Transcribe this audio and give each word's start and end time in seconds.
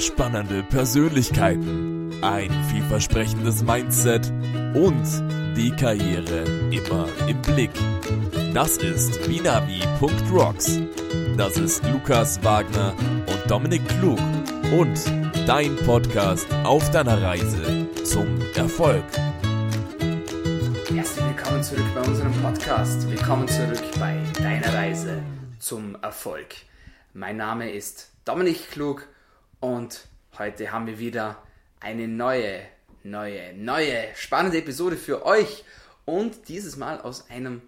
spannende 0.00 0.62
Persönlichkeiten, 0.62 2.12
ein 2.22 2.50
vielversprechendes 2.70 3.62
Mindset 3.62 4.32
und 4.74 5.04
die 5.56 5.70
Karriere 5.70 6.44
immer 6.70 7.06
im 7.28 7.40
Blick. 7.42 7.70
Das 8.54 8.78
ist 8.78 9.26
binavi.rocks. 9.26 10.80
Das 11.36 11.56
ist 11.58 11.84
Lukas 11.84 12.42
Wagner 12.42 12.94
und 13.26 13.50
Dominik 13.50 13.86
Klug 14.00 14.18
und 14.72 14.98
dein 15.46 15.76
Podcast 15.76 16.46
auf 16.64 16.90
deiner 16.90 17.20
Reise 17.20 17.86
zum 18.04 18.26
Erfolg. 18.54 19.04
Herzlich 20.92 21.24
willkommen 21.26 21.62
zurück 21.62 21.94
bei 21.94 22.00
unserem 22.00 22.32
Podcast. 22.42 23.08
Willkommen 23.10 23.46
zurück 23.48 23.82
bei 23.98 24.16
deiner 24.38 24.72
Reise 24.72 25.22
zum 25.58 25.96
Erfolg. 26.02 26.46
Mein 27.12 27.36
Name 27.36 27.70
ist 27.70 28.10
Dominik 28.24 28.70
Klug 28.70 29.06
und 29.60 30.08
heute 30.38 30.72
haben 30.72 30.86
wir 30.86 30.98
wieder 30.98 31.42
eine 31.80 32.08
neue, 32.08 32.62
neue, 33.02 33.54
neue 33.54 34.08
spannende 34.14 34.58
Episode 34.58 34.96
für 34.96 35.24
euch 35.24 35.64
und 36.06 36.48
dieses 36.48 36.76
Mal 36.76 37.00
aus 37.00 37.30
einem 37.30 37.62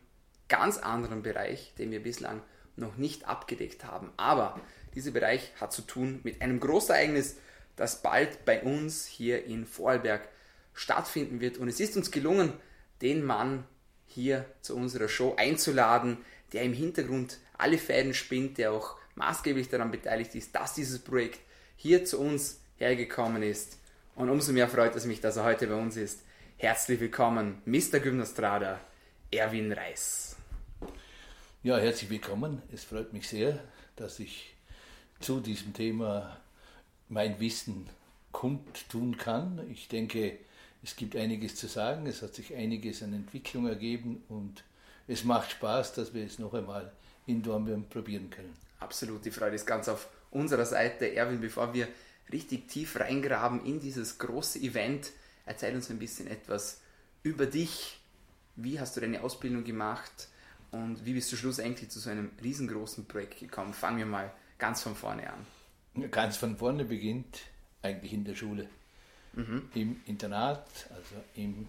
ganz 0.48 0.78
anderen 0.78 1.22
Bereich, 1.22 1.74
den 1.78 1.90
wir 1.90 2.02
bislang 2.02 2.42
noch 2.76 2.96
nicht 2.96 3.28
abgedeckt 3.28 3.84
haben. 3.84 4.10
Aber 4.16 4.60
dieser 4.94 5.10
Bereich 5.10 5.52
hat 5.60 5.72
zu 5.72 5.82
tun 5.82 6.20
mit 6.24 6.40
einem 6.42 6.60
Großereignis, 6.60 7.36
das 7.76 8.02
bald 8.02 8.44
bei 8.44 8.62
uns 8.62 9.06
hier 9.06 9.44
in 9.44 9.66
Vorarlberg 9.66 10.28
stattfinden 10.74 11.40
wird. 11.40 11.58
Und 11.58 11.68
es 11.68 11.80
ist 11.80 11.96
uns 11.96 12.10
gelungen, 12.10 12.54
den 13.02 13.24
Mann 13.24 13.64
hier 14.06 14.46
zu 14.60 14.76
unserer 14.76 15.08
Show 15.08 15.34
einzuladen, 15.36 16.18
der 16.52 16.62
im 16.62 16.72
Hintergrund 16.72 17.38
alle 17.56 17.78
Fäden 17.78 18.14
spinnt, 18.14 18.58
der 18.58 18.72
auch 18.72 18.96
maßgeblich 19.14 19.68
daran 19.68 19.90
beteiligt 19.90 20.34
ist, 20.34 20.54
dass 20.54 20.74
dieses 20.74 20.98
Projekt 20.98 21.40
hier 21.82 22.04
zu 22.04 22.20
uns 22.20 22.60
hergekommen 22.76 23.42
ist. 23.42 23.76
Und 24.14 24.30
umso 24.30 24.52
mehr 24.52 24.68
freut 24.68 24.94
es 24.94 25.04
mich, 25.04 25.20
dass 25.20 25.36
er 25.36 25.42
heute 25.42 25.66
bei 25.66 25.74
uns 25.74 25.96
ist. 25.96 26.20
Herzlich 26.56 27.00
willkommen, 27.00 27.60
Mr. 27.64 27.98
Gymnastrada, 27.98 28.78
Erwin 29.32 29.72
Reis. 29.72 30.36
Ja, 31.64 31.78
herzlich 31.78 32.08
willkommen. 32.08 32.62
Es 32.72 32.84
freut 32.84 33.12
mich 33.12 33.28
sehr, 33.28 33.58
dass 33.96 34.20
ich 34.20 34.54
zu 35.18 35.40
diesem 35.40 35.74
Thema 35.74 36.36
mein 37.08 37.40
Wissen 37.40 37.88
kundtun 38.30 39.16
kann. 39.16 39.68
Ich 39.68 39.88
denke, 39.88 40.38
es 40.84 40.94
gibt 40.94 41.16
einiges 41.16 41.56
zu 41.56 41.66
sagen, 41.66 42.06
es 42.06 42.22
hat 42.22 42.32
sich 42.32 42.54
einiges 42.54 43.02
an 43.02 43.12
Entwicklung 43.12 43.66
ergeben 43.66 44.22
und 44.28 44.62
es 45.08 45.24
macht 45.24 45.50
Spaß, 45.50 45.94
dass 45.94 46.14
wir 46.14 46.24
es 46.24 46.38
noch 46.38 46.54
einmal 46.54 46.92
in 47.26 47.42
Dornbirn 47.42 47.88
probieren 47.88 48.30
können. 48.30 48.54
Absolut, 48.78 49.24
die 49.24 49.32
Freude 49.32 49.56
ist 49.56 49.66
ganz 49.66 49.88
auf 49.88 50.08
unserer 50.32 50.66
Seite. 50.66 51.14
Erwin, 51.14 51.40
bevor 51.40 51.72
wir 51.74 51.88
richtig 52.32 52.68
tief 52.68 52.98
reingraben 52.98 53.64
in 53.64 53.80
dieses 53.80 54.18
große 54.18 54.58
Event, 54.58 55.10
erzähl 55.46 55.74
uns 55.74 55.90
ein 55.90 55.98
bisschen 55.98 56.26
etwas 56.26 56.80
über 57.22 57.46
dich. 57.46 58.00
Wie 58.56 58.80
hast 58.80 58.96
du 58.96 59.00
deine 59.00 59.22
Ausbildung 59.22 59.64
gemacht 59.64 60.28
und 60.70 61.04
wie 61.04 61.14
bist 61.14 61.30
du 61.32 61.36
schlussendlich 61.36 61.90
zu 61.90 62.00
so 62.00 62.10
einem 62.10 62.30
riesengroßen 62.42 63.06
Projekt 63.06 63.38
gekommen? 63.38 63.72
Fangen 63.72 63.98
wir 63.98 64.06
mal 64.06 64.32
ganz 64.58 64.82
von 64.82 64.94
vorne 64.94 65.30
an. 65.30 66.10
Ganz 66.10 66.36
von 66.36 66.56
vorne 66.56 66.84
beginnt 66.84 67.40
eigentlich 67.82 68.12
in 68.12 68.24
der 68.24 68.34
Schule 68.34 68.68
mhm. 69.32 69.68
im 69.74 70.00
Internat, 70.06 70.66
also 70.90 71.16
im 71.34 71.66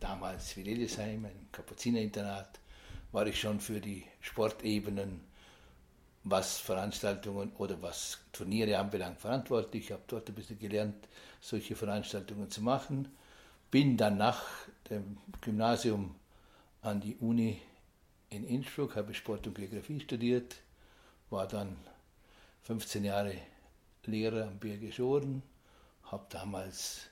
damals 0.00 0.56
Wilhelmsheim, 0.56 1.24
ein 1.24 1.48
Kapuzinerinternat, 1.52 2.60
war 3.12 3.26
ich 3.26 3.40
schon 3.40 3.60
für 3.60 3.80
die 3.80 4.04
Sportebenen, 4.20 5.20
was 6.30 6.58
Veranstaltungen 6.58 7.52
oder 7.58 7.80
was 7.82 8.18
Turniere 8.32 8.78
anbelangt, 8.78 9.20
verantwortlich. 9.20 9.86
Ich 9.86 9.92
habe 9.92 10.02
dort 10.06 10.28
ein 10.28 10.34
bisschen 10.34 10.58
gelernt, 10.58 11.08
solche 11.40 11.76
Veranstaltungen 11.76 12.50
zu 12.50 12.62
machen. 12.62 13.08
Bin 13.70 13.96
dann 13.96 14.16
nach 14.16 14.42
dem 14.90 15.18
Gymnasium 15.40 16.14
an 16.82 17.00
die 17.00 17.16
Uni 17.16 17.60
in 18.30 18.44
Innsbruck, 18.44 18.96
habe 18.96 19.14
Sport 19.14 19.46
und 19.46 19.54
Geografie 19.54 20.00
studiert, 20.00 20.56
war 21.30 21.46
dann 21.46 21.76
15 22.62 23.04
Jahre 23.04 23.34
Lehrer 24.04 24.48
am 24.48 24.58
Bergisch 24.58 25.00
Ohren, 25.00 25.42
habe 26.04 26.26
damals 26.30 27.08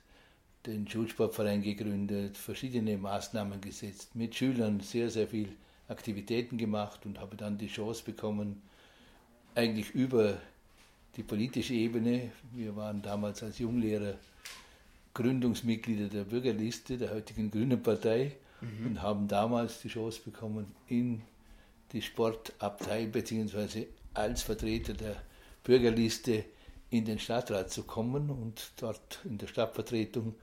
den 0.66 0.88
Schulsportverein 0.88 1.62
gegründet, 1.62 2.36
verschiedene 2.36 2.96
Maßnahmen 2.96 3.60
gesetzt, 3.60 4.14
mit 4.14 4.34
Schülern 4.34 4.80
sehr, 4.80 5.10
sehr 5.10 5.28
viel 5.28 5.54
Aktivitäten 5.88 6.58
gemacht 6.58 7.06
und 7.06 7.20
habe 7.20 7.36
dann 7.36 7.58
die 7.58 7.68
Chance 7.68 8.02
bekommen, 8.04 8.62
eigentlich 9.56 9.90
über 9.90 10.38
die 11.16 11.22
politische 11.22 11.74
Ebene, 11.74 12.30
wir 12.52 12.76
waren 12.76 13.02
damals 13.02 13.42
als 13.42 13.58
Junglehrer 13.58 14.14
Gründungsmitglieder 15.14 16.08
der 16.08 16.24
Bürgerliste 16.24 16.98
der 16.98 17.10
heutigen 17.10 17.50
Grünen 17.50 17.82
Partei 17.82 18.32
mhm. 18.60 18.86
und 18.86 19.02
haben 19.02 19.26
damals 19.26 19.80
die 19.80 19.88
Chance 19.88 20.20
bekommen, 20.22 20.66
in 20.88 21.22
die 21.92 22.02
Sportabteilung 22.02 23.12
bzw. 23.12 23.86
als 24.12 24.42
Vertreter 24.42 24.92
der 24.92 25.16
Bürgerliste 25.64 26.44
in 26.90 27.06
den 27.06 27.18
Stadtrat 27.18 27.70
zu 27.70 27.84
kommen. 27.84 28.28
Und 28.28 28.72
dort 28.76 29.20
in 29.24 29.38
der 29.38 29.46
Stadtvertretung 29.46 30.34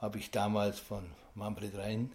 habe 0.00 0.18
ich 0.18 0.32
damals 0.32 0.80
von 0.80 1.04
Manfred 1.36 1.76
Rhein, 1.76 2.10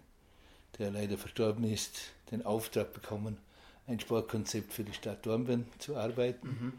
der 0.78 0.90
leider 0.90 1.16
verstorben 1.16 1.64
ist, 1.64 2.12
den 2.30 2.44
Auftrag 2.44 2.92
bekommen, 2.92 3.38
ein 3.86 4.00
Sportkonzept 4.00 4.72
für 4.72 4.84
die 4.84 4.92
Stadt 4.92 5.24
Dornbirn 5.26 5.66
zu 5.78 5.96
arbeiten. 5.96 6.48
Mhm. 6.48 6.72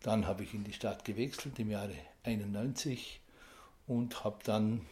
Dann 0.00 0.26
habe 0.26 0.42
ich 0.42 0.54
in 0.54 0.64
die 0.64 0.72
Stadt 0.72 1.04
gewechselt 1.04 1.58
im 1.58 1.70
Jahre 1.70 1.94
91 2.24 3.20
und 3.86 4.24
habe 4.24 4.38
dann 4.44 4.82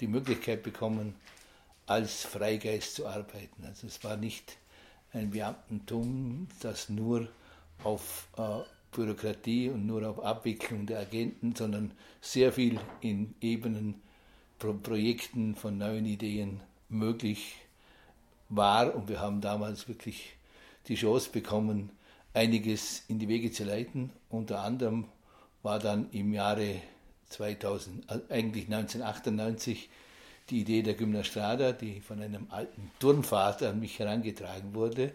die 0.00 0.08
Möglichkeit 0.08 0.62
bekommen, 0.62 1.14
als 1.86 2.24
Freigeist 2.24 2.96
zu 2.96 3.06
arbeiten. 3.06 3.64
Also 3.64 3.86
es 3.86 4.02
war 4.04 4.16
nicht 4.16 4.58
ein 5.12 5.30
Beamtentum, 5.30 6.48
das 6.60 6.88
nur 6.88 7.28
auf 7.82 8.28
äh, 8.36 8.60
Bürokratie 8.92 9.70
und 9.70 9.86
nur 9.86 10.08
auf 10.08 10.22
Abwicklung 10.22 10.86
der 10.86 11.00
Agenten, 11.00 11.54
sondern 11.54 11.92
sehr 12.20 12.52
viel 12.52 12.78
in 13.00 13.34
Ebenen, 13.40 14.02
Pro 14.58 14.72
Projekten 14.72 15.54
von 15.54 15.78
neuen 15.78 16.04
Ideen 16.04 16.60
möglich 16.88 17.54
war. 18.48 18.94
Und 18.94 19.08
wir 19.08 19.20
haben 19.20 19.40
damals 19.40 19.86
wirklich 19.88 20.36
die 20.88 20.96
Chance 20.96 21.30
bekommen, 21.30 21.90
einiges 22.34 23.04
in 23.08 23.18
die 23.18 23.28
Wege 23.28 23.52
zu 23.52 23.64
leiten. 23.64 24.10
Unter 24.30 24.62
anderem 24.62 25.06
war 25.62 25.78
dann 25.78 26.10
im 26.12 26.32
Jahre 26.32 26.80
2000, 27.28 28.10
äh, 28.10 28.20
eigentlich 28.32 28.64
1998, 28.66 29.88
die 30.50 30.60
Idee 30.60 30.82
der 30.82 30.94
Gymnastrada, 30.94 31.72
die 31.72 32.00
von 32.00 32.22
einem 32.22 32.46
alten 32.50 32.90
Turnvater 33.00 33.70
an 33.70 33.80
mich 33.80 33.98
herangetragen 33.98 34.74
wurde, 34.74 35.12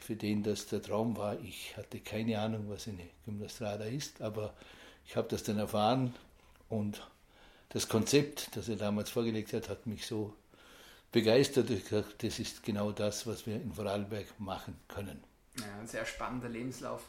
für 0.00 0.16
den 0.16 0.42
das 0.42 0.66
der 0.66 0.82
Traum 0.82 1.16
war. 1.16 1.38
Ich 1.40 1.76
hatte 1.76 2.00
keine 2.00 2.38
Ahnung, 2.40 2.64
was 2.68 2.88
eine 2.88 3.06
Gymnastrada 3.26 3.84
ist, 3.84 4.22
aber 4.22 4.54
ich 5.06 5.16
habe 5.16 5.28
das 5.28 5.42
dann 5.42 5.58
erfahren 5.58 6.14
und 6.68 7.06
das 7.68 7.88
Konzept, 7.88 8.56
das 8.56 8.68
er 8.68 8.76
damals 8.76 9.10
vorgelegt 9.10 9.52
hat, 9.52 9.68
hat 9.68 9.86
mich 9.86 10.06
so 10.06 10.32
begeistert. 11.14 11.70
Ich 11.70 11.84
gesagt, 11.88 12.22
das 12.22 12.38
ist 12.40 12.62
genau 12.62 12.90
das, 12.90 13.26
was 13.26 13.46
wir 13.46 13.54
in 13.54 13.72
Vorarlberg 13.72 14.26
machen 14.38 14.76
können. 14.88 15.22
Ja, 15.58 15.78
ein 15.80 15.86
sehr 15.86 16.04
spannender 16.04 16.48
Lebenslauf. 16.48 17.02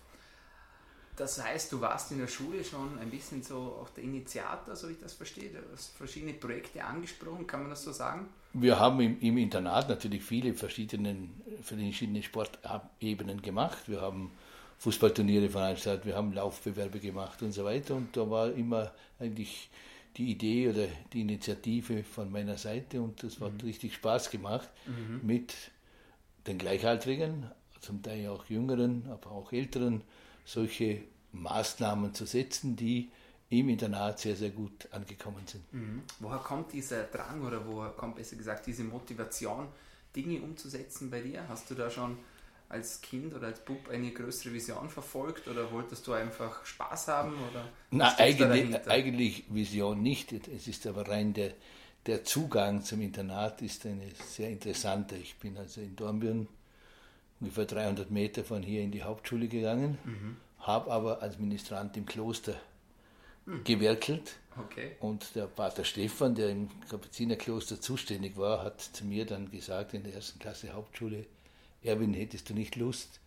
Das 1.17 1.41
heißt, 1.41 1.71
du 1.71 1.81
warst 1.81 2.11
in 2.11 2.19
der 2.19 2.27
Schule 2.27 2.63
schon 2.63 2.99
ein 2.99 3.09
bisschen 3.09 3.41
so 3.41 3.79
auch 3.81 3.89
der 3.89 4.03
Initiator, 4.03 4.75
so 4.75 4.89
wie 4.89 4.93
ich 4.93 4.99
das 4.99 5.13
verstehe. 5.13 5.49
Du 5.49 5.59
hast 5.73 5.95
verschiedene 5.97 6.33
Projekte 6.33 6.83
angesprochen, 6.83 7.47
kann 7.47 7.61
man 7.61 7.69
das 7.71 7.83
so 7.83 7.91
sagen? 7.91 8.27
Wir 8.53 8.79
haben 8.79 8.99
im, 8.99 9.19
im 9.21 9.37
Internat 9.37 9.89
natürlich 9.89 10.21
viele 10.21 10.53
verschiedene, 10.53 11.29
verschiedene 11.63 12.21
Sportebenen 12.21 13.41
gemacht. 13.41 13.87
Wir 13.87 14.01
haben 14.01 14.31
Fußballturniere 14.77 15.49
veranstaltet, 15.49 16.05
wir 16.05 16.15
haben 16.15 16.33
Laufbewerbe 16.33 16.99
gemacht 16.99 17.41
und 17.41 17.53
so 17.53 17.63
weiter. 17.63 17.95
Und 17.95 18.15
da 18.15 18.29
war 18.29 18.51
immer 18.51 18.91
eigentlich 19.19 19.69
die 20.17 20.31
Idee 20.31 20.69
oder 20.69 20.87
die 21.13 21.21
Initiative 21.21 22.03
von 22.03 22.31
meiner 22.31 22.57
Seite 22.57 23.01
und 23.01 23.21
das 23.23 23.39
hat 23.39 23.53
mhm. 23.53 23.61
richtig 23.61 23.95
Spaß 23.95 24.29
gemacht 24.29 24.69
mhm. 24.85 25.21
mit 25.23 25.53
den 26.47 26.57
Gleichaltrigen, 26.57 27.49
zum 27.81 28.01
Teil 28.01 28.27
auch 28.29 28.45
Jüngeren, 28.45 29.07
aber 29.09 29.31
auch 29.31 29.51
Älteren 29.51 30.01
solche 30.45 31.03
Maßnahmen 31.31 32.13
zu 32.13 32.25
setzen, 32.25 32.75
die 32.75 33.11
im 33.49 33.69
Internat 33.69 34.19
sehr, 34.19 34.35
sehr 34.35 34.49
gut 34.49 34.87
angekommen 34.91 35.45
sind. 35.45 35.71
Mhm. 35.73 36.03
Woher 36.19 36.39
kommt 36.39 36.73
dieser 36.73 37.03
Drang 37.03 37.41
oder 37.45 37.65
woher 37.67 37.91
kommt 37.91 38.15
besser 38.15 38.35
gesagt 38.35 38.65
diese 38.65 38.83
Motivation, 38.83 39.67
Dinge 40.15 40.41
umzusetzen 40.41 41.09
bei 41.09 41.21
dir? 41.21 41.47
Hast 41.47 41.69
du 41.69 41.75
da 41.75 41.89
schon 41.89 42.17
als 42.75 43.01
Kind 43.01 43.33
oder 43.33 43.47
als 43.47 43.63
Bub 43.63 43.89
eine 43.89 44.11
größere 44.11 44.53
Vision 44.53 44.89
verfolgt 44.89 45.47
oder 45.47 45.71
wolltest 45.71 46.05
du 46.07 46.13
einfach 46.13 46.65
Spaß 46.65 47.07
haben? 47.07 47.33
Oder 47.49 47.69
Na, 47.91 48.13
eigentlich, 48.17 48.87
eigentlich 48.87 49.45
Vision 49.49 50.03
nicht. 50.03 50.33
Es 50.33 50.67
ist 50.67 50.85
aber 50.85 51.07
rein 51.07 51.33
der, 51.33 51.53
der 52.05 52.25
Zugang 52.25 52.83
zum 52.83 53.01
Internat 53.01 53.61
ist 53.61 53.85
eine 53.85 54.09
sehr 54.27 54.49
interessante. 54.49 55.15
Ich 55.15 55.37
bin 55.37 55.57
also 55.57 55.79
in 55.79 55.95
Dornbirn 55.95 56.47
ungefähr 57.39 57.65
300 57.65 58.11
Meter 58.11 58.43
von 58.43 58.61
hier 58.61 58.81
in 58.81 58.91
die 58.91 59.03
Hauptschule 59.03 59.47
gegangen, 59.47 59.97
mhm. 60.03 60.37
habe 60.59 60.91
aber 60.91 61.21
als 61.21 61.39
Ministrant 61.39 61.95
im 61.95 62.05
Kloster 62.05 62.55
hm. 63.45 63.63
gewerkelt. 63.63 64.33
Okay. 64.57 64.91
Und 64.99 65.35
der 65.35 65.47
Pater 65.47 65.83
Stefan, 65.83 66.35
der 66.35 66.49
im 66.49 66.69
Kapuzinerkloster 66.89 67.79
zuständig 67.79 68.37
war, 68.37 68.63
hat 68.63 68.81
zu 68.81 69.05
mir 69.05 69.25
dann 69.25 69.51
gesagt 69.51 69.93
in 69.93 70.03
der 70.03 70.13
ersten 70.13 70.39
Klasse 70.39 70.73
Hauptschule, 70.73 71.25
Erwin, 71.85 72.13
hättest 72.13 72.49
du 72.49 72.53
nicht 72.53 72.75
Lust, 72.75 73.19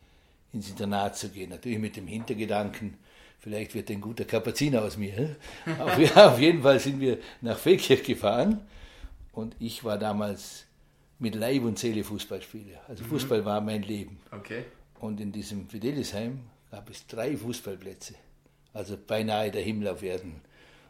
ins 0.52 0.68
Internat 0.70 1.16
zu 1.16 1.28
gehen? 1.28 1.50
Natürlich 1.50 1.78
mit 1.78 1.96
dem 1.96 2.06
Hintergedanken, 2.06 2.98
vielleicht 3.38 3.74
wird 3.74 3.90
ein 3.90 4.00
guter 4.00 4.24
Kapuziner 4.24 4.82
aus 4.82 4.96
mir. 4.96 5.36
auf, 5.78 5.98
ja, 6.16 6.32
auf 6.32 6.40
jeden 6.40 6.62
Fall 6.62 6.80
sind 6.80 7.00
wir 7.00 7.18
nach 7.40 7.58
Feldkirch 7.58 8.02
gefahren 8.02 8.60
und 9.32 9.54
ich 9.58 9.84
war 9.84 9.98
damals 9.98 10.64
mit 11.18 11.34
Leib 11.34 11.62
und 11.62 11.78
Seele 11.78 12.04
Fußballspieler. 12.04 12.80
Also 12.88 13.04
mhm. 13.04 13.08
Fußball 13.08 13.44
war 13.44 13.60
mein 13.60 13.82
Leben. 13.82 14.20
Okay. 14.30 14.64
Und 15.00 15.20
in 15.20 15.32
diesem 15.32 15.68
Fidelisheim 15.68 16.40
gab 16.70 16.90
es 16.90 17.06
drei 17.06 17.36
Fußballplätze. 17.36 18.14
Also 18.72 18.96
beinahe 18.96 19.50
der 19.50 19.62
Himmel 19.62 19.88
auf 19.88 20.02
Erden. 20.02 20.40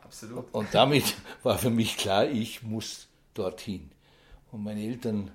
Absolut. 0.02 0.52
Und 0.52 0.68
damit 0.72 1.14
war 1.42 1.58
für 1.58 1.70
mich 1.70 1.96
klar, 1.96 2.26
ich 2.26 2.62
muss 2.62 3.08
dorthin. 3.34 3.90
Und 4.50 4.64
meine 4.64 4.82
Eltern 4.82 5.30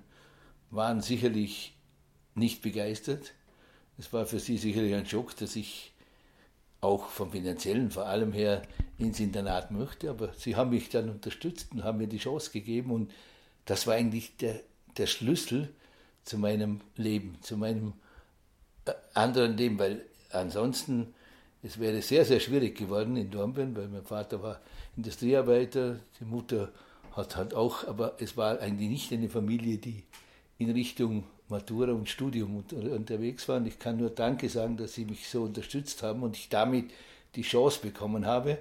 waren 0.71 1.01
sicherlich 1.01 1.74
nicht 2.35 2.62
begeistert. 2.62 3.33
Es 3.97 4.12
war 4.12 4.25
für 4.25 4.39
sie 4.39 4.57
sicherlich 4.57 4.94
ein 4.95 5.06
Schock, 5.06 5.35
dass 5.38 5.56
ich 5.56 5.91
auch 6.81 7.07
vom 7.07 7.31
finanziellen 7.31 7.91
vor 7.91 8.06
allem 8.06 8.33
her 8.33 8.62
ins 8.97 9.19
Internat 9.19 9.71
möchte. 9.71 10.09
Aber 10.09 10.33
sie 10.33 10.56
haben 10.56 10.71
mich 10.71 10.89
dann 10.89 11.09
unterstützt 11.09 11.71
und 11.71 11.83
haben 11.83 11.97
mir 11.97 12.07
die 12.07 12.18
Chance 12.18 12.51
gegeben. 12.51 12.91
Und 12.91 13.12
das 13.65 13.88
war 13.88 13.95
eigentlich 13.95 14.35
der, 14.38 14.59
der 14.97 15.07
Schlüssel 15.07 15.69
zu 16.24 16.38
meinem 16.38 16.81
Leben, 16.95 17.38
zu 17.41 17.57
meinem 17.57 17.94
äh, 18.86 18.94
anderen 19.13 19.57
Leben, 19.57 19.79
weil 19.79 20.06
ansonsten 20.31 21.13
es 21.62 21.79
wäre 21.79 22.01
sehr, 22.01 22.25
sehr 22.25 22.41
schwierig 22.41 22.77
geworden 22.77 23.15
in 23.15 23.31
Dornbirn, 23.31 23.75
weil 23.75 23.88
mein 23.88 24.03
Vater 24.03 24.44
war 24.44 24.59
Industriearbeiter, 24.97 26.00
die 26.19 26.25
Mutter 26.25 26.71
hat 27.15 27.38
halt 27.38 27.53
auch, 27.53 27.88
aber 27.88 28.15
es 28.19 28.36
war 28.36 28.59
eigentlich 28.59 28.89
nicht 28.89 29.13
eine 29.13 29.29
Familie, 29.29 29.77
die 29.77 30.03
in 30.57 30.71
Richtung 30.71 31.24
Matura 31.50 31.92
und 31.92 32.10
Studium 32.10 32.63
unterwegs 32.72 33.48
war. 33.48 33.57
Und 33.57 33.68
ich 33.68 33.80
kann 33.80 33.98
nur 33.98 34.10
Danke 34.10 34.50
sagen, 34.50 34.78
dass 34.78 34.94
sie 34.94 35.06
mich 35.06 35.28
so 35.28 35.44
unterstützt 35.44 36.04
haben 36.04 36.24
und 36.24 36.36
ich 36.36 36.50
damit 36.50 36.92
die 37.36 37.42
Chance 37.42 37.80
bekommen 37.81 38.25
habe. 38.25 38.57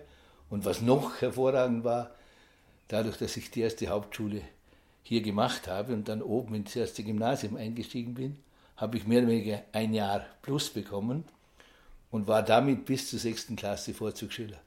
Und 0.50 0.64
was 0.64 0.82
noch 0.82 1.20
hervorragend 1.20 1.84
war, 1.84 2.11
dadurch, 2.88 3.17
dass 3.17 3.37
ich 3.37 3.50
die 3.50 3.61
erste 3.61 3.88
Hauptschule 3.88 4.43
hier 5.02 5.23
gemacht 5.23 5.67
habe 5.69 5.94
und 5.94 6.08
dann 6.08 6.23
oben 6.23 6.55
ins 6.55 6.76
erste 6.76 7.02
Gymnasium 7.02 7.56
eingestiegen 7.56 8.14
bin, 8.14 8.37
habe 8.76 8.96
ich 8.96 9.06
mehr 9.06 9.20
oder 9.20 9.28
weniger 9.28 9.62
ein 9.73 9.94
Jahr 9.94 10.25
plus 10.43 10.70
bekommen 10.70 11.25
und 12.11 12.28
war 12.28 12.43
damit 12.43 12.85
bis 12.85 13.11
zur 13.11 13.19
sechsten 13.19 13.56
Klasse 13.56 13.94
Vorzugsschüler. 13.94 14.58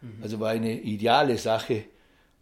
Mhm. 0.00 0.22
Also 0.22 0.40
war 0.40 0.50
eine 0.50 0.80
ideale 0.80 1.38
Sache. 1.38 1.84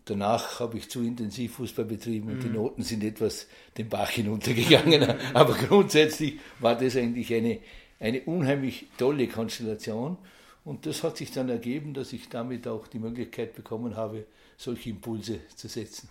Danach 0.07 0.61
habe 0.61 0.77
ich 0.77 0.91
zu 0.91 1.03
intensiv 1.03 1.55
Fußball 1.55 1.87
betrieben 1.87 2.29
und 2.29 2.39
mhm. 2.39 2.43
die 2.43 2.49
Noten 2.51 2.83
sind 2.83 3.03
etwas 3.03 3.47
den 3.79 3.89
Bach 3.89 4.11
hinuntergegangen. 4.11 5.03
Aber 5.35 5.55
grundsätzlich 5.55 6.41
war 6.61 6.77
das 6.77 6.97
eigentlich 6.97 7.33
eine, 7.33 7.61
eine 8.01 8.21
unheimlich 8.23 8.89
tolle 8.99 9.29
Konstellation. 9.29 10.19
Und 10.65 10.87
das 10.87 11.03
hat 11.03 11.17
sich 11.17 11.33
dann 11.33 11.49
ergeben, 11.49 11.95
dass 11.95 12.13
ich 12.13 12.29
damit 12.29 12.69
auch 12.69 12.87
die 12.87 12.99
Möglichkeit 12.99 13.55
bekommen 13.55 13.97
habe, 13.97 14.27
solche 14.57 14.91
Impulse 14.91 15.41
zu 15.57 15.69
setzen. 15.69 16.09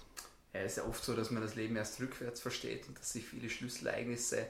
Ja, 0.54 0.62
es 0.62 0.74
ist 0.74 0.78
ja 0.78 0.86
oft 0.86 1.04
so, 1.04 1.16
dass 1.16 1.32
man 1.32 1.42
das 1.42 1.56
Leben 1.56 1.76
erst 1.76 2.00
rückwärts 2.00 2.40
versteht 2.40 2.88
und 2.88 2.98
dass 3.00 3.14
sich 3.14 3.26
viele 3.26 3.50
Schlüsselereignisse 3.50 4.46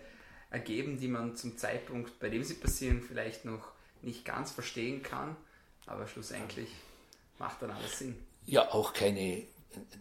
ergeben, 0.50 1.00
die 1.00 1.08
man 1.08 1.36
zum 1.36 1.58
Zeitpunkt, 1.58 2.20
bei 2.20 2.30
dem 2.30 2.44
sie 2.44 2.56
passieren, 2.56 3.02
vielleicht 3.02 3.46
noch 3.46 3.72
nicht 4.02 4.26
ganz 4.26 4.52
verstehen 4.52 5.02
kann, 5.02 5.36
aber 5.86 6.08
schlussendlich 6.08 6.70
macht 7.40 7.62
dann 7.62 7.72
alles 7.72 8.00
Sinn. 8.00 8.16
Ja, 8.46 8.72
auch 8.74 8.94
keine, 8.94 9.44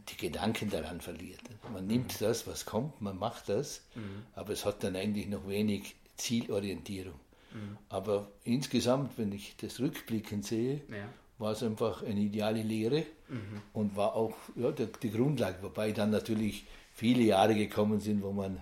die 0.09 0.17
Gedanken 0.17 0.71
daran 0.71 1.01
verliert. 1.01 1.41
Man 1.73 1.87
nimmt 1.87 2.21
das, 2.21 2.47
was 2.47 2.65
kommt, 2.65 3.01
man 3.01 3.19
macht 3.19 3.49
das, 3.49 3.83
mhm. 3.95 4.25
aber 4.35 4.53
es 4.53 4.65
hat 4.65 4.83
dann 4.85 4.97
eigentlich 4.97 5.29
noch 5.29 5.49
wenig 5.49 5.95
Zielorientierung. 6.17 7.19
Mhm. 7.53 7.79
Aber 7.89 8.29
insgesamt, 8.45 9.17
wenn 9.19 9.33
ich 9.33 9.57
das 9.57 9.81
rückblickend 9.81 10.45
sehe, 10.45 10.83
ja. 10.89 11.09
war 11.39 11.53
es 11.53 11.63
einfach 11.63 12.03
eine 12.03 12.21
ideale 12.21 12.63
Lehre 12.63 13.05
mhm. 13.29 13.63
und 13.73 13.97
war 13.97 14.15
auch 14.15 14.35
ja, 14.57 14.71
die, 14.73 14.89
die 15.03 15.11
Grundlage, 15.11 15.63
wobei 15.63 15.93
dann 15.93 16.11
natürlich 16.11 16.65
viele 16.95 17.23
Jahre 17.23 17.55
gekommen 17.55 18.01
sind, 18.01 18.23
wo 18.23 18.33
man 18.33 18.61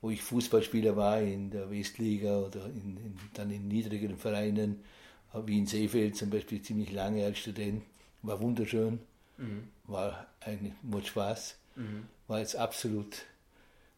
wo 0.00 0.10
ich 0.10 0.22
Fußballspieler 0.22 0.96
war 0.96 1.20
in 1.20 1.50
der 1.50 1.70
Westliga 1.70 2.38
oder 2.38 2.66
in, 2.66 2.96
in, 2.96 3.18
dann 3.34 3.50
in 3.50 3.66
niedrigeren 3.66 4.16
Vereinen, 4.16 4.84
wie 5.44 5.58
in 5.58 5.66
Seefeld 5.66 6.16
zum 6.16 6.30
Beispiel 6.30 6.62
ziemlich 6.62 6.92
lange 6.92 7.24
als 7.24 7.38
Student, 7.38 7.82
war 8.26 8.40
wunderschön, 8.40 9.00
mhm. 9.36 9.68
war 9.84 10.26
eigentlich 10.40 10.72
macht 10.82 11.08
Spaß, 11.08 11.56
mhm. 11.76 12.06
war 12.26 12.40
jetzt 12.40 12.56
absolut, 12.56 13.22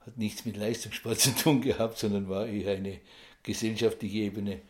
hat 0.00 0.16
nichts 0.16 0.44
mit 0.44 0.56
Leistungssport 0.56 1.19
zu 1.20 1.34
tun 1.34 1.60
gehabt, 1.60 1.98
sondern 1.98 2.28
war 2.28 2.46
eher 2.46 2.76
eine 2.76 3.00
gesellschaftliche 3.42 4.19
Ebene 4.19 4.60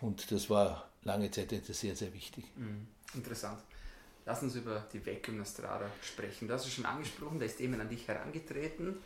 und 0.00 0.30
das 0.30 0.50
war 0.50 0.88
lange 1.02 1.30
Zeit 1.30 1.52
etwas 1.52 1.80
sehr, 1.80 1.96
sehr 1.96 2.12
wichtig. 2.12 2.44
Mhm. 2.56 2.86
Interessant. 3.14 3.60
Lass 4.26 4.42
uns 4.42 4.56
über 4.56 4.84
die 4.92 5.06
Vacuum 5.06 5.38
Nostrada 5.38 5.88
sprechen. 6.02 6.48
Du 6.48 6.54
hast 6.54 6.66
es 6.66 6.74
schon 6.74 6.84
angesprochen, 6.84 7.38
da 7.38 7.46
ist 7.46 7.60
jemand 7.60 7.82
an 7.82 7.88
dich 7.88 8.08
herangetreten 8.08 8.96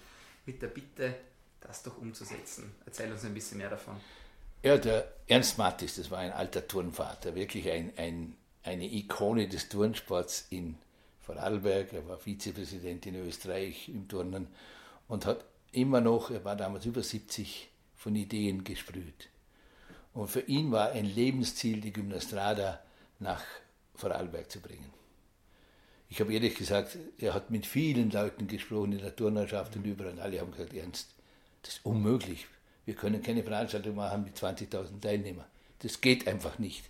mit 0.47 0.63
der 0.63 0.69
Bitte, 0.69 1.15
das 1.61 1.83
doch 1.83 1.99
umzusetzen. 1.99 2.75
Erzähl 2.87 3.13
uns 3.13 3.25
ein 3.25 3.35
bisschen 3.35 3.59
mehr 3.59 3.69
davon. 3.69 3.97
Ja, 4.63 4.79
der 4.79 5.13
Ernst 5.27 5.59
Mattis, 5.59 5.97
das 5.97 6.11
war 6.11 6.19
ein 6.19 6.33
alter 6.33 6.67
Turnvater, 6.67 7.35
wirklich 7.35 7.71
ein, 7.71 7.93
ein, 7.97 8.37
eine 8.63 8.85
Ikone 8.85 9.49
des 9.49 9.69
Turnsports 9.69 10.47
in 10.51 10.77
Vorarlberg. 11.21 11.93
Er 11.93 12.07
war 12.09 12.19
Vizepräsident 12.19 13.07
in 13.07 13.17
Österreich 13.17 13.89
im 13.89 14.09
Turnen 14.09 14.49
und 15.09 15.27
hat 15.27 15.45
immer 15.73 16.01
noch, 16.01 16.31
er 16.31 16.45
war 16.45 16.57
damals 16.57 16.87
über 16.87 17.03
70, 17.03 17.69
von 17.97 18.17
Ideen 18.17 18.65
gesprüht. 18.65 19.29
Und 20.15 20.29
für 20.29 20.41
ihn 20.41 20.73
war 20.73 20.93
ein 20.93 21.05
Lebensziel, 21.05 21.81
die 21.81 21.93
Gymnastrada 21.93 22.83
nach 23.19 23.43
Vorarlberg 23.95 24.51
zu 24.51 24.61
bringen. 24.61 24.91
Ich 26.09 26.21
habe 26.21 26.33
ehrlich 26.33 26.57
gesagt, 26.57 26.99
er 27.19 27.35
hat 27.35 27.51
mit 27.51 27.67
vielen 27.67 28.11
Leuten 28.11 28.49
gesprochen 28.49 28.93
in 28.93 28.99
der 28.99 29.15
Turnerschaft 29.15 29.77
und 29.77 29.85
überall. 29.85 30.19
Alle 30.19 30.41
haben 30.41 30.51
gesagt, 30.51 30.75
Ernst, 30.75 31.15
das 31.63 31.75
ist 31.75 31.87
unmöglich. 31.87 32.47
Wir 32.85 32.95
können 32.95 33.23
keine 33.23 33.45
Veranstaltung 33.45 33.95
machen 33.95 34.25
mit 34.25 34.37
20.000 34.37 35.01
Teilnehmern. 35.01 35.47
Das 35.81 36.01
geht 36.01 36.27
einfach 36.27 36.59
nicht. 36.59 36.85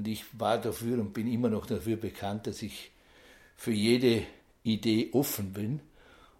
Und 0.00 0.08
ich 0.08 0.24
war 0.32 0.56
dafür 0.56 0.98
und 0.98 1.12
bin 1.12 1.30
immer 1.30 1.50
noch 1.50 1.66
dafür 1.66 1.96
bekannt, 1.96 2.46
dass 2.46 2.62
ich 2.62 2.90
für 3.54 3.70
jede 3.70 4.22
Idee 4.62 5.10
offen 5.12 5.52
bin 5.52 5.80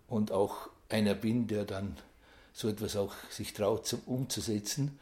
und 0.08 0.32
auch 0.32 0.70
einer 0.88 1.14
bin, 1.14 1.46
der 1.46 1.66
dann 1.66 1.98
so 2.54 2.70
etwas 2.70 2.96
auch 2.96 3.14
sich 3.28 3.52
traut, 3.52 3.86
zum 3.86 4.00
umzusetzen. 4.06 4.98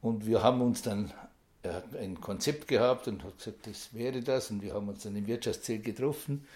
Und 0.00 0.24
wir 0.24 0.42
haben 0.42 0.62
uns 0.62 0.80
dann, 0.80 1.12
er 1.62 1.74
hat 1.74 1.94
ein 1.96 2.18
Konzept 2.18 2.66
gehabt 2.66 3.08
und 3.08 3.24
hat 3.24 3.36
gesagt, 3.36 3.66
das 3.66 3.92
wäre 3.92 4.22
das. 4.22 4.50
Und 4.50 4.62
wir 4.62 4.72
haben 4.72 4.88
uns 4.88 5.02
dann 5.02 5.14
im 5.14 5.26
Wirtschaftszelt 5.26 5.84
getroffen 5.84 6.46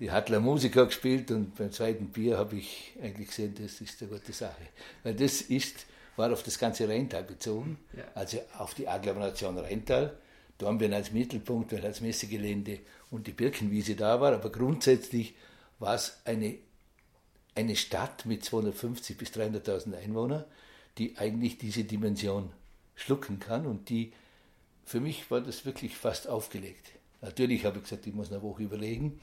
die 0.00 0.10
Hadler 0.10 0.40
Musiker 0.40 0.86
gespielt 0.86 1.30
und 1.30 1.54
beim 1.56 1.70
zweiten 1.72 2.08
Bier 2.08 2.38
habe 2.38 2.56
ich 2.56 2.94
eigentlich 3.02 3.28
gesehen, 3.28 3.54
das 3.60 3.82
ist 3.82 4.00
eine 4.02 4.10
gute 4.10 4.32
Sache. 4.32 4.62
Weil 5.02 5.14
das 5.14 5.42
ist, 5.42 5.84
war 6.16 6.32
auf 6.32 6.42
das 6.42 6.58
ganze 6.58 6.88
Rheintal 6.88 7.22
bezogen, 7.22 7.78
ja. 7.92 8.04
also 8.14 8.38
auf 8.56 8.72
die 8.72 8.88
Agglomeration 8.88 9.58
Rheintal. 9.58 10.16
Da 10.60 10.66
haben 10.66 10.78
wir 10.78 10.94
als 10.94 11.10
Mittelpunkt, 11.10 11.72
weil 11.72 11.84
als 11.86 12.02
Messegelände 12.02 12.80
und 13.10 13.26
die 13.26 13.32
Birkenwiese 13.32 13.96
da 13.96 14.20
war, 14.20 14.34
aber 14.34 14.52
grundsätzlich 14.52 15.34
war 15.78 15.94
es 15.94 16.20
eine, 16.26 16.58
eine 17.54 17.76
Stadt 17.76 18.26
mit 18.26 18.44
250 18.44 19.16
bis 19.16 19.30
300.000 19.30 19.96
Einwohnern, 19.96 20.44
die 20.98 21.16
eigentlich 21.16 21.56
diese 21.56 21.84
Dimension 21.84 22.50
schlucken 22.94 23.38
kann 23.38 23.66
und 23.66 23.88
die, 23.88 24.12
für 24.84 25.00
mich 25.00 25.30
war 25.30 25.40
das 25.40 25.64
wirklich 25.64 25.96
fast 25.96 26.28
aufgelegt. 26.28 26.90
Natürlich 27.22 27.64
habe 27.64 27.78
ich 27.78 27.84
gesagt, 27.84 28.06
ich 28.06 28.12
muss 28.12 28.30
eine 28.30 28.42
Woche 28.42 28.62
überlegen, 28.62 29.18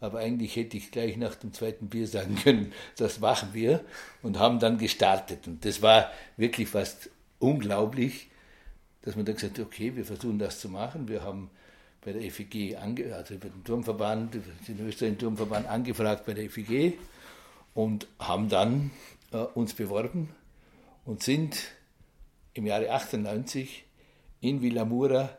aber 0.00 0.20
eigentlich 0.20 0.56
hätte 0.56 0.78
ich 0.78 0.90
gleich 0.90 1.18
nach 1.18 1.34
dem 1.34 1.52
zweiten 1.52 1.88
Bier 1.88 2.06
sagen 2.06 2.34
können, 2.36 2.72
das 2.96 3.20
machen 3.20 3.50
wir 3.52 3.84
und 4.22 4.38
haben 4.38 4.58
dann 4.58 4.78
gestartet. 4.78 5.46
Und 5.46 5.66
das 5.66 5.82
war 5.82 6.10
wirklich 6.38 6.68
fast 6.68 7.10
unglaublich, 7.40 8.28
dass 9.02 9.16
man 9.16 9.24
dann 9.24 9.34
gesagt 9.34 9.58
hat, 9.58 9.66
okay, 9.66 9.94
wir 9.94 10.04
versuchen 10.04 10.38
das 10.38 10.60
zu 10.60 10.68
machen. 10.68 11.08
Wir 11.08 11.22
haben 11.22 11.50
bei 12.04 12.12
der 12.12 12.30
FEG, 12.30 12.76
also 12.76 13.34
bei 13.38 13.48
dem 13.48 13.64
Turmverband, 13.64 14.34
den 14.34 14.86
österreichischen 14.86 15.18
Turmverband 15.18 15.66
angefragt 15.66 16.26
bei 16.26 16.34
der 16.34 16.48
FEG 16.50 16.98
und 17.74 18.06
haben 18.18 18.48
dann 18.48 18.90
äh, 19.32 19.38
uns 19.38 19.74
beworben 19.74 20.30
und 21.04 21.22
sind 21.22 21.58
im 22.54 22.66
Jahre 22.66 22.90
98 22.90 23.84
in 24.40 24.62
Villamura 24.62 25.30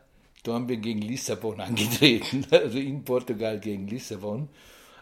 Dornbirn 0.42 0.80
gegen 0.80 1.02
Lissabon 1.02 1.60
angetreten, 1.60 2.46
also 2.50 2.78
in 2.78 3.04
Portugal 3.04 3.60
gegen 3.60 3.86
Lissabon, 3.88 4.48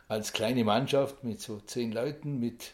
als 0.08 0.32
kleine 0.32 0.64
Mannschaft 0.64 1.22
mit 1.22 1.40
so 1.40 1.60
zehn 1.60 1.92
Leuten, 1.92 2.40
mit 2.40 2.72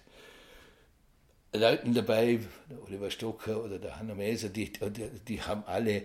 Leuten 1.60 1.94
dabei, 1.94 2.40
der 2.68 2.82
Oliver 2.84 3.10
Stocker 3.10 3.62
oder 3.62 3.78
der 3.78 3.98
Hanna 3.98 4.14
Mäser, 4.14 4.48
die, 4.48 4.72
die, 4.72 5.08
die 5.28 5.42
haben 5.42 5.62
alle 5.66 6.02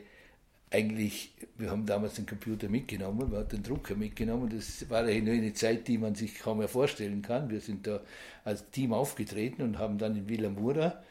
eigentlich, 0.71 1.31
wir 1.57 1.71
haben 1.71 1.85
damals 1.85 2.15
den 2.15 2.27
Computer 2.27 2.69
mitgenommen, 2.69 3.31
wir 3.31 3.39
hatten 3.39 3.57
den 3.57 3.63
Drucker 3.63 3.95
mitgenommen. 3.95 4.49
Das 4.55 4.87
war 4.89 5.03
eine 5.03 5.53
Zeit, 5.53 5.87
die 5.87 5.97
man 5.97 6.13
sich 6.13 6.39
kaum 6.39 6.59
mehr 6.59 6.67
vorstellen 6.67 7.21
kann. 7.21 7.49
Wir 7.49 7.61
sind 7.61 7.87
da 7.87 8.01
als 8.43 8.69
Team 8.69 8.93
aufgetreten 8.93 9.63
und 9.63 9.79
haben 9.79 9.97
dann 9.97 10.15
in 10.15 10.29
Villamura 10.29 11.01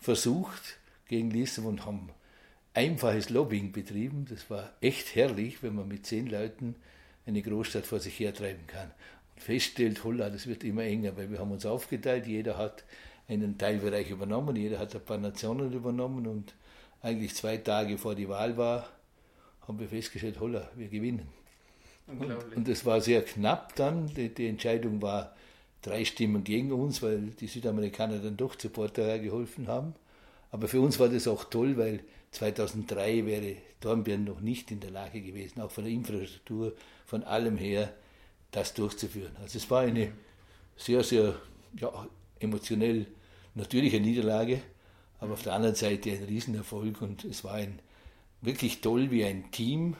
versucht 0.00 0.78
gegen 1.08 1.30
Lissabon 1.30 1.74
und 1.74 1.86
haben 1.86 2.10
einfaches 2.74 3.30
Lobbying 3.30 3.70
betrieben. 3.70 4.26
Das 4.28 4.50
war 4.50 4.72
echt 4.80 5.14
herrlich, 5.14 5.62
wenn 5.62 5.76
man 5.76 5.86
mit 5.86 6.04
zehn 6.04 6.26
Leuten 6.26 6.74
eine 7.26 7.42
Großstadt 7.42 7.86
vor 7.86 8.00
sich 8.00 8.18
hertreiben 8.18 8.66
kann. 8.66 8.90
Und 9.34 9.42
feststellt, 9.42 10.02
holla, 10.02 10.30
das 10.30 10.48
wird 10.48 10.64
immer 10.64 10.82
enger, 10.82 11.16
weil 11.16 11.30
wir 11.30 11.38
haben 11.38 11.52
uns 11.52 11.64
aufgeteilt, 11.64 12.26
jeder 12.26 12.58
hat 12.58 12.84
einen 13.28 13.58
Teilbereich 13.58 14.10
übernommen, 14.10 14.56
jeder 14.56 14.78
hat 14.78 14.94
ein 14.94 15.04
paar 15.04 15.18
Nationen 15.18 15.72
übernommen 15.72 16.26
und 16.26 16.54
eigentlich 17.02 17.34
zwei 17.34 17.56
Tage 17.56 17.98
vor 17.98 18.14
die 18.14 18.28
Wahl 18.28 18.56
war, 18.56 18.88
haben 19.66 19.78
wir 19.78 19.88
festgestellt, 19.88 20.38
holla, 20.40 20.68
wir 20.74 20.88
gewinnen. 20.88 21.28
Und, 22.06 22.56
und 22.56 22.68
es 22.68 22.84
war 22.84 23.00
sehr 23.00 23.22
knapp 23.22 23.74
dann. 23.74 24.06
Die, 24.14 24.32
die, 24.32 24.46
Entscheidung 24.46 25.02
war 25.02 25.34
drei 25.82 26.04
Stimmen 26.04 26.44
gegen 26.44 26.70
uns, 26.72 27.02
weil 27.02 27.30
die 27.40 27.48
Südamerikaner 27.48 28.18
dann 28.18 28.36
doch 28.36 28.54
zu 28.54 28.68
Portugal 28.70 29.20
geholfen 29.20 29.66
haben. 29.66 29.94
Aber 30.52 30.68
für 30.68 30.80
uns 30.80 31.00
war 31.00 31.08
das 31.08 31.26
auch 31.26 31.44
toll, 31.44 31.76
weil 31.76 32.00
2003 32.30 33.26
wäre 33.26 33.56
Dornbirn 33.80 34.24
noch 34.24 34.40
nicht 34.40 34.70
in 34.70 34.80
der 34.80 34.90
Lage 34.90 35.20
gewesen, 35.20 35.60
auch 35.60 35.70
von 35.70 35.84
der 35.84 35.92
Infrastruktur, 35.92 36.74
von 37.04 37.24
allem 37.24 37.56
her, 37.56 37.92
das 38.52 38.72
durchzuführen. 38.74 39.32
Also 39.42 39.58
es 39.58 39.68
war 39.70 39.82
eine 39.82 40.12
sehr, 40.76 41.02
sehr 41.02 41.34
ja, 41.78 42.06
emotionell 42.40 43.06
natürliche 43.54 44.00
Niederlage, 44.00 44.60
aber 45.18 45.32
auf 45.32 45.42
der 45.42 45.54
anderen 45.54 45.74
Seite 45.74 46.10
ein 46.12 46.24
Riesenerfolg 46.24 47.00
und 47.02 47.24
es 47.24 47.44
war 47.44 47.54
ein 47.54 47.80
wirklich 48.42 48.80
toll, 48.80 49.10
wie 49.10 49.24
ein 49.24 49.50
Team, 49.50 49.96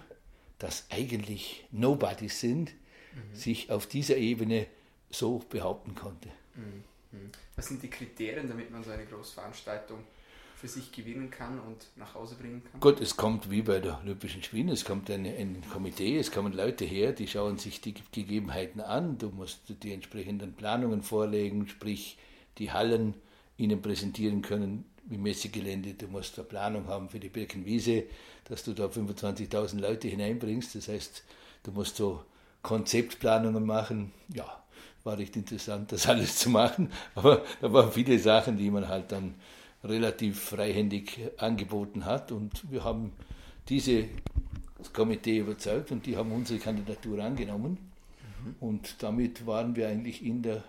das 0.58 0.86
eigentlich 0.90 1.66
Nobodies 1.70 2.40
sind, 2.40 2.72
mhm. 3.14 3.34
sich 3.34 3.70
auf 3.70 3.86
dieser 3.86 4.16
Ebene 4.16 4.66
so 5.10 5.38
behaupten 5.38 5.94
konnte. 5.94 6.28
Mhm. 6.54 6.84
mhm. 7.12 7.30
Was 7.54 7.68
sind 7.68 7.82
die 7.82 7.90
Kriterien, 7.90 8.48
damit 8.48 8.70
man 8.70 8.84
so 8.84 8.90
eine 8.90 9.06
Großveranstaltung 9.06 9.98
für 10.56 10.68
sich 10.68 10.90
gewinnen 10.90 11.30
kann 11.30 11.60
und 11.60 11.86
nach 11.96 12.14
Hause 12.14 12.34
bringen 12.36 12.62
kann? 12.64 12.80
Gut, 12.80 13.00
es 13.00 13.16
kommt 13.16 13.50
wie 13.50 13.62
bei 13.62 13.78
der 13.78 14.00
Olympischen 14.02 14.42
Spielen, 14.42 14.70
es 14.70 14.84
kommt 14.84 15.10
ein, 15.10 15.26
ein 15.26 15.62
Komitee, 15.70 16.18
es 16.18 16.32
kommen 16.32 16.54
Leute 16.54 16.84
her, 16.84 17.12
die 17.12 17.28
schauen 17.28 17.58
sich 17.58 17.80
die 17.82 17.94
Gegebenheiten 18.12 18.80
an, 18.80 19.18
du 19.18 19.28
musst 19.28 19.60
die 19.82 19.92
entsprechenden 19.92 20.54
Planungen 20.54 21.02
vorlegen, 21.02 21.68
sprich 21.68 22.16
die 22.58 22.72
Hallen 22.72 23.14
ihnen 23.58 23.82
präsentieren 23.82 24.40
können, 24.42 24.84
wie 25.04 25.18
Messegelände, 25.18 25.94
du 25.94 26.08
musst 26.08 26.38
eine 26.38 26.48
Planung 26.48 26.88
haben 26.88 27.08
für 27.08 27.20
die 27.20 27.28
Birkenwiese, 27.28 28.04
dass 28.44 28.64
du 28.64 28.72
da 28.72 28.86
25.000 28.86 29.78
Leute 29.78 30.08
hineinbringst. 30.08 30.74
Das 30.74 30.88
heißt, 30.88 31.22
du 31.62 31.70
musst 31.70 31.96
so 31.96 32.24
Konzeptplanungen 32.62 33.64
machen. 33.64 34.12
Ja, 34.34 34.62
war 35.04 35.18
recht 35.18 35.36
interessant, 35.36 35.92
das 35.92 36.06
alles 36.08 36.38
zu 36.38 36.50
machen. 36.50 36.90
Aber 37.14 37.44
da 37.60 37.72
waren 37.72 37.92
viele 37.92 38.18
Sachen, 38.18 38.56
die 38.56 38.70
man 38.70 38.88
halt 38.88 39.12
dann 39.12 39.34
relativ 39.88 40.40
freihändig 40.40 41.18
angeboten 41.38 42.04
hat. 42.04 42.32
Und 42.32 42.70
wir 42.70 42.84
haben 42.84 43.12
diese 43.68 44.08
das 44.78 44.92
Komitee 44.92 45.38
überzeugt 45.38 45.90
und 45.90 46.06
die 46.06 46.16
haben 46.16 46.32
unsere 46.32 46.58
Kandidatur 46.58 47.22
angenommen. 47.22 47.78
Mhm. 48.44 48.54
Und 48.60 49.02
damit 49.02 49.46
waren 49.46 49.74
wir 49.74 49.88
eigentlich 49.88 50.24
in 50.24 50.42
der, 50.42 50.62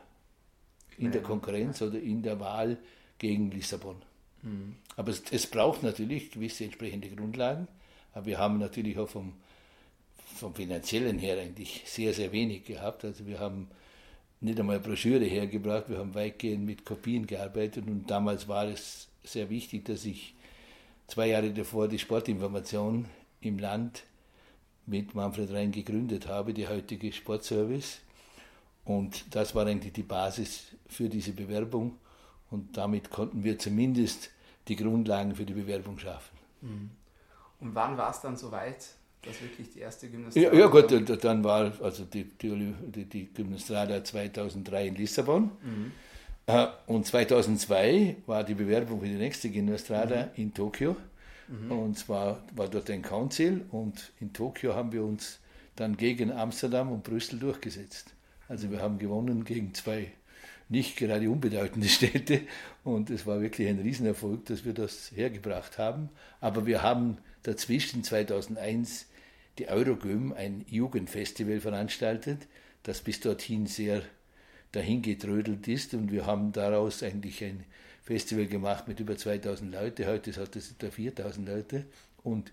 in 0.97 1.12
der 1.12 1.21
Konkurrenz 1.21 1.81
oder 1.81 2.00
in 2.00 2.24
der 2.24 2.39
Wahl 2.39 2.77
gegen 3.19 3.51
Lissabon. 3.51 3.97
Mhm. 4.43 4.75
Aber 4.95 5.12
es, 5.12 5.24
es, 5.31 5.47
braucht 5.47 5.83
natürlich 5.83 6.31
gewisse 6.31 6.63
entsprechende 6.63 7.09
Grundlagen. 7.09 7.67
Aber 8.13 8.25
wir 8.25 8.39
haben 8.39 8.57
natürlich 8.57 8.97
auch 8.97 9.09
vom, 9.09 9.33
vom 10.36 10.55
finanziellen 10.55 11.19
her 11.19 11.39
eigentlich 11.39 11.83
sehr, 11.86 12.13
sehr 12.13 12.31
wenig 12.31 12.65
gehabt. 12.65 13.05
Also 13.05 13.25
wir 13.25 13.39
haben 13.39 13.67
nicht 14.39 14.59
einmal 14.59 14.79
Broschüre 14.79 15.25
hergebracht, 15.25 15.89
wir 15.89 15.97
haben 15.97 16.13
weitgehend 16.13 16.65
mit 16.65 16.86
Kopien 16.86 17.25
gearbeitet 17.25 17.88
und 17.88 18.09
damals 18.09 18.47
war 18.47 18.67
es 18.67 19.07
sehr 19.27 19.50
wichtig, 19.50 19.86
dass 19.86 20.05
ich 20.05 20.36
zwei 21.07 21.27
Jahre 21.27 21.51
davor 21.51 21.88
die 21.88 22.00
Sportinformation 22.00 23.05
im 23.41 23.60
Land 23.60 24.03
mit 24.86 25.15
Manfred 25.15 25.51
Rhein 25.51 25.72
gegründet 25.72 26.27
habe, 26.27 26.53
die 26.53 26.67
heutige 26.67 27.12
Sportservice. 27.12 28.00
Und 28.86 29.36
das 29.36 29.53
war 29.53 29.65
eigentlich 29.65 29.93
die 29.93 30.03
Basis 30.03 30.67
für 30.88 31.10
diese 31.10 31.34
Bewerbung. 31.34 31.98
Und 32.50 32.77
damit 32.77 33.10
konnten 33.10 33.43
wir 33.43 33.60
zumindest 33.60 34.31
die 34.67 34.77
Grundlagen 34.77 35.36
für 35.36 35.46
die 35.46 35.53
Bewerbung 35.53 36.00
schaffen. 36.00 36.38
Mhm. 36.62 36.89
Und 37.60 37.75
wann 37.75 37.98
war 37.98 38.12
es 38.12 38.22
dann 38.22 38.38
soweit, 38.38 38.88
dass 39.24 39.41
wirklich 39.41 39.72
die 39.74 39.79
erste 39.79 40.10
Gymnastrada? 40.10 40.53
Ja, 40.53 40.60
ja 40.60 40.67
gut, 40.67 41.24
dann 41.24 41.43
war 41.43 41.74
also 41.81 42.05
die, 42.05 42.24
die, 42.24 43.05
die 43.05 43.34
Gymnastrada 43.34 44.03
2003 44.03 44.88
in 44.88 44.96
Lissabon. 44.96 45.51
Mhm. 45.62 45.91
Äh, 46.48 46.68
und 46.88 47.06
2002 47.06 48.16
war 48.25 48.44
die 48.44 48.56
Bewerbung 48.56 49.01
für 49.01 49.08
die 49.08 49.13
nächste 49.13 49.50
Gymnastrada 49.50 50.25
mhm. 50.25 50.32
in 50.36 50.54
Tokio. 50.54 50.96
Mhm. 51.48 51.72
Und 51.72 51.98
zwar 52.00 52.44
war 52.56 52.68
dort 52.68 52.89
ein 52.89 53.01
Council 53.01 53.66
und 53.72 54.12
in 54.20 54.34
Tokio 54.34 54.74
haben 54.74 54.92
wir 54.92 55.04
uns 55.04 55.39
dann 55.75 55.96
gegen 55.96 56.32
Amsterdam 56.32 56.92
und 56.92 57.04
Brüssel 57.04 57.39
durchgesetzt. 57.39 58.16
Also 58.48 58.72
wir 58.72 58.82
haben 58.82 58.98
gewonnen 58.98 59.44
gegen 59.44 59.74
zwei 59.74 60.12
nicht 60.70 60.98
gerade 60.98 61.30
unbedeutende 61.30 61.88
Städte. 61.89 62.42
Und 62.84 63.10
es 63.10 63.25
war 63.25 63.42
wirklich 63.42 63.68
ein 63.68 63.80
Riesenerfolg, 63.80 64.46
dass 64.46 64.66
wir 64.66 64.74
das 64.74 65.12
hergebracht 65.13 65.77
haben. 65.77 66.10
Aber 66.42 66.66
wir 66.66 66.82
haben 66.82 67.18
dazwischen 67.44 68.04
2001 68.04 69.08
die 69.60 69.70
Eurogym, 69.70 70.34
ein 70.34 70.66
Jugendfestival 70.70 71.60
veranstaltet, 71.60 72.48
das 72.84 73.01
bis 73.01 73.20
dorthin 73.20 73.66
sehr 73.66 74.04
dahingetrödelt 74.77 75.67
ist. 75.67 75.93
Und 75.93 76.12
wir 76.12 76.25
haben 76.25 76.51
daraus 76.51 77.03
eigentlich 77.03 77.43
ein 77.43 77.63
Festival 78.03 78.46
gemacht 78.46 78.88
mit 78.88 79.00
über 79.00 79.17
2000 79.17 79.74
Leute. 79.74 80.07
Heute 80.07 80.36
hat 80.36 80.55
es 80.55 80.72
etwa 80.72 80.89
4000 80.89 81.48
Leute. 81.48 81.86
Und 82.24 82.51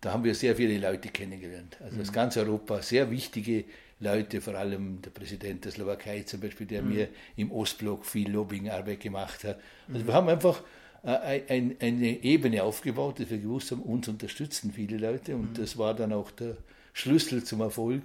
da 0.00 0.12
haben 0.12 0.24
wir 0.24 0.34
sehr 0.34 0.54
viele 0.54 0.78
Leute 0.78 1.08
kennengelernt. 1.08 1.78
Also 1.82 2.00
aus 2.00 2.10
mhm. 2.10 2.14
ganz 2.14 2.36
Europa 2.36 2.82
sehr 2.82 3.10
wichtige 3.10 3.64
Leute, 4.00 4.40
vor 4.40 4.56
allem 4.56 5.00
der 5.00 5.10
Präsident 5.10 5.64
der 5.64 5.72
Slowakei 5.72 6.22
zum 6.22 6.40
Beispiel, 6.40 6.66
der 6.66 6.82
mhm. 6.82 6.88
mir 6.90 7.08
im 7.36 7.52
Ostblock 7.52 8.04
viel 8.04 8.30
Lobbyingarbeit 8.30 9.00
gemacht 9.00 9.44
hat. 9.44 9.60
Also 9.88 10.02
mhm. 10.02 10.06
wir 10.08 10.14
haben 10.14 10.28
einfach 10.28 10.62
äh, 11.04 11.42
ein, 11.48 11.76
eine 11.80 12.22
Ebene 12.22 12.64
aufgebaut, 12.64 13.20
dass 13.20 13.30
wir 13.30 13.38
gewusst 13.38 13.70
haben, 13.70 13.82
uns 13.82 14.08
unterstützen 14.08 14.72
viele 14.72 14.98
Leute 14.98 15.36
und 15.36 15.50
mhm. 15.50 15.54
das 15.54 15.78
war 15.78 15.94
dann 15.94 16.12
auch 16.12 16.32
der 16.32 16.56
Schlüssel 16.92 17.44
zum 17.44 17.60
Erfolg 17.60 18.02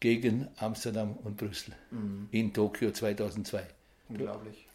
gegen 0.00 0.48
Amsterdam 0.56 1.16
und 1.24 1.36
Brüssel 1.36 1.74
mhm. 1.90 2.28
in 2.30 2.52
Tokio 2.52 2.90
2002. 2.90 3.66
Unglaublich. 4.08 4.66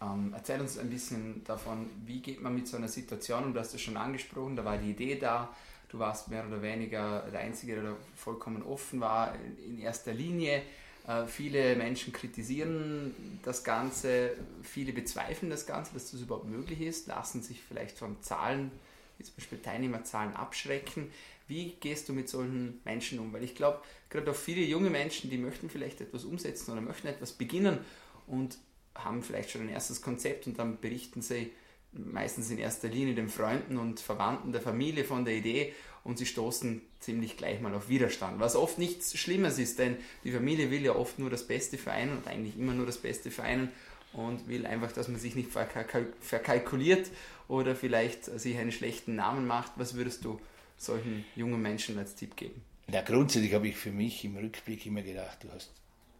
Ähm, 0.00 0.32
erzähl 0.34 0.60
uns 0.60 0.78
ein 0.78 0.90
bisschen 0.90 1.42
davon, 1.44 1.90
wie 2.06 2.20
geht 2.20 2.40
man 2.40 2.54
mit 2.54 2.68
so 2.68 2.76
einer 2.76 2.88
Situation 2.88 3.44
um, 3.44 3.54
du 3.54 3.60
hast 3.60 3.74
es 3.74 3.80
schon 3.80 3.96
angesprochen, 3.96 4.56
da 4.56 4.64
war 4.64 4.78
die 4.78 4.90
Idee 4.90 5.16
da, 5.16 5.50
Du 5.88 5.98
warst 5.98 6.28
mehr 6.28 6.46
oder 6.46 6.60
weniger 6.60 7.26
der 7.32 7.40
Einzige, 7.40 7.80
der 7.80 7.96
vollkommen 8.14 8.62
offen 8.62 9.00
war 9.00 9.34
in 9.66 9.78
erster 9.78 10.12
Linie. 10.12 10.62
Äh, 11.06 11.26
viele 11.26 11.76
Menschen 11.76 12.12
kritisieren 12.12 13.40
das 13.42 13.64
Ganze, 13.64 14.32
viele 14.62 14.92
bezweifeln 14.92 15.50
das 15.50 15.66
Ganze, 15.66 15.94
dass 15.94 16.10
das 16.10 16.20
überhaupt 16.20 16.46
möglich 16.46 16.82
ist, 16.82 17.06
lassen 17.06 17.42
sich 17.42 17.62
vielleicht 17.62 17.96
von 17.96 18.20
Zahlen, 18.20 18.70
wie 19.16 19.24
zum 19.24 19.34
Beispiel 19.36 19.58
Teilnehmerzahlen, 19.58 20.36
abschrecken. 20.36 21.10
Wie 21.46 21.70
gehst 21.80 22.10
du 22.10 22.12
mit 22.12 22.28
solchen 22.28 22.82
Menschen 22.84 23.18
um? 23.18 23.32
Weil 23.32 23.42
ich 23.42 23.54
glaube, 23.54 23.80
gerade 24.10 24.30
auch 24.30 24.36
viele 24.36 24.62
junge 24.62 24.90
Menschen, 24.90 25.30
die 25.30 25.38
möchten 25.38 25.68
vielleicht 25.70 26.00
etwas 26.00 26.24
umsetzen 26.24 26.72
oder 26.72 26.80
möchten 26.80 27.08
etwas 27.08 27.32
beginnen 27.32 27.78
und 28.26 28.58
haben 28.94 29.22
vielleicht 29.22 29.50
schon 29.50 29.62
ein 29.62 29.68
erstes 29.68 30.02
Konzept 30.02 30.46
und 30.46 30.58
dann 30.58 30.80
berichten 30.80 31.22
sie, 31.22 31.52
meistens 31.92 32.50
in 32.50 32.58
erster 32.58 32.88
Linie 32.88 33.14
den 33.14 33.28
Freunden 33.28 33.78
und 33.78 34.00
Verwandten 34.00 34.52
der 34.52 34.60
Familie 34.60 35.04
von 35.04 35.24
der 35.24 35.34
Idee 35.34 35.72
und 36.04 36.18
sie 36.18 36.26
stoßen 36.26 36.82
ziemlich 37.00 37.36
gleich 37.36 37.60
mal 37.60 37.74
auf 37.74 37.88
Widerstand. 37.88 38.40
Was 38.40 38.56
oft 38.56 38.78
nichts 38.78 39.16
Schlimmes 39.16 39.58
ist, 39.58 39.78
denn 39.78 39.96
die 40.24 40.32
Familie 40.32 40.70
will 40.70 40.82
ja 40.82 40.94
oft 40.94 41.18
nur 41.18 41.30
das 41.30 41.46
Beste 41.46 41.78
für 41.78 41.92
einen 41.92 42.12
und 42.16 42.26
eigentlich 42.26 42.58
immer 42.58 42.74
nur 42.74 42.86
das 42.86 42.98
Beste 42.98 43.30
für 43.30 43.42
einen 43.42 43.70
und 44.12 44.48
will 44.48 44.66
einfach, 44.66 44.92
dass 44.92 45.08
man 45.08 45.18
sich 45.18 45.34
nicht 45.34 45.50
verkalkuliert 45.50 47.10
oder 47.46 47.74
vielleicht 47.74 48.24
sich 48.24 48.58
einen 48.58 48.72
schlechten 48.72 49.16
Namen 49.16 49.46
macht. 49.46 49.72
Was 49.76 49.94
würdest 49.94 50.24
du 50.24 50.40
solchen 50.76 51.24
jungen 51.36 51.60
Menschen 51.60 51.98
als 51.98 52.14
Tipp 52.14 52.36
geben? 52.36 52.62
Na, 52.90 53.02
grundsätzlich 53.02 53.52
habe 53.52 53.68
ich 53.68 53.76
für 53.76 53.92
mich 53.92 54.24
im 54.24 54.36
Rückblick 54.36 54.86
immer 54.86 55.02
gedacht, 55.02 55.44
du 55.44 55.52
hast 55.52 55.70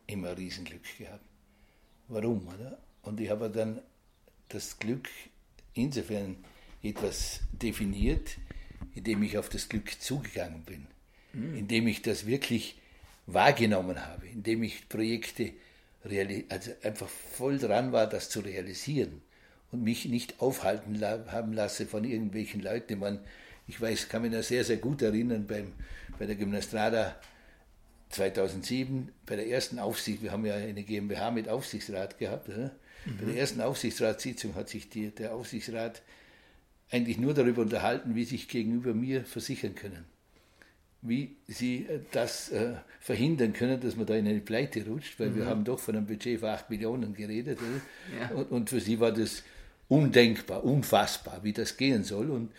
immer 0.06 0.37
Riesenglück 0.37 0.82
gehabt. 0.98 1.25
Warum, 2.08 2.46
oder? 2.46 2.78
Und 3.02 3.20
ich 3.20 3.30
habe 3.30 3.48
dann 3.48 3.80
das 4.48 4.78
Glück 4.78 5.08
insofern 5.72 6.37
etwas 6.82 7.40
definiert, 7.52 8.37
indem 8.94 9.22
ich 9.22 9.38
auf 9.38 9.48
das 9.48 9.68
Glück 9.68 10.00
zugegangen 10.00 10.62
bin, 10.64 10.87
mhm. 11.32 11.56
indem 11.56 11.87
ich 11.88 12.02
das 12.02 12.26
wirklich 12.26 12.78
wahrgenommen 13.26 14.04
habe, 14.06 14.26
indem 14.26 14.62
ich 14.62 14.88
Projekte 14.88 15.52
also 16.48 16.70
einfach 16.82 17.08
voll 17.08 17.58
dran 17.58 17.92
war, 17.92 18.06
das 18.06 18.30
zu 18.30 18.40
realisieren 18.40 19.20
und 19.72 19.82
mich 19.82 20.06
nicht 20.06 20.40
aufhalten 20.40 21.00
haben 21.02 21.52
lasse 21.52 21.87
von 21.87 22.04
irgendwelchen 22.04 22.62
Leuten, 22.62 22.88
die 22.88 22.96
man 22.96 23.20
Ich 23.68 23.80
weiß, 23.80 24.08
kann 24.08 24.22
mich 24.22 24.32
da 24.32 24.42
sehr, 24.42 24.64
sehr 24.64 24.78
gut 24.78 25.02
erinnern 25.02 25.46
beim, 25.46 25.72
bei 26.18 26.26
der 26.26 26.34
Gymnastrada 26.34 27.16
2007, 28.10 29.10
bei 29.26 29.37
der 29.37 29.48
ersten 29.48 29.78
Aufsicht, 29.78 30.22
wir 30.22 30.32
haben 30.32 30.46
ja 30.46 30.54
eine 30.54 30.82
GmbH 30.82 31.30
mit 31.30 31.48
Aufsichtsrat 31.48 32.18
gehabt, 32.18 32.48
mhm. 32.48 32.70
bei 33.18 33.26
der 33.26 33.37
ersten 33.37 33.60
Aufsichtsratssitzung 33.60 34.54
hat 34.54 34.68
sich 34.68 34.88
die, 34.88 35.10
der 35.10 35.34
Aufsichtsrat 35.34 36.02
eigentlich 36.90 37.18
nur 37.18 37.34
darüber 37.34 37.62
unterhalten, 37.62 38.14
wie 38.14 38.25
sich 38.25 38.48
gegenüber 38.48 38.94
mir 38.94 39.25
versichern 39.25 39.75
können. 39.75 40.04
Wie 41.02 41.37
sie 41.46 41.87
äh, 41.87 42.00
das 42.10 42.48
äh, 42.50 42.75
verhindern 43.00 43.52
können, 43.52 43.80
dass 43.80 43.96
man 43.96 44.06
da 44.06 44.14
in 44.14 44.26
eine 44.26 44.40
Pleite 44.40 44.84
rutscht, 44.87 45.20
weil 45.20 45.30
mhm. 45.30 45.37
wir 45.37 45.46
haben 45.46 45.64
doch 45.64 45.78
von 45.78 45.94
einem 45.94 46.06
Budget 46.06 46.40
von 46.40 46.48
8 46.48 46.70
Millionen 46.70 47.14
geredet. 47.14 47.58
Ja. 48.18 48.34
Und, 48.34 48.50
und, 48.50 48.70
für 48.70 48.80
sie 48.80 48.98
war 48.98 49.12
das 49.12 49.42
undenkbar, 49.88 50.64
unfassbar, 50.64 51.44
wie 51.44 51.52
das 51.52 51.76
gehen 51.76 52.04
soll. 52.04 52.30
Und 52.30 52.50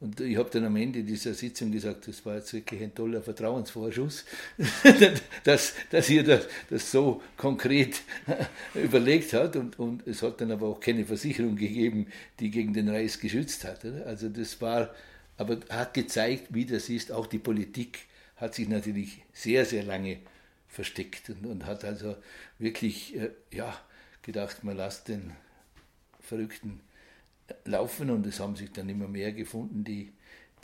und 0.00 0.18
ich 0.18 0.38
habe 0.38 0.48
dann 0.48 0.64
am 0.64 0.76
Ende 0.76 1.02
dieser 1.02 1.34
Sitzung 1.34 1.70
gesagt, 1.70 2.08
das 2.08 2.24
war 2.24 2.36
jetzt 2.36 2.54
wirklich 2.54 2.82
ein 2.82 2.94
toller 2.94 3.20
Vertrauensvorschuss, 3.20 4.24
dass, 5.44 5.74
dass 5.90 6.08
ihr 6.08 6.24
das, 6.24 6.48
das 6.70 6.90
so 6.90 7.22
konkret 7.36 8.00
überlegt 8.74 9.34
hat. 9.34 9.56
Und, 9.56 9.78
und 9.78 10.06
es 10.06 10.22
hat 10.22 10.40
dann 10.40 10.52
aber 10.52 10.68
auch 10.68 10.80
keine 10.80 11.04
Versicherung 11.04 11.54
gegeben, 11.54 12.06
die 12.38 12.50
gegen 12.50 12.72
den 12.72 12.88
Reis 12.88 13.20
geschützt 13.20 13.64
hat. 13.64 13.84
Also 13.84 14.30
das 14.30 14.58
war, 14.62 14.94
aber 15.36 15.58
hat 15.68 15.92
gezeigt, 15.92 16.46
wie 16.48 16.64
das 16.64 16.88
ist. 16.88 17.12
Auch 17.12 17.26
die 17.26 17.38
Politik 17.38 17.98
hat 18.36 18.54
sich 18.54 18.68
natürlich 18.68 19.22
sehr, 19.34 19.66
sehr 19.66 19.82
lange 19.82 20.16
versteckt 20.66 21.28
und, 21.28 21.44
und 21.44 21.66
hat 21.66 21.84
also 21.84 22.16
wirklich 22.58 23.16
äh, 23.16 23.32
ja, 23.52 23.78
gedacht, 24.22 24.64
man 24.64 24.78
lasst 24.78 25.08
den 25.08 25.32
Verrückten 26.20 26.80
laufen 27.64 28.10
und 28.10 28.26
es 28.26 28.40
haben 28.40 28.56
sich 28.56 28.72
dann 28.72 28.88
immer 28.88 29.08
mehr 29.08 29.32
gefunden, 29.32 29.84
die, 29.84 30.12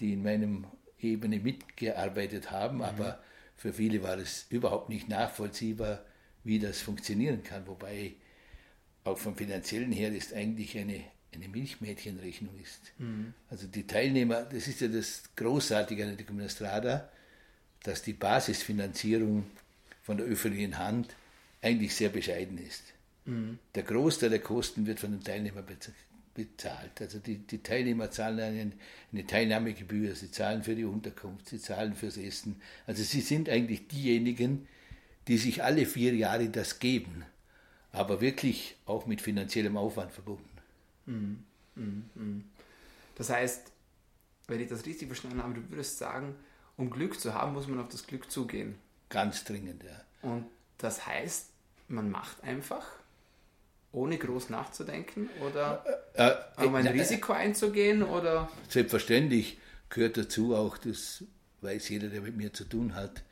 die 0.00 0.12
in 0.12 0.22
meinem 0.22 0.66
Ebene 1.00 1.38
mitgearbeitet 1.38 2.50
haben, 2.50 2.76
mhm. 2.76 2.82
aber 2.82 3.22
für 3.56 3.72
viele 3.72 4.02
war 4.02 4.18
es 4.18 4.46
überhaupt 4.50 4.88
nicht 4.88 5.08
nachvollziehbar, 5.08 6.04
wie 6.44 6.58
das 6.58 6.80
funktionieren 6.80 7.42
kann, 7.42 7.66
wobei 7.66 8.14
auch 9.04 9.18
vom 9.18 9.36
finanziellen 9.36 9.92
her 9.92 10.12
ist 10.12 10.34
eigentlich 10.34 10.76
eine, 10.78 11.00
eine 11.32 11.48
Milchmädchenrechnung 11.48 12.58
ist. 12.60 12.92
Mhm. 12.98 13.34
Also 13.48 13.66
die 13.66 13.86
Teilnehmer, 13.86 14.42
das 14.42 14.68
ist 14.68 14.80
ja 14.80 14.88
das 14.88 15.22
Großartige 15.36 16.04
an 16.04 16.16
der 16.16 16.26
Gymnastrada, 16.26 17.08
dass 17.82 18.02
die 18.02 18.12
Basisfinanzierung 18.12 19.46
von 20.02 20.16
der 20.16 20.26
öffentlichen 20.26 20.78
Hand 20.78 21.14
eigentlich 21.62 21.94
sehr 21.94 22.08
bescheiden 22.08 22.58
ist. 22.58 22.82
Mhm. 23.24 23.58
Der 23.74 23.82
Großteil 23.82 24.30
der 24.30 24.40
Kosten 24.40 24.86
wird 24.86 25.00
von 25.00 25.12
den 25.12 25.22
Teilnehmern 25.22 25.66
bezahlt. 26.36 27.00
Also 27.00 27.18
die, 27.18 27.38
die 27.38 27.62
Teilnehmer 27.62 28.10
zahlen 28.10 28.40
eine, 28.40 28.72
eine 29.12 29.26
Teilnahmegebühr, 29.26 30.14
sie 30.14 30.30
zahlen 30.30 30.62
für 30.62 30.74
die 30.74 30.84
Unterkunft, 30.84 31.48
sie 31.48 31.58
zahlen 31.58 31.94
fürs 31.94 32.18
Essen. 32.18 32.60
Also 32.86 33.02
sie 33.02 33.22
sind 33.22 33.48
eigentlich 33.48 33.88
diejenigen, 33.88 34.68
die 35.26 35.38
sich 35.38 35.64
alle 35.64 35.86
vier 35.86 36.14
Jahre 36.14 36.48
das 36.48 36.78
geben, 36.78 37.24
aber 37.90 38.20
wirklich 38.20 38.76
auch 38.84 39.06
mit 39.06 39.22
finanziellem 39.22 39.76
Aufwand 39.76 40.12
verbunden. 40.12 40.48
Mhm. 41.06 41.44
Mhm. 41.74 42.44
Das 43.16 43.30
heißt, 43.30 43.72
wenn 44.46 44.60
ich 44.60 44.68
das 44.68 44.84
richtig 44.86 45.08
verstanden 45.08 45.42
habe, 45.42 45.54
du 45.54 45.70
würdest 45.70 45.98
sagen, 45.98 46.36
um 46.76 46.90
Glück 46.90 47.18
zu 47.18 47.34
haben, 47.34 47.54
muss 47.54 47.66
man 47.66 47.80
auf 47.80 47.88
das 47.88 48.06
Glück 48.06 48.30
zugehen. 48.30 48.76
Ganz 49.08 49.44
dringend, 49.44 49.82
ja. 49.82 50.28
Und 50.28 50.46
das 50.78 51.06
heißt, 51.06 51.48
man 51.88 52.10
macht 52.10 52.42
einfach 52.44 52.86
ohne 53.96 54.18
groß 54.18 54.50
nachzudenken 54.50 55.30
oder 55.44 55.82
äh, 56.14 56.62
äh, 56.62 56.66
um 56.66 56.74
ein 56.74 56.86
äh, 56.86 56.90
Risiko 56.90 57.32
einzugehen? 57.32 58.02
Oder? 58.02 58.48
Selbstverständlich 58.68 59.58
gehört 59.88 60.18
dazu 60.18 60.54
auch, 60.54 60.76
das 60.76 61.24
weiß 61.62 61.88
jeder, 61.88 62.08
der 62.08 62.20
mit 62.20 62.36
mir 62.36 62.52
zu 62.52 62.64
tun 62.64 62.94
hat, 62.94 63.22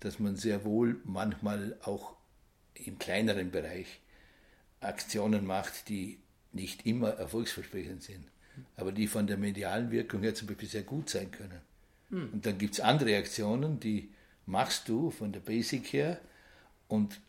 dass 0.00 0.18
man 0.18 0.36
sehr 0.36 0.64
wohl 0.64 1.00
manchmal 1.04 1.76
auch 1.82 2.16
im 2.74 2.98
kleineren 2.98 3.50
Bereich 3.50 4.00
Aktionen 4.80 5.46
macht, 5.46 5.88
die 5.88 6.18
nicht 6.52 6.84
immer 6.84 7.10
erfolgsversprechend 7.10 8.02
sind, 8.02 8.24
aber 8.76 8.90
die 8.90 9.06
von 9.06 9.26
der 9.26 9.36
medialen 9.36 9.90
Wirkung 9.90 10.22
her 10.22 10.34
zum 10.34 10.48
Beispiel 10.48 10.68
sehr 10.68 10.82
gut 10.82 11.10
sein 11.10 11.30
können. 11.30 11.60
Hm. 12.10 12.30
Und 12.32 12.46
dann 12.46 12.58
gibt 12.58 12.74
es 12.74 12.80
andere 12.80 13.16
Aktionen, 13.16 13.78
die 13.78 14.10
machst 14.46 14.88
du 14.88 15.10
von 15.10 15.30
der 15.32 15.40
Basic 15.40 15.92
her 15.92 16.20
und 16.88 17.20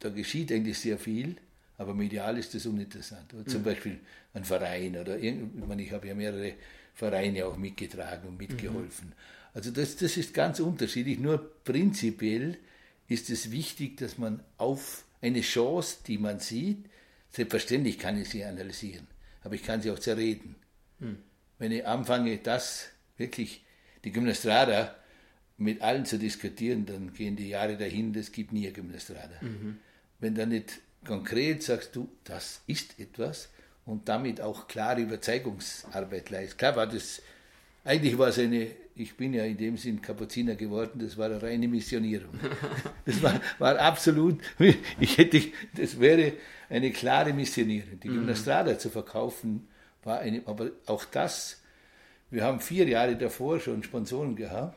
da 0.00 0.10
geschieht 0.10 0.52
eigentlich 0.52 0.78
sehr 0.78 0.98
viel 0.98 1.36
aber 1.78 1.94
medial 1.94 2.38
ist 2.38 2.54
das 2.54 2.66
uninteressant. 2.66 3.32
Oder 3.34 3.46
zum 3.46 3.60
mhm. 3.60 3.64
Beispiel 3.64 4.00
ein 4.34 4.44
Verein 4.44 4.96
oder 4.96 5.18
meine, 5.66 5.82
ich 5.82 5.92
habe 5.92 6.08
ja 6.08 6.14
mehrere 6.14 6.54
Vereine 6.94 7.46
auch 7.46 7.56
mitgetragen 7.56 8.28
und 8.28 8.38
mitgeholfen. 8.38 9.08
Mhm. 9.08 9.14
Also 9.54 9.70
das, 9.70 9.96
das 9.96 10.16
ist 10.16 10.34
ganz 10.34 10.60
unterschiedlich. 10.60 11.18
Nur 11.18 11.50
prinzipiell 11.64 12.58
ist 13.08 13.30
es 13.30 13.50
wichtig, 13.50 13.96
dass 13.98 14.18
man 14.18 14.42
auf 14.58 15.04
eine 15.20 15.40
Chance, 15.40 15.98
die 16.06 16.18
man 16.18 16.40
sieht, 16.40 16.86
selbstverständlich 17.30 17.98
kann 17.98 18.20
ich 18.20 18.28
sie 18.30 18.44
analysieren, 18.44 19.06
aber 19.42 19.54
ich 19.54 19.62
kann 19.62 19.82
sie 19.82 19.90
auch 19.90 19.98
zerreden. 19.98 20.56
Mhm. 20.98 21.18
Wenn 21.58 21.72
ich 21.72 21.86
anfange, 21.86 22.38
das 22.38 22.88
wirklich, 23.16 23.64
die 24.04 24.12
Gymnastrada 24.12 24.94
mit 25.58 25.80
allen 25.80 26.04
zu 26.04 26.18
diskutieren, 26.18 26.86
dann 26.86 27.12
gehen 27.12 27.36
die 27.36 27.48
Jahre 27.48 27.76
dahin, 27.76 28.14
es 28.14 28.32
gibt 28.32 28.52
nie 28.52 28.66
eine 28.66 28.72
Gymnastrada. 28.72 29.36
Mhm. 29.40 29.78
Wenn 30.18 30.34
da 30.34 30.46
nicht 30.46 30.80
konkret 31.06 31.62
sagst 31.62 31.94
du, 31.96 32.08
das 32.24 32.60
ist 32.66 32.98
etwas 32.98 33.48
und 33.86 34.08
damit 34.08 34.40
auch 34.40 34.68
klare 34.68 35.00
Überzeugungsarbeit 35.00 36.30
leist. 36.30 36.58
Klar 36.58 36.76
war 36.76 36.86
das, 36.86 37.22
eigentlich 37.84 38.18
war 38.18 38.28
es 38.28 38.38
eine, 38.38 38.68
ich 38.96 39.16
bin 39.16 39.32
ja 39.32 39.44
in 39.44 39.56
dem 39.56 39.76
Sinn 39.76 40.02
Kapuziner 40.02 40.56
geworden, 40.56 40.98
das 40.98 41.16
war 41.16 41.26
eine 41.26 41.40
reine 41.40 41.68
Missionierung. 41.68 42.34
Das 43.04 43.22
war, 43.22 43.40
war 43.58 43.78
absolut, 43.78 44.40
ich 44.98 45.16
hätte, 45.16 45.40
das 45.76 46.00
wäre 46.00 46.32
eine 46.68 46.90
klare 46.90 47.32
Missionierung. 47.32 48.00
Die 48.00 48.08
mhm. 48.08 48.14
Gymnastrada 48.14 48.76
zu 48.78 48.90
verkaufen 48.90 49.68
war 50.02 50.18
eine, 50.18 50.42
aber 50.46 50.70
auch 50.86 51.04
das, 51.04 51.62
wir 52.30 52.42
haben 52.42 52.58
vier 52.58 52.88
Jahre 52.88 53.14
davor 53.16 53.60
schon 53.60 53.84
Sponsoren 53.84 54.34
gehabt. 54.34 54.76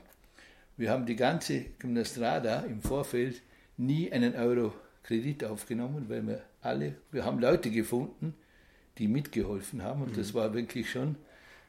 Wir 0.78 0.92
haben 0.92 1.08
die 1.08 1.16
ganze 1.16 1.66
Gymnastrada 1.80 2.62
im 2.62 2.82
Vorfeld 2.82 3.42
nie 3.78 4.12
einen 4.12 4.36
Euro 4.36 4.74
Kredit 5.04 5.44
aufgenommen, 5.44 6.06
weil 6.10 6.26
wir 6.28 6.44
alle, 6.62 6.96
wir 7.12 7.26
haben 7.26 7.40
Leute 7.40 7.72
gefunden, 7.72 8.34
die 8.98 9.08
mitgeholfen 9.08 9.82
haben 9.84 10.02
und 10.02 10.12
mhm. 10.12 10.18
das 10.18 10.34
war 10.34 10.54
wirklich 10.54 10.90
schon 10.90 11.16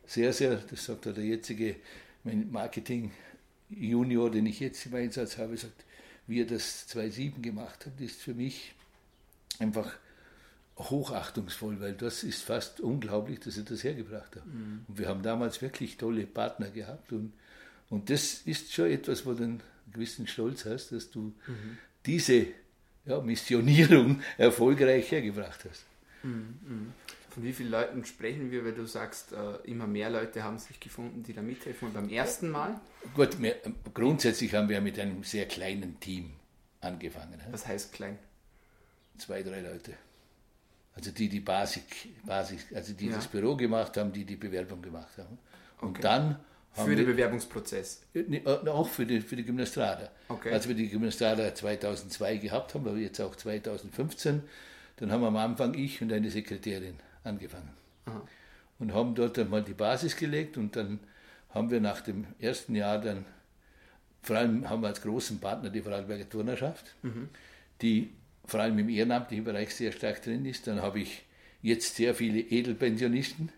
sehr, 0.07 0.33
sehr, 0.33 0.57
das 0.57 0.85
sagt 0.85 1.07
der 1.07 1.25
jetzige 1.25 1.77
Marketing 2.25 3.13
Junior, 3.69 4.31
den 4.31 4.47
ich 4.47 4.61
jetzt 4.61 4.85
im 4.87 4.95
Einsatz 4.95 5.39
habe, 5.39 5.57
sagt, 5.57 5.85
wie 6.27 6.41
er 6.41 6.47
das 6.47 6.89
2007 6.89 7.43
gemacht 7.43 7.87
hat, 7.87 8.01
ist 8.01 8.21
für 8.21 8.35
mich 8.35 8.75
einfach 9.59 9.93
hochachtungsvoll, 10.77 11.81
weil 11.81 11.93
das 11.93 12.25
ist 12.25 12.43
fast 12.43 12.81
unglaublich, 12.81 13.41
dass 13.41 13.57
er 13.57 13.65
das 13.65 13.85
hergebracht 13.85 14.37
hat. 14.37 14.47
Mhm. 14.47 14.85
Und 14.89 14.99
wir 14.99 15.09
haben 15.09 15.23
damals 15.23 15.63
wirklich 15.63 15.97
tolle 15.97 16.27
Partner 16.27 16.71
gehabt 16.71 17.13
und, 17.13 17.33
und 17.91 18.11
das 18.11 18.43
ist 18.45 18.73
schon 18.73 18.91
etwas, 18.91 19.27
wo 19.27 19.35
du 19.35 19.45
einen 19.45 19.63
gewissen 19.93 20.27
Stolz 20.27 20.65
hast, 20.65 20.93
dass 20.93 21.11
du 21.11 21.35
mhm. 21.47 21.79
diese 22.07 22.47
ja, 23.05 23.21
Missionierung 23.21 24.21
erfolgreich 24.39 25.11
hergebracht 25.11 25.65
hast. 25.69 25.85
Mhm. 26.23 26.93
Von 27.31 27.45
wie 27.45 27.53
vielen 27.53 27.71
Leuten 27.71 28.05
sprechen 28.05 28.51
wir, 28.51 28.65
weil 28.65 28.75
du 28.75 28.87
sagst, 28.87 29.33
äh, 29.33 29.57
immer 29.65 29.87
mehr 29.87 30.11
Leute 30.11 30.43
haben 30.43 30.59
sich 30.59 30.81
gefunden, 30.81 31.23
die 31.23 31.33
da 31.33 31.43
mithelfen 31.43 31.89
und 31.89 31.95
beim 31.95 32.09
ersten 32.09 32.51
Mal? 32.51 32.81
Gut, 33.15 33.41
wir, 33.41 33.57
grundsätzlich 33.95 34.55
haben 34.55 34.69
wir 34.69 34.81
mit 34.81 34.99
einem 34.99 35.23
sehr 35.23 35.47
kleinen 35.47 36.01
Team 36.01 36.33
angefangen. 36.81 37.41
Was 37.51 37.67
heißt 37.67 37.93
klein? 37.93 38.19
Zwei, 39.17 39.43
drei 39.43 39.61
Leute. 39.61 39.95
Also 40.95 41.13
die, 41.13 41.29
die 41.29 41.41
Basic, 41.41 41.85
Basis, 42.27 42.67
also 42.75 42.93
die 42.95 43.07
ja. 43.07 43.15
das 43.15 43.29
Büro 43.29 43.55
gemacht 43.55 43.97
haben, 43.97 44.13
die 44.13 44.25
die 44.25 44.37
Bewerbung 44.37 44.83
gemacht 44.83 45.17
haben. 45.19 45.39
Und 45.81 45.91
okay. 45.91 46.03
dann 46.03 46.41
für 46.73 46.97
den 46.97 47.07
Bewerbungsprozess? 47.07 48.03
Äh, 48.15 48.43
auch 48.47 48.89
für 48.89 49.07
die, 49.07 49.21
für 49.21 49.37
die 49.37 49.45
Gymnastrada. 49.45 50.11
Okay. 50.29 50.53
Als 50.53 50.69
wir 50.69 50.75
die 50.75 50.89
Gymnastrada 50.89 51.55
2002 51.55 52.37
gehabt 52.37 52.75
haben, 52.75 52.87
aber 52.87 52.97
jetzt 52.97 53.21
auch 53.21 53.35
2015, 53.35 54.43
dann 54.97 55.13
haben 55.13 55.25
am 55.25 55.37
Anfang 55.37 55.75
ich 55.75 56.01
und 56.03 56.13
eine 56.13 56.31
Sekretärin 56.31 56.95
angefangen. 57.25 57.71
Aha. 58.07 58.23
Und 58.79 58.95
haben 58.95 59.15
dort 59.15 59.39
einmal 59.39 59.63
die 59.63 59.75
Basis 59.75 60.17
gelegt 60.17 60.57
und 60.57 60.77
dann 60.77 61.01
haben 61.51 61.71
wir 61.71 61.81
nach 61.81 62.01
dem 62.01 62.27
ersten 62.39 62.75
Jahr 62.75 63.01
dann, 63.01 63.25
vor 64.23 64.37
allem 64.37 64.69
haben 64.69 64.83
wir 64.83 64.89
als 64.89 65.03
großen 65.03 65.41
Partner 65.41 65.71
die 65.71 65.83
Vorarlberger 65.83 66.29
Turnerschaft, 66.29 66.95
mhm. 67.03 67.29
die 67.83 68.11
vor 68.45 68.61
allem 68.61 68.79
im 68.79 68.89
ehrenamtlichen 68.89 69.45
Bereich 69.45 69.75
sehr 69.75 69.93
stark 69.93 70.23
drin 70.23 70.45
ist. 70.47 70.67
Dann 70.67 70.81
habe 70.83 71.01
ich 71.01 71.25
jetzt 71.63 71.97
sehr 71.97 72.15
viele 72.15 72.41
Edelpensionisten, 72.41 73.51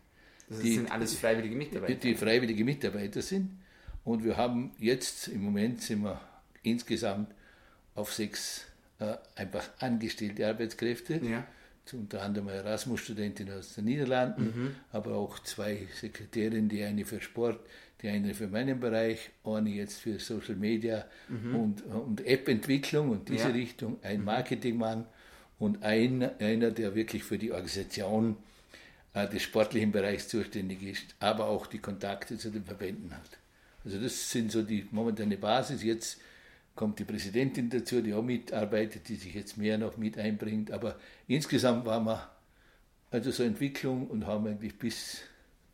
das 0.53 0.61
die, 0.61 0.75
sind 0.75 0.91
alles 0.91 1.15
freiwillige 1.15 1.57
Mitarbeiter. 1.57 1.95
Die, 1.95 2.09
die 2.09 2.15
freiwillige 2.15 2.65
Mitarbeiter 2.65 3.23
sind. 3.23 3.51
Und 4.05 4.25
wir 4.25 4.37
haben 4.37 4.73
jetzt, 4.79 5.29
im 5.29 5.43
Moment 5.43 5.83
sind 5.83 6.03
wir 6.03 6.21
insgesamt 6.63 7.33
auf 7.95 8.13
sechs 8.13 8.67
äh, 8.99 9.17
einfach 9.37 9.69
angestellte 9.79 10.47
Arbeitskräfte, 10.47 11.21
ja. 11.23 11.47
unter 11.93 12.23
anderem 12.23 12.49
eine 12.49 12.59
Erasmus-Studentin 12.59 13.51
aus 13.51 13.75
den 13.75 13.85
Niederlanden, 13.85 14.45
mhm. 14.45 14.75
aber 14.93 15.15
auch 15.15 15.39
zwei 15.41 15.87
Sekretärinnen, 16.01 16.69
die 16.69 16.83
eine 16.83 17.05
für 17.05 17.21
Sport, 17.21 17.61
die 18.01 18.09
eine 18.09 18.35
für 18.35 18.49
meinen 18.49 18.81
Bereich, 18.81 19.31
eine 19.45 19.71
jetzt 19.71 20.01
für 20.01 20.19
Social 20.19 20.57
Media 20.57 21.05
mhm. 21.29 21.55
und, 21.55 21.83
und 21.87 22.27
App-Entwicklung 22.27 23.11
und 23.11 23.29
diese 23.29 23.49
ja. 23.49 23.55
Richtung, 23.55 23.99
ein 24.03 24.21
mhm. 24.21 24.25
Marketingmann 24.25 25.07
und 25.59 25.83
ein, 25.83 26.29
einer, 26.41 26.71
der 26.73 26.95
wirklich 26.95 27.23
für 27.23 27.39
die 27.39 27.53
Organisation 27.53 28.37
des 29.15 29.43
sportlichen 29.43 29.93
Bereichs 29.93 30.29
zuständig 30.29 30.83
ist, 30.83 31.15
aber 31.21 31.47
auch 31.47 31.67
die 31.67 31.79
Kontakte 31.79 32.39
zu 32.39 32.51
den 32.51 32.65
Verbänden 32.65 33.15
hat. 33.15 33.39
Also 33.85 34.01
das 34.01 34.31
sind 34.31 34.51
so 34.51 34.63
die 34.63 34.87
momentane 34.91 35.37
Basis. 35.37 35.83
Jetzt 35.83 36.21
kommt 36.75 36.99
die 36.99 37.05
Präsidentin 37.05 37.69
dazu, 37.69 38.01
die 38.01 38.15
auch 38.15 38.23
mitarbeitet, 38.23 39.09
die 39.09 39.17
sich 39.17 39.35
jetzt 39.35 39.59
mehr 39.59 39.77
noch 39.77 39.97
mit 39.97 40.17
einbringt. 40.17 40.71
Aber 40.71 40.99
insgesamt 41.29 41.85
waren 41.85 42.05
wir 42.05 42.31
also 43.11 43.31
so 43.31 43.43
Entwicklung 43.43 44.07
und 44.07 44.27
haben 44.27 44.47
eigentlich 44.47 44.79
bis 44.79 45.21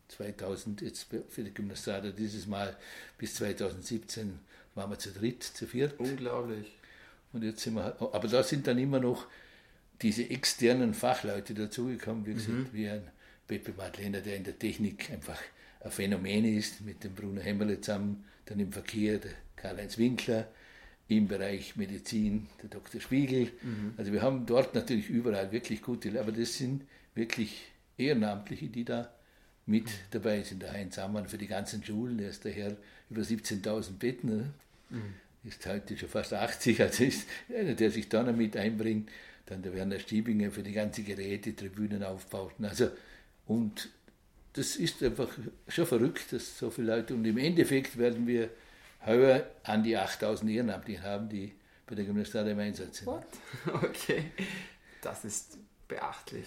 2000, 0.09 0.81
jetzt 0.81 1.07
für 1.29 1.43
die 1.43 1.53
Gymnasiade 1.53 2.11
dieses 2.11 2.47
Mal, 2.47 2.75
bis 3.17 3.35
2017 3.35 4.39
waren 4.75 4.89
wir 4.89 4.99
zu 4.99 5.11
dritt, 5.11 5.43
zu 5.43 5.65
viert. 5.65 5.99
Unglaublich. 5.99 6.71
Und 7.31 7.43
jetzt 7.43 7.61
sind 7.61 7.75
wir, 7.75 7.95
aber 7.99 8.27
da 8.27 8.43
sind 8.43 8.67
dann 8.67 8.77
immer 8.77 8.99
noch 8.99 9.27
diese 10.01 10.29
externen 10.29 10.93
Fachleute 10.93 11.53
dazugekommen, 11.53 12.25
wie 12.25 12.33
gesagt, 12.33 12.57
mhm. 12.57 12.69
wie 12.73 12.89
ein 12.89 13.03
Pepe 13.49 13.73
Madlener, 13.75 14.21
der 14.21 14.37
in 14.37 14.43
der 14.43 14.57
Technik 14.57 15.09
einfach 15.11 15.41
ein 15.81 15.89
Phänomen 15.89 16.45
ist, 16.45 16.81
mit 16.81 17.03
dem 17.03 17.15
Bruno 17.15 17.41
Hemmerle 17.41 17.81
zusammen, 17.81 18.23
dann 18.45 18.59
im 18.59 18.71
Verkehr 18.71 19.17
der 19.17 19.31
Karl-Heinz 19.55 19.97
Winkler, 19.97 20.47
im 21.07 21.27
Bereich 21.27 21.75
Medizin 21.75 22.47
der 22.61 22.69
Dr. 22.69 23.01
Spiegel. 23.01 23.51
Mhm. 23.63 23.93
Also 23.97 24.13
wir 24.13 24.21
haben 24.21 24.45
dort 24.45 24.75
natürlich 24.75 25.09
überall 25.09 25.51
wirklich 25.51 25.81
gute, 25.81 26.19
aber 26.19 26.31
das 26.31 26.57
sind 26.57 26.83
wirklich 27.15 27.63
Ehrenamtliche, 27.97 28.67
die 28.67 28.85
da 28.85 29.11
mit 29.65 29.85
mhm. 29.85 29.89
dabei 30.11 30.43
sind. 30.43 30.61
Der 30.61 30.71
Heinz 30.73 30.99
Ammann 30.99 31.27
für 31.27 31.39
die 31.39 31.47
ganzen 31.47 31.83
Schulen, 31.83 32.19
der 32.19 32.29
ist 32.29 32.45
daher 32.45 32.77
über 33.09 33.23
17.000 33.23 33.93
Betten, 33.97 34.53
mhm. 34.91 35.15
ist 35.43 35.65
heute 35.65 35.97
schon 35.97 36.09
fast 36.09 36.33
80, 36.33 36.81
also 36.83 37.03
ist 37.03 37.27
einer, 37.57 37.73
der 37.73 37.89
sich 37.89 38.09
da 38.09 38.21
noch 38.21 38.35
mit 38.35 38.55
einbringt. 38.55 39.09
Dann 39.47 39.63
der 39.63 39.73
Werner 39.73 39.97
Stiebinger 39.97 40.51
für 40.51 40.61
die 40.61 40.73
ganze 40.73 41.01
Geräte, 41.01 41.55
Tribünen 41.55 42.03
aufbauten. 42.03 42.65
Also, 42.65 42.91
und 43.49 43.89
das 44.53 44.75
ist 44.75 45.01
einfach 45.01 45.27
schon 45.67 45.87
verrückt, 45.87 46.31
dass 46.31 46.59
so 46.59 46.69
viele 46.69 46.95
Leute, 46.95 47.15
und 47.15 47.25
im 47.25 47.37
Endeffekt 47.39 47.97
werden 47.97 48.27
wir 48.27 48.51
heuer 49.05 49.43
an 49.63 49.83
die 49.83 49.97
8000 49.97 50.51
Ehrenamtliche 50.51 51.01
haben, 51.01 51.29
die 51.29 51.53
bei 51.87 51.95
der 51.95 52.05
Gymnastik 52.05 52.45
im 52.45 52.59
Einsatz 52.59 52.99
sind. 52.99 53.07
What? 53.07 53.25
Okay, 53.83 54.31
das 55.01 55.25
ist 55.25 55.57
beachtlich, 55.87 56.45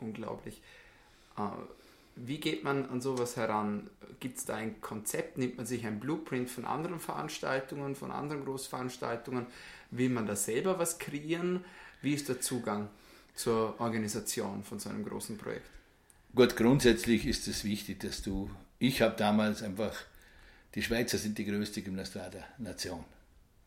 unglaublich. 0.00 0.60
Äh, 1.38 1.42
wie 2.16 2.38
geht 2.38 2.64
man 2.64 2.88
an 2.90 3.00
sowas 3.00 3.36
heran? 3.36 3.88
Gibt 4.18 4.38
es 4.38 4.44
da 4.44 4.56
ein 4.56 4.80
Konzept? 4.80 5.38
Nimmt 5.38 5.56
man 5.58 5.66
sich 5.66 5.86
ein 5.86 6.00
Blueprint 6.00 6.50
von 6.50 6.64
anderen 6.64 6.98
Veranstaltungen, 6.98 7.94
von 7.94 8.10
anderen 8.10 8.44
Großveranstaltungen? 8.44 9.46
Will 9.92 10.08
man 10.10 10.26
da 10.26 10.34
selber 10.34 10.80
was 10.80 10.98
kreieren? 10.98 11.64
Wie 12.00 12.14
ist 12.14 12.28
der 12.28 12.40
Zugang 12.40 12.88
zur 13.36 13.80
Organisation 13.80 14.64
von 14.64 14.80
so 14.80 14.90
einem 14.90 15.04
großen 15.04 15.38
Projekt? 15.38 15.70
Gut, 16.34 16.56
grundsätzlich 16.56 17.26
ist 17.26 17.46
es 17.46 17.64
wichtig, 17.64 18.00
dass 18.00 18.22
du, 18.22 18.50
ich 18.78 19.02
habe 19.02 19.14
damals 19.16 19.62
einfach 19.62 19.94
die 20.74 20.82
Schweizer 20.82 21.18
sind 21.18 21.36
die 21.36 21.44
größte 21.44 21.82
Gymnastrada-Nation. 21.82 23.04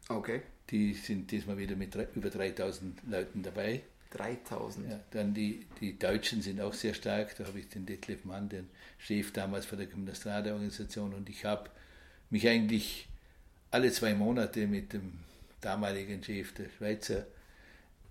Okay. 0.09 0.41
Die 0.71 0.95
sind 0.95 1.29
diesmal 1.29 1.57
wieder 1.57 1.75
mit 1.75 1.95
über 2.15 2.31
3000 2.31 3.01
Leuten 3.07 3.43
dabei. 3.43 3.81
3000? 4.11 4.89
Ja, 4.89 4.99
dann 5.11 5.33
die, 5.33 5.67
die 5.79 5.99
Deutschen 5.99 6.41
sind 6.41 6.59
auch 6.59 6.73
sehr 6.73 6.95
stark. 6.95 7.35
Da 7.37 7.45
habe 7.45 7.59
ich 7.59 7.69
den 7.69 7.85
Detlef 7.85 8.25
Mann, 8.25 8.49
den 8.49 8.69
Chef 8.97 9.31
damals 9.31 9.67
von 9.67 9.77
der 9.77 9.87
Gymnastrada-Organisation. 9.87 11.13
Und 11.13 11.29
ich 11.29 11.45
habe 11.45 11.69
mich 12.31 12.47
eigentlich 12.47 13.07
alle 13.69 13.91
zwei 13.91 14.15
Monate 14.15 14.65
mit 14.65 14.93
dem 14.93 15.19
damaligen 15.61 16.23
Chef 16.23 16.53
der 16.53 16.69
Schweizer 16.75 17.27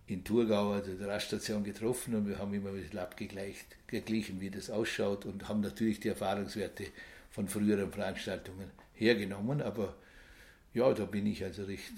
in 0.07 0.23
Thurgau, 0.23 0.73
also 0.73 0.93
der 0.95 1.09
Raststation, 1.09 1.65
getroffen 1.65 2.15
und 2.15 2.29
wir 2.29 2.39
haben 2.39 2.53
immer 2.53 2.71
ein 2.71 2.81
bisschen 2.81 2.99
abgeglichen, 2.99 4.41
wie 4.41 4.51
das 4.51 4.71
ausschaut 4.71 5.25
und 5.25 5.49
haben 5.49 5.61
natürlich 5.61 6.01
die 6.01 6.09
Erfahrungswerte 6.09 6.87
von 7.31 7.49
früheren 7.49 7.91
Veranstaltungen 7.91 8.71
hergenommen, 8.95 9.63
aber 9.63 9.97
ja, 10.75 10.93
da 10.93 11.05
bin 11.05 11.27
ich 11.27 11.43
also 11.43 11.65
recht 11.65 11.95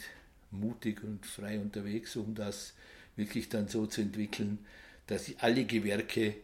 mutig 0.51 1.03
und 1.03 1.27
frei 1.27 1.59
unterwegs, 1.59 2.15
um 2.17 2.35
das 2.35 2.75
wirklich 3.17 3.49
dann 3.49 3.69
so 3.69 3.87
zu 3.87 4.03
entwickeln, 4.03 4.59
dass 5.07 5.33
alle 5.39 5.65
Gewerke 5.65 6.35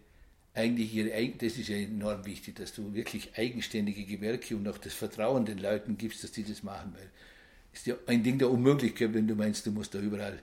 eigentlich 0.54 0.94
ihre 0.94 1.28
das 1.38 1.56
ist 1.56 1.68
ja 1.68 1.76
enorm 1.76 2.26
wichtig, 2.26 2.56
dass 2.56 2.74
du 2.74 2.92
wirklich 2.92 3.38
eigenständige 3.38 4.04
Gewerke 4.04 4.56
und 4.56 4.68
auch 4.68 4.78
das 4.78 4.92
Vertrauen 4.92 5.46
den 5.46 5.58
Leuten 5.58 5.96
gibst, 5.96 6.22
dass 6.24 6.32
die 6.32 6.44
das 6.44 6.62
machen, 6.62 6.92
weil 6.94 7.08
ist 7.72 7.86
ja 7.86 7.94
ein 8.06 8.22
Ding 8.22 8.38
der 8.38 8.50
Unmöglichkeit, 8.50 9.14
wenn 9.14 9.26
du 9.26 9.34
meinst, 9.34 9.64
du 9.64 9.70
musst 9.70 9.94
da 9.94 9.98
überall 9.98 10.38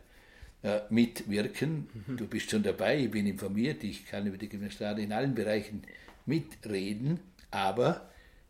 äh, 0.63 0.82
mitwirken. 0.89 1.88
Mhm. 2.08 2.17
Du 2.17 2.28
bist 2.28 2.52
schon 2.52 2.63
dabei, 2.63 3.00
ich 3.00 3.12
bin 3.12 3.28
informiert, 3.28 3.84
ich 3.84 4.06
kann 4.06 4.28
über 4.28 4.38
die 4.38 4.50
Gymnastik 4.50 4.98
in 4.98 5.13
allen 5.13 5.36
Bereichen 5.36 5.84
mitreden, 6.26 7.19
aber 7.52 8.10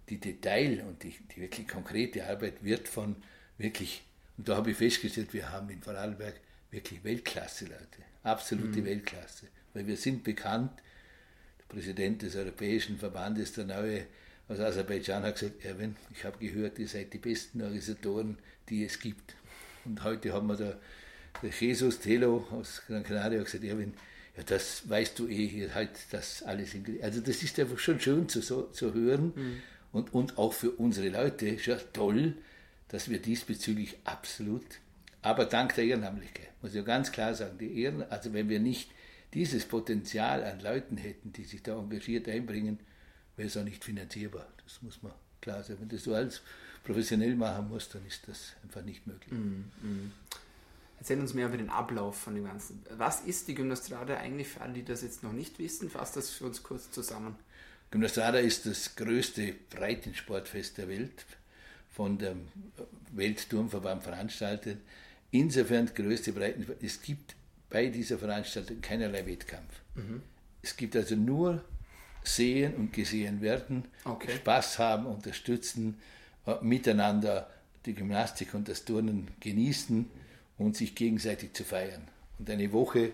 die 0.09 0.19
Detail 0.19 0.83
und 0.87 1.03
die, 1.03 1.13
die 1.35 1.41
wirklich 1.41 1.67
konkrete 1.67 2.27
Arbeit 2.27 2.63
wird 2.63 2.87
von 2.87 3.15
wirklich, 3.57 4.03
und 4.37 4.49
da 4.49 4.57
habe 4.57 4.71
ich 4.71 4.77
festgestellt, 4.77 5.33
wir 5.33 5.51
haben 5.51 5.69
in 5.69 5.81
Vorarlberg 5.81 6.39
wirklich 6.71 7.03
Weltklasse-Leute, 7.03 8.03
absolute 8.23 8.79
mhm. 8.79 8.85
Weltklasse, 8.85 9.47
weil 9.73 9.85
wir 9.85 9.97
sind 9.97 10.23
bekannt, 10.23 10.71
der 11.59 11.75
Präsident 11.75 12.21
des 12.21 12.35
Europäischen 12.35 12.97
Verbandes, 12.97 13.53
der 13.53 13.65
neue 13.65 14.07
aus 14.47 14.59
Aserbaidschan, 14.59 15.21
hat 15.21 15.35
gesagt, 15.35 15.63
Erwin, 15.63 15.95
ich 16.11 16.25
habe 16.25 16.39
gehört, 16.39 16.79
ihr 16.79 16.87
seid 16.87 17.13
die 17.13 17.19
besten 17.19 17.61
Organisatoren, 17.61 18.39
die 18.67 18.83
es 18.83 18.99
gibt. 18.99 19.35
Und 19.85 20.03
heute 20.03 20.33
haben 20.33 20.47
wir 20.47 20.55
da 20.55 20.75
der 21.41 21.49
Jesus 21.49 21.99
Telo 21.99 22.47
aus 22.51 22.81
Gran 22.87 23.03
Canaria 23.03 23.43
gesagt, 23.43 23.63
Erwin, 23.63 23.93
ja, 24.37 24.43
das 24.43 24.87
weißt 24.89 25.17
du 25.19 25.27
eh, 25.27 25.69
halt 25.73 25.91
das 26.11 26.43
alles 26.43 26.73
in 26.73 26.85
Also 27.01 27.21
das 27.21 27.43
ist 27.43 27.59
einfach 27.59 27.79
schon 27.79 27.99
schön 27.99 28.29
zu, 28.29 28.41
so, 28.41 28.63
zu 28.63 28.93
hören. 28.93 29.33
Mhm 29.35 29.61
und, 29.91 30.13
und 30.13 30.37
auch 30.37 30.53
für 30.53 30.71
unsere 30.71 31.09
Leute 31.09 31.57
schon 31.59 31.79
toll, 31.93 32.35
dass 32.89 33.09
wir 33.09 33.19
diesbezüglich 33.19 33.97
absolut, 34.03 34.65
aber 35.21 35.45
dank 35.45 35.75
der 35.75 35.85
Ehrenamtlichkeit, 35.85 36.49
muss 36.61 36.71
ich 36.71 36.77
ja 36.77 36.83
ganz 36.83 37.11
klar 37.11 37.33
sagen, 37.33 37.57
die 37.57 37.81
Ehren, 37.81 38.03
also 38.09 38.33
wenn 38.33 38.49
wir 38.49 38.59
nicht 38.59 38.91
dieses 39.33 39.65
Potenzial 39.65 40.43
an 40.43 40.59
Leuten 40.61 40.97
hätten, 40.97 41.33
die 41.33 41.43
sich 41.43 41.61
da 41.61 41.77
engagiert 41.77 42.27
einbringen, 42.27 42.79
wäre 43.35 43.47
es 43.47 43.57
auch 43.57 43.63
nicht 43.63 43.83
finanzierbar. 43.83 44.47
Das 44.63 44.81
muss 44.81 45.03
man 45.03 45.11
klar 45.39 45.63
sagen. 45.63 45.81
Wenn 45.81 45.89
du 45.89 45.95
das 45.95 46.05
so 46.05 46.15
als 46.15 46.41
professionell 46.83 47.35
machen 47.35 47.69
musst, 47.69 47.93
dann 47.93 48.05
ist 48.07 48.27
das 48.27 48.53
einfach 48.63 48.83
nicht 48.83 49.05
möglich. 49.05 49.31
Mm, 49.31 49.87
mm. 49.87 50.11
Erzähl 50.99 51.19
uns 51.19 51.33
mehr 51.33 51.47
über 51.47 51.57
den 51.57 51.69
Ablauf 51.69 52.17
von 52.17 52.35
dem 52.35 52.45
Ganzen. 52.45 52.83
Was 52.97 53.21
ist 53.21 53.47
die 53.47 53.55
Gymnastrade 53.55 54.17
eigentlich 54.17 54.49
für 54.49 54.61
alle, 54.61 54.73
die 54.73 54.83
das 54.83 55.01
jetzt 55.01 55.23
noch 55.23 55.31
nicht 55.31 55.57
wissen? 55.57 55.89
Fass 55.89 56.11
das 56.11 56.29
für 56.29 56.45
uns 56.45 56.61
kurz 56.61 56.91
zusammen. 56.91 57.35
Gymnastrada 57.91 58.39
ist 58.39 58.65
das 58.65 58.95
größte 58.95 59.55
Breitensportfest 59.69 60.77
der 60.77 60.89
Welt, 60.89 61.25
von 61.89 62.17
dem 62.17 62.47
Weltturmverband 63.13 64.03
veranstaltet. 64.03 64.79
Insofern 65.31 65.89
größte 65.93 66.33
Breitensport. 66.33 66.83
Es 66.83 67.01
gibt 67.01 67.35
bei 67.69 67.87
dieser 67.87 68.17
Veranstaltung 68.17 68.81
keinerlei 68.81 69.25
Wettkampf. 69.25 69.81
Mhm. 69.95 70.21
Es 70.61 70.75
gibt 70.75 70.95
also 70.95 71.15
nur 71.15 71.63
sehen 72.23 72.75
und 72.75 72.93
gesehen 72.93 73.41
werden, 73.41 73.85
okay. 74.03 74.35
Spaß 74.35 74.79
haben, 74.79 75.05
unterstützen, 75.05 75.97
äh, 76.45 76.55
miteinander 76.61 77.49
die 77.85 77.93
Gymnastik 77.93 78.53
und 78.53 78.67
das 78.67 78.83
Turnen 78.85 79.29
genießen 79.39 80.09
und 80.59 80.77
sich 80.77 80.93
gegenseitig 80.93 81.53
zu 81.53 81.63
feiern. 81.63 82.07
Und 82.37 82.49
eine 82.49 82.71
Woche 82.71 83.13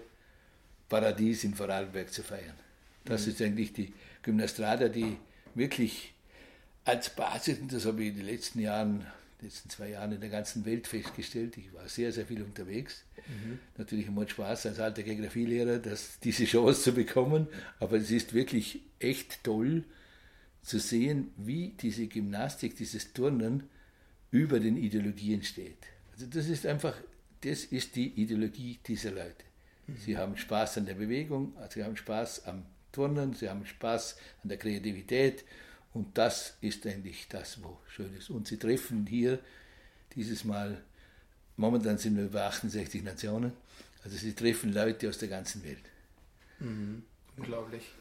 Paradies 0.89 1.45
in 1.45 1.53
Vorarlberg 1.53 2.11
zu 2.11 2.21
feiern. 2.23 2.55
Das 3.05 3.25
mhm. 3.25 3.31
ist 3.31 3.41
eigentlich 3.41 3.73
die 3.73 3.93
Gymnastrada, 4.23 4.89
die 4.89 5.17
wirklich 5.53 6.13
als 6.83 7.09
Basis, 7.09 7.59
und 7.59 7.71
das 7.71 7.85
habe 7.85 8.03
ich 8.03 8.09
in 8.09 8.17
den 8.17 8.25
letzten 8.25 8.59
Jahren, 8.59 9.05
letzten 9.41 9.69
zwei 9.69 9.89
Jahren 9.89 10.11
in 10.11 10.19
der 10.19 10.29
ganzen 10.29 10.65
Welt 10.65 10.87
festgestellt, 10.87 11.57
ich 11.57 11.73
war 11.73 11.87
sehr, 11.87 12.11
sehr 12.11 12.25
viel 12.25 12.41
unterwegs. 12.43 13.03
Mhm. 13.27 13.59
Natürlich 13.77 14.09
macht 14.09 14.31
Spaß 14.31 14.67
als 14.67 14.79
alter 14.79 15.03
Geografielehrer, 15.03 15.79
das, 15.79 16.19
diese 16.19 16.45
Chance 16.45 16.81
zu 16.81 16.93
bekommen, 16.93 17.47
aber 17.79 17.97
es 17.97 18.11
ist 18.11 18.33
wirklich 18.33 18.81
echt 18.99 19.43
toll 19.43 19.83
zu 20.61 20.79
sehen, 20.79 21.31
wie 21.37 21.69
diese 21.79 22.07
Gymnastik, 22.07 22.75
dieses 22.75 23.13
Turnen 23.13 23.63
über 24.31 24.59
den 24.59 24.77
Ideologien 24.77 25.43
steht. 25.43 25.77
Also 26.11 26.27
das 26.27 26.47
ist 26.47 26.65
einfach, 26.65 26.95
das 27.45 27.65
ist 27.65 27.95
die 27.95 28.09
Ideologie 28.21 28.79
dieser 28.85 29.11
Leute. 29.11 29.43
Mhm. 29.87 29.97
Sie 29.97 30.17
haben 30.17 30.35
Spaß 30.35 30.79
an 30.79 30.85
der 30.85 30.95
Bewegung, 30.95 31.53
sie 31.69 31.83
haben 31.83 31.95
Spaß 31.95 32.45
am 32.45 32.65
Turnen, 32.91 33.33
sie 33.33 33.49
haben 33.49 33.65
Spaß 33.65 34.15
an 34.43 34.49
der 34.49 34.57
Kreativität 34.57 35.45
und 35.93 36.17
das 36.17 36.57
ist 36.61 36.85
eigentlich 36.87 37.27
das, 37.27 37.61
wo 37.63 37.77
schön 37.87 38.13
ist. 38.15 38.29
Und 38.29 38.47
sie 38.47 38.57
treffen 38.57 39.05
hier 39.05 39.39
dieses 40.15 40.43
Mal, 40.43 40.81
momentan 41.57 41.97
sind 41.97 42.17
wir 42.17 42.25
über 42.25 42.45
68 42.45 43.03
Nationen, 43.03 43.53
also 44.03 44.17
sie 44.17 44.33
treffen 44.33 44.73
Leute 44.73 45.07
aus 45.09 45.19
der 45.19 45.29
ganzen 45.29 45.63
Welt. 45.63 45.83
Mhm. 46.59 47.03
Unglaublich. 47.37 47.91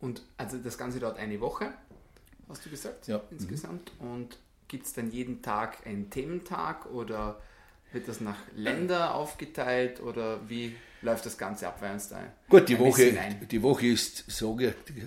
Und 0.00 0.22
also 0.36 0.58
das 0.58 0.76
Ganze 0.76 0.98
dauert 0.98 1.18
eine 1.18 1.40
Woche, 1.40 1.72
hast 2.48 2.66
du 2.66 2.70
gesagt, 2.70 3.06
ja. 3.06 3.22
insgesamt. 3.30 3.92
Mhm. 4.00 4.10
Und 4.10 4.38
gibt 4.66 4.86
es 4.86 4.92
dann 4.92 5.12
jeden 5.12 5.42
Tag 5.42 5.86
einen 5.86 6.10
Thementag 6.10 6.86
oder 6.86 7.40
wird 7.92 8.08
das 8.08 8.20
nach 8.20 8.38
Länder 8.56 9.14
aufgeteilt 9.14 10.00
oder 10.00 10.48
wie 10.48 10.74
läuft 11.02 11.26
das 11.26 11.36
Ganze 11.36 11.68
ab 11.68 11.80
da? 11.80 12.32
Gut, 12.48 12.68
die 12.68 12.78
Woche, 12.78 13.16
die 13.50 13.62
Woche 13.62 13.86
ist 13.88 14.30
so, 14.30 14.58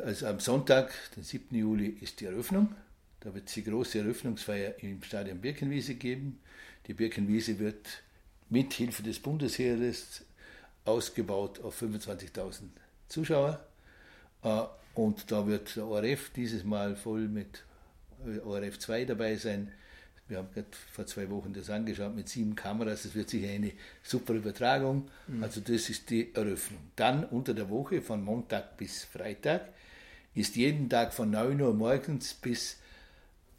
also 0.04 0.28
am 0.28 0.40
Sonntag, 0.40 0.94
den 1.16 1.24
7. 1.24 1.56
Juli, 1.56 1.98
ist 2.02 2.20
die 2.20 2.26
Eröffnung. 2.26 2.76
Da 3.22 3.34
wird 3.34 3.48
es 3.48 3.56
die 3.56 3.64
große 3.64 4.00
Eröffnungsfeier 4.00 4.76
im 4.84 5.02
Stadion 5.02 5.42
Birkenwiese 5.42 5.96
geben. 5.96 6.40
Die 6.88 6.94
Birkenwiese 6.94 7.58
wird 7.58 8.04
mit 8.50 8.74
Hilfe 8.74 9.02
des 9.02 9.20
Bundesheeres 9.20 10.24
ausgebaut 10.84 11.60
auf 11.62 11.82
25.000 11.82 12.62
Zuschauer. 13.08 13.66
Äh, 14.44 14.62
und 14.94 15.32
da 15.32 15.48
wird 15.48 15.76
der 15.76 15.88
ORF 15.88 16.30
dieses 16.36 16.64
Mal 16.64 16.96
voll 16.96 17.28
mit 17.28 17.64
äh, 18.26 18.40
ORF 18.40 18.78
2 18.80 19.06
dabei 19.06 19.36
sein. 19.38 19.72
Wir 20.28 20.38
haben 20.38 20.48
gerade 20.54 20.68
vor 20.92 21.06
zwei 21.06 21.30
Wochen 21.30 21.54
das 21.54 21.70
angeschaut 21.70 22.16
mit 22.16 22.30
sieben 22.30 22.56
Kameras. 22.56 23.04
Das 23.04 23.14
wird 23.14 23.30
sicher 23.30 23.50
eine 23.50 23.72
super 24.02 24.34
Übertragung. 24.34 25.08
Mhm. 25.28 25.44
Also 25.44 25.62
das 25.62 25.90
ist 25.90 26.10
die 26.10 26.34
Eröffnung. 26.34 26.82
Dann 26.96 27.24
unter 27.26 27.54
der 27.54 27.70
Woche 27.70 28.02
von 28.02 28.24
Montag 28.24 28.78
bis 28.78 29.04
Freitag 29.04 29.70
ist 30.34 30.56
jeden 30.56 30.90
Tag 30.90 31.14
von 31.14 31.30
9 31.30 31.62
Uhr 31.62 31.74
morgens 31.74 32.34
bis 32.34 32.78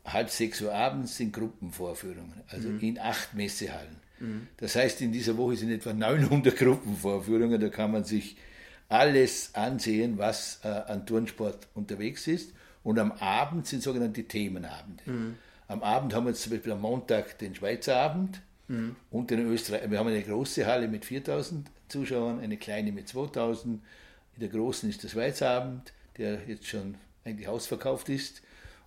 halb 0.04 0.30
sechs 0.30 0.60
Uhr 0.60 0.72
abends 0.72 1.16
sind 1.16 1.32
Gruppenvorführungen, 1.32 2.42
also 2.48 2.68
mhm. 2.68 2.80
in 2.80 2.98
acht 2.98 3.34
Messehallen. 3.34 3.96
Mhm. 4.20 4.48
Das 4.56 4.76
heißt, 4.76 5.00
in 5.00 5.12
dieser 5.12 5.36
Woche 5.36 5.56
sind 5.56 5.70
etwa 5.70 5.92
900 5.92 6.56
Gruppenvorführungen. 6.56 7.60
Da 7.60 7.68
kann 7.68 7.92
man 7.92 8.04
sich 8.04 8.36
alles 8.88 9.54
ansehen, 9.54 10.18
was 10.18 10.60
äh, 10.62 10.68
an 10.68 11.06
Turnsport 11.06 11.68
unterwegs 11.74 12.26
ist. 12.26 12.52
Und 12.82 12.98
am 13.00 13.12
Abend 13.12 13.66
sind 13.66 13.82
sogenannte 13.82 14.24
Themenabende. 14.24 15.02
Mhm. 15.10 15.34
Am 15.68 15.82
Abend 15.82 16.14
haben 16.14 16.26
wir 16.26 16.34
zum 16.34 16.52
Beispiel 16.52 16.72
am 16.72 16.80
Montag 16.80 17.38
den 17.38 17.54
Schweizer 17.54 17.96
Abend 17.96 18.40
mhm. 18.68 18.96
und 19.10 19.30
den 19.30 19.40
Österreich. 19.40 19.90
Wir 19.90 19.98
haben 19.98 20.08
eine 20.08 20.22
große 20.22 20.66
Halle 20.66 20.88
mit 20.88 21.04
4000 21.04 21.68
Zuschauern, 21.88 22.40
eine 22.40 22.56
kleine 22.56 22.92
mit 22.92 23.08
2000. 23.08 23.82
In 24.34 24.40
der 24.40 24.48
großen 24.48 24.88
ist 24.88 25.02
der 25.02 25.08
Schweizer 25.08 25.50
Abend, 25.50 25.92
der 26.18 26.46
jetzt 26.46 26.66
schon 26.66 26.96
eigentlich 27.24 27.48
ausverkauft 27.48 28.08
ist. 28.08 28.42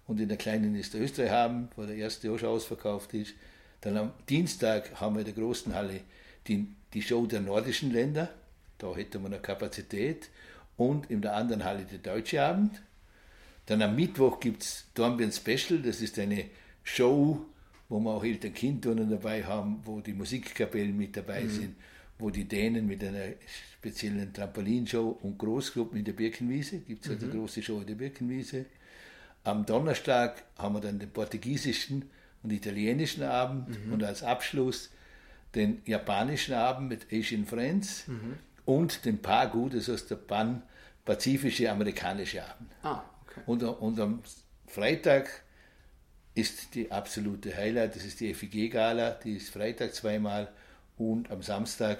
Und 0.08 0.20
in 0.20 0.30
der 0.30 0.38
kleinen 0.38 0.76
ist 0.76 0.94
der 0.94 1.02
Österreich 1.02 1.32
Abend, 1.32 1.72
wo 1.76 1.86
der 1.86 1.96
erste 1.96 2.32
auch 2.32 2.40
schon 2.40 2.50
ausverkauft 2.50 3.14
ist. 3.14 3.34
Dann 3.82 3.98
am 3.98 4.12
Dienstag 4.28 5.00
haben 5.00 5.16
wir 5.16 5.20
in 5.20 5.26
der 5.26 5.36
großen 5.36 5.76
Halle 5.76 6.02
die, 6.48 6.68
die 6.94 7.02
Show 7.02 7.26
der 7.26 7.42
nordischen 7.42 7.92
Länder. 7.92 8.30
Da 8.78 8.96
hätte 8.96 9.20
man 9.20 9.34
eine 9.34 9.42
Kapazität. 9.42 10.30
Und 10.78 11.12
in 11.12 11.22
der 11.22 11.36
anderen 11.36 11.66
Halle 11.66 11.84
der 11.84 12.00
deutsche 12.00 12.42
Abend. 12.42 12.82
Dann 13.66 13.82
am 13.82 13.96
Mittwoch 13.96 14.40
gibt 14.40 14.64
es 14.64 14.88
Dornbirn 14.96 15.32
Special, 15.32 15.80
das 15.84 16.02
ist 16.02 16.18
eine 16.18 16.46
Show, 16.96 17.46
wo 17.88 18.00
wir 18.00 18.12
auch 18.12 18.24
Eltern-Kind-Turnen 18.24 19.10
dabei 19.10 19.44
haben, 19.44 19.82
wo 19.84 20.00
die 20.00 20.14
Musikkapellen 20.14 20.96
mit 20.96 21.16
dabei 21.16 21.44
mhm. 21.44 21.50
sind, 21.50 21.76
wo 22.18 22.30
die 22.30 22.46
Dänen 22.46 22.86
mit 22.86 23.04
einer 23.04 23.34
speziellen 23.78 24.34
Trampolinshow 24.34 25.18
und 25.22 25.38
Großgruppen 25.38 25.98
in 25.98 26.06
der 26.06 26.14
Birkenwiese, 26.14 26.80
gibt 26.80 27.06
es 27.06 27.12
also 27.12 27.26
mhm. 27.26 27.32
eine 27.32 27.42
große 27.42 27.64
Show 27.64 27.80
in 27.80 27.88
der 27.88 27.96
Birkenwiese. 27.96 28.66
Am 29.44 29.66
Donnerstag 29.66 30.44
haben 30.58 30.76
wir 30.76 30.82
dann 30.82 31.00
den 31.00 31.10
portugiesischen 31.10 32.10
und 32.44 32.52
italienischen 32.52 33.24
Abend 33.24 33.86
mhm. 33.86 33.94
und 33.94 34.04
als 34.04 34.24
Abschluss 34.24 34.90
den 35.56 35.82
japanischen 35.86 36.54
Abend 36.54 36.90
mit 36.90 37.08
Asian 37.12 37.46
Friends 37.46 38.08
mhm. 38.08 38.36
und 38.66 39.06
den 39.06 39.20
Pagu, 39.20 39.70
das 39.70 39.88
heißt 39.88 40.12
der 40.12 40.18
pan-pazifische 40.18 41.72
amerikanische 41.72 42.44
Abend. 42.44 42.72
Ah, 42.84 43.04
Okay. 43.30 43.42
Und, 43.46 43.64
und 43.64 44.00
am 44.00 44.22
Freitag 44.68 45.30
ist 46.40 46.76
die 46.76 46.92
absolute 46.92 47.56
Highlight, 47.56 47.96
das 47.96 48.06
ist 48.06 48.20
die 48.20 48.34
FIG-Gala, 48.34 49.12
die 49.24 49.38
ist 49.38 49.50
Freitag 49.50 49.94
zweimal 49.94 50.52
und 50.98 51.32
am 51.32 51.42
Samstag, 51.42 52.00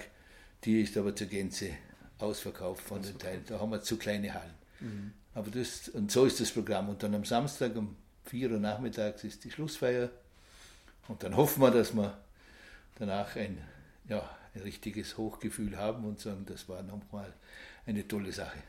die 0.64 0.82
ist 0.82 0.98
aber 0.98 1.16
zur 1.16 1.28
Gänze 1.28 1.72
ausverkauft 2.20 2.84
von 2.84 3.02
den 3.02 3.18
Teilen. 3.18 3.44
Da 3.48 3.60
haben 3.60 3.72
wir 3.72 3.82
zu 3.82 3.98
kleine 3.98 4.34
Hallen. 4.34 4.54
Mhm. 4.80 5.14
Aber 5.34 5.52
das, 5.52 5.90
und 5.90 6.12
so 6.12 6.26
ist 6.26 6.40
das 6.40 6.52
Programm. 6.52 6.90
Und 6.90 7.02
dann 7.02 7.16
am 7.16 7.24
Samstag 7.24 7.76
um 7.76 7.96
4 8.26 8.52
Uhr 8.52 8.60
nachmittags 8.60 9.24
ist 9.24 9.44
die 9.44 9.52
Schlussfeier. 9.52 10.10
Und 11.08 11.24
dann 11.24 11.36
hoffen 11.36 11.62
wir, 11.62 11.72
dass 11.72 11.94
wir 11.94 12.18
danach 12.98 13.36
ein, 13.36 13.58
ja, 14.08 14.30
ein 14.54 14.62
richtiges 14.62 15.18
Hochgefühl 15.18 15.78
haben 15.78 16.04
und 16.04 16.20
sagen, 16.20 16.46
das 16.46 16.68
war 16.68 16.84
nochmal 16.84 17.34
eine 17.86 18.08
tolle 18.08 18.32
Sache. 18.32 18.60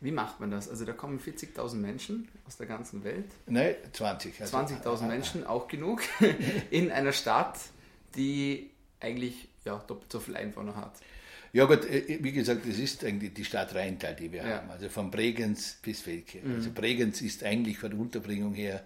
Wie 0.00 0.12
macht 0.12 0.40
man 0.40 0.50
das? 0.50 0.68
Also 0.68 0.84
da 0.84 0.92
kommen 0.92 1.20
40.000 1.20 1.74
Menschen 1.74 2.28
aus 2.46 2.56
der 2.56 2.66
ganzen 2.66 3.04
Welt. 3.04 3.26
Nein, 3.46 3.74
20. 3.92 4.40
Also 4.40 4.56
20.000 4.56 5.06
Menschen, 5.06 5.46
auch 5.46 5.68
genug, 5.68 6.02
in 6.70 6.90
einer 6.90 7.12
Stadt, 7.12 7.58
die 8.16 8.70
eigentlich 8.98 9.48
ja, 9.64 9.78
doppelt 9.86 10.10
so 10.10 10.20
viel 10.20 10.36
Einwohner 10.36 10.76
hat. 10.76 10.94
Ja 11.52 11.64
gut, 11.64 11.84
äh, 11.84 12.18
wie 12.22 12.32
gesagt, 12.32 12.64
es 12.66 12.78
ist 12.78 13.04
eigentlich 13.04 13.34
die 13.34 13.44
Stadt 13.44 13.74
Rheintal, 13.74 14.14
die 14.14 14.32
wir 14.32 14.46
ja. 14.46 14.56
haben. 14.56 14.70
Also 14.70 14.88
von 14.88 15.10
Bregenz 15.10 15.78
bis 15.82 16.00
Felke. 16.00 16.38
Mhm. 16.42 16.54
Also 16.56 16.70
Bregenz 16.70 17.20
ist 17.20 17.44
eigentlich 17.44 17.78
von 17.78 17.90
der 17.90 17.98
Unterbringung 17.98 18.54
her 18.54 18.84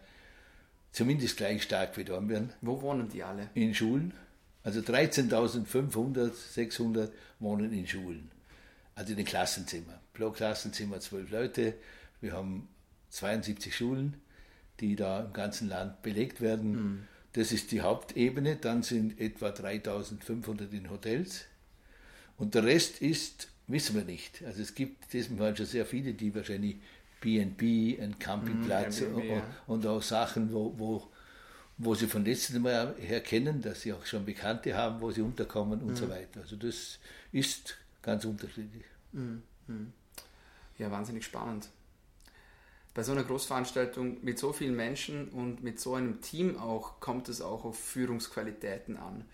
zumindest 0.90 1.36
gleich 1.36 1.62
stark 1.62 1.96
wie 1.96 2.04
Dornbirn. 2.04 2.52
Wo 2.60 2.80
wohnen 2.80 3.08
die 3.08 3.22
alle? 3.22 3.50
In 3.54 3.74
Schulen. 3.74 4.14
Also 4.62 4.80
13.500, 4.80 6.32
600 6.32 7.12
wohnen 7.38 7.72
in 7.72 7.86
Schulen. 7.86 8.30
Also 8.94 9.10
in 9.10 9.16
den 9.16 9.26
Klassenzimmern. 9.26 9.98
Pro 10.12 10.30
Klassenzimmer 10.30 11.00
zwölf 11.00 11.30
Leute. 11.30 11.74
Wir 12.20 12.32
haben 12.32 12.68
72 13.10 13.74
Schulen, 13.74 14.14
die 14.80 14.96
da 14.96 15.24
im 15.24 15.32
ganzen 15.32 15.68
Land 15.68 16.02
belegt 16.02 16.40
werden. 16.40 16.72
Mhm. 16.72 17.02
Das 17.32 17.52
ist 17.52 17.72
die 17.72 17.80
Hauptebene. 17.80 18.56
Dann 18.56 18.82
sind 18.82 19.20
etwa 19.20 19.50
3500 19.50 20.72
in 20.72 20.90
Hotels. 20.90 21.44
Und 22.36 22.54
der 22.54 22.64
Rest 22.64 23.00
ist, 23.00 23.48
wissen 23.66 23.96
wir 23.96 24.04
nicht. 24.04 24.42
Also 24.44 24.62
es 24.62 24.74
gibt 24.74 25.12
diesmal 25.12 25.56
schon 25.56 25.66
sehr 25.66 25.86
viele, 25.86 26.14
die 26.14 26.34
wahrscheinlich 26.34 26.76
B&B, 27.20 27.98
ein 28.00 28.18
Campingplatz 28.18 29.00
mhm, 29.00 29.14
und, 29.14 29.24
ja. 29.24 29.42
und, 29.66 29.86
auch 29.86 30.02
Sachen, 30.02 30.52
wo, 30.52 30.74
wo, 30.76 31.08
wo 31.78 31.94
sie 31.94 32.06
von 32.06 32.24
letztem 32.24 32.62
Mal 32.62 32.94
her 33.00 33.20
kennen, 33.20 33.62
dass 33.62 33.82
sie 33.82 33.92
auch 33.92 34.04
schon 34.04 34.26
Bekannte 34.26 34.76
haben, 34.76 35.00
wo 35.00 35.10
sie 35.10 35.22
unterkommen 35.22 35.80
und 35.80 35.92
mhm. 35.92 35.96
so 35.96 36.08
weiter. 36.10 36.40
Also 36.42 36.56
das 36.56 36.98
ist 37.32 37.76
ganz 38.04 38.24
unterschiedlich. 38.24 38.84
Mhm. 39.12 39.42
mhm. 39.66 39.92
Ja, 40.78 40.90
wahnsinnig 40.90 41.24
spannend. 41.24 41.68
Bei 42.94 43.02
so 43.02 43.12
einer 43.12 43.24
Großveranstaltung 43.24 44.22
mit 44.22 44.38
so 44.38 44.52
vielen 44.52 44.76
Menschen 44.76 45.28
und 45.28 45.62
mit 45.62 45.80
so 45.80 45.94
einem 45.94 46.20
Team 46.20 46.58
auch 46.58 47.00
kommt 47.00 47.28
es 47.28 47.40
auch 47.40 47.64
auf 47.64 47.78
Führungsqualitäten 47.78 48.96
an. 48.96 49.24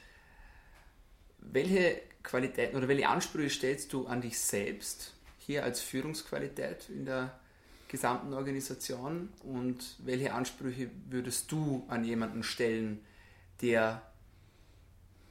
Welche 1.38 2.00
Qualitäten 2.22 2.76
oder 2.76 2.88
welche 2.88 3.08
Ansprüche 3.08 3.50
stellst 3.50 3.92
du 3.92 4.06
an 4.06 4.20
dich 4.20 4.38
selbst 4.38 5.14
hier 5.38 5.64
als 5.64 5.80
Führungsqualität 5.80 6.88
in 6.90 7.06
der 7.06 7.38
gesamten 7.88 8.32
Organisation 8.34 9.30
und 9.42 9.96
welche 9.98 10.32
Ansprüche 10.32 10.90
würdest 11.08 11.50
du 11.50 11.84
an 11.88 12.04
jemanden 12.04 12.42
stellen, 12.42 13.00
der 13.62 14.09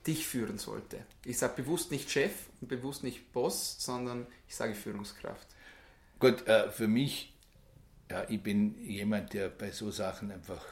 dich 0.10 0.28
führen 0.28 0.58
sollte? 0.58 1.06
Ich 1.24 1.38
sage 1.38 1.62
bewusst 1.62 1.92
nicht 1.92 2.10
Chef 2.10 2.32
und 2.60 2.68
bewusst 2.68 3.04
nicht 3.04 3.32
Boss, 3.32 3.78
sondern 3.80 4.26
ich 4.48 4.56
sage 4.56 4.74
Führungskraft. 4.74 5.48
Gut, 6.20 6.48
äh, 6.48 6.70
für 6.72 6.88
mich, 6.88 7.34
ja, 8.10 8.26
ich 8.28 8.42
bin 8.42 8.76
jemand, 8.84 9.34
der 9.34 9.50
bei 9.50 9.72
so 9.72 9.92
Sachen 9.92 10.32
einfach 10.32 10.66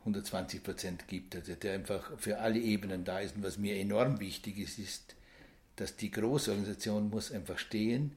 120 0.00 0.62
Prozent 0.62 1.08
gibt, 1.08 1.34
also 1.34 1.54
der 1.54 1.74
einfach 1.74 2.18
für 2.18 2.38
alle 2.38 2.58
Ebenen 2.58 3.04
da 3.04 3.20
ist. 3.20 3.36
Und 3.36 3.42
was 3.42 3.56
mir 3.56 3.76
enorm 3.76 4.20
wichtig 4.20 4.58
ist, 4.58 4.78
ist, 4.78 5.16
dass 5.76 5.96
die 5.96 6.10
Großorganisation 6.10 7.08
muss 7.08 7.32
einfach 7.32 7.58
stehen, 7.58 8.16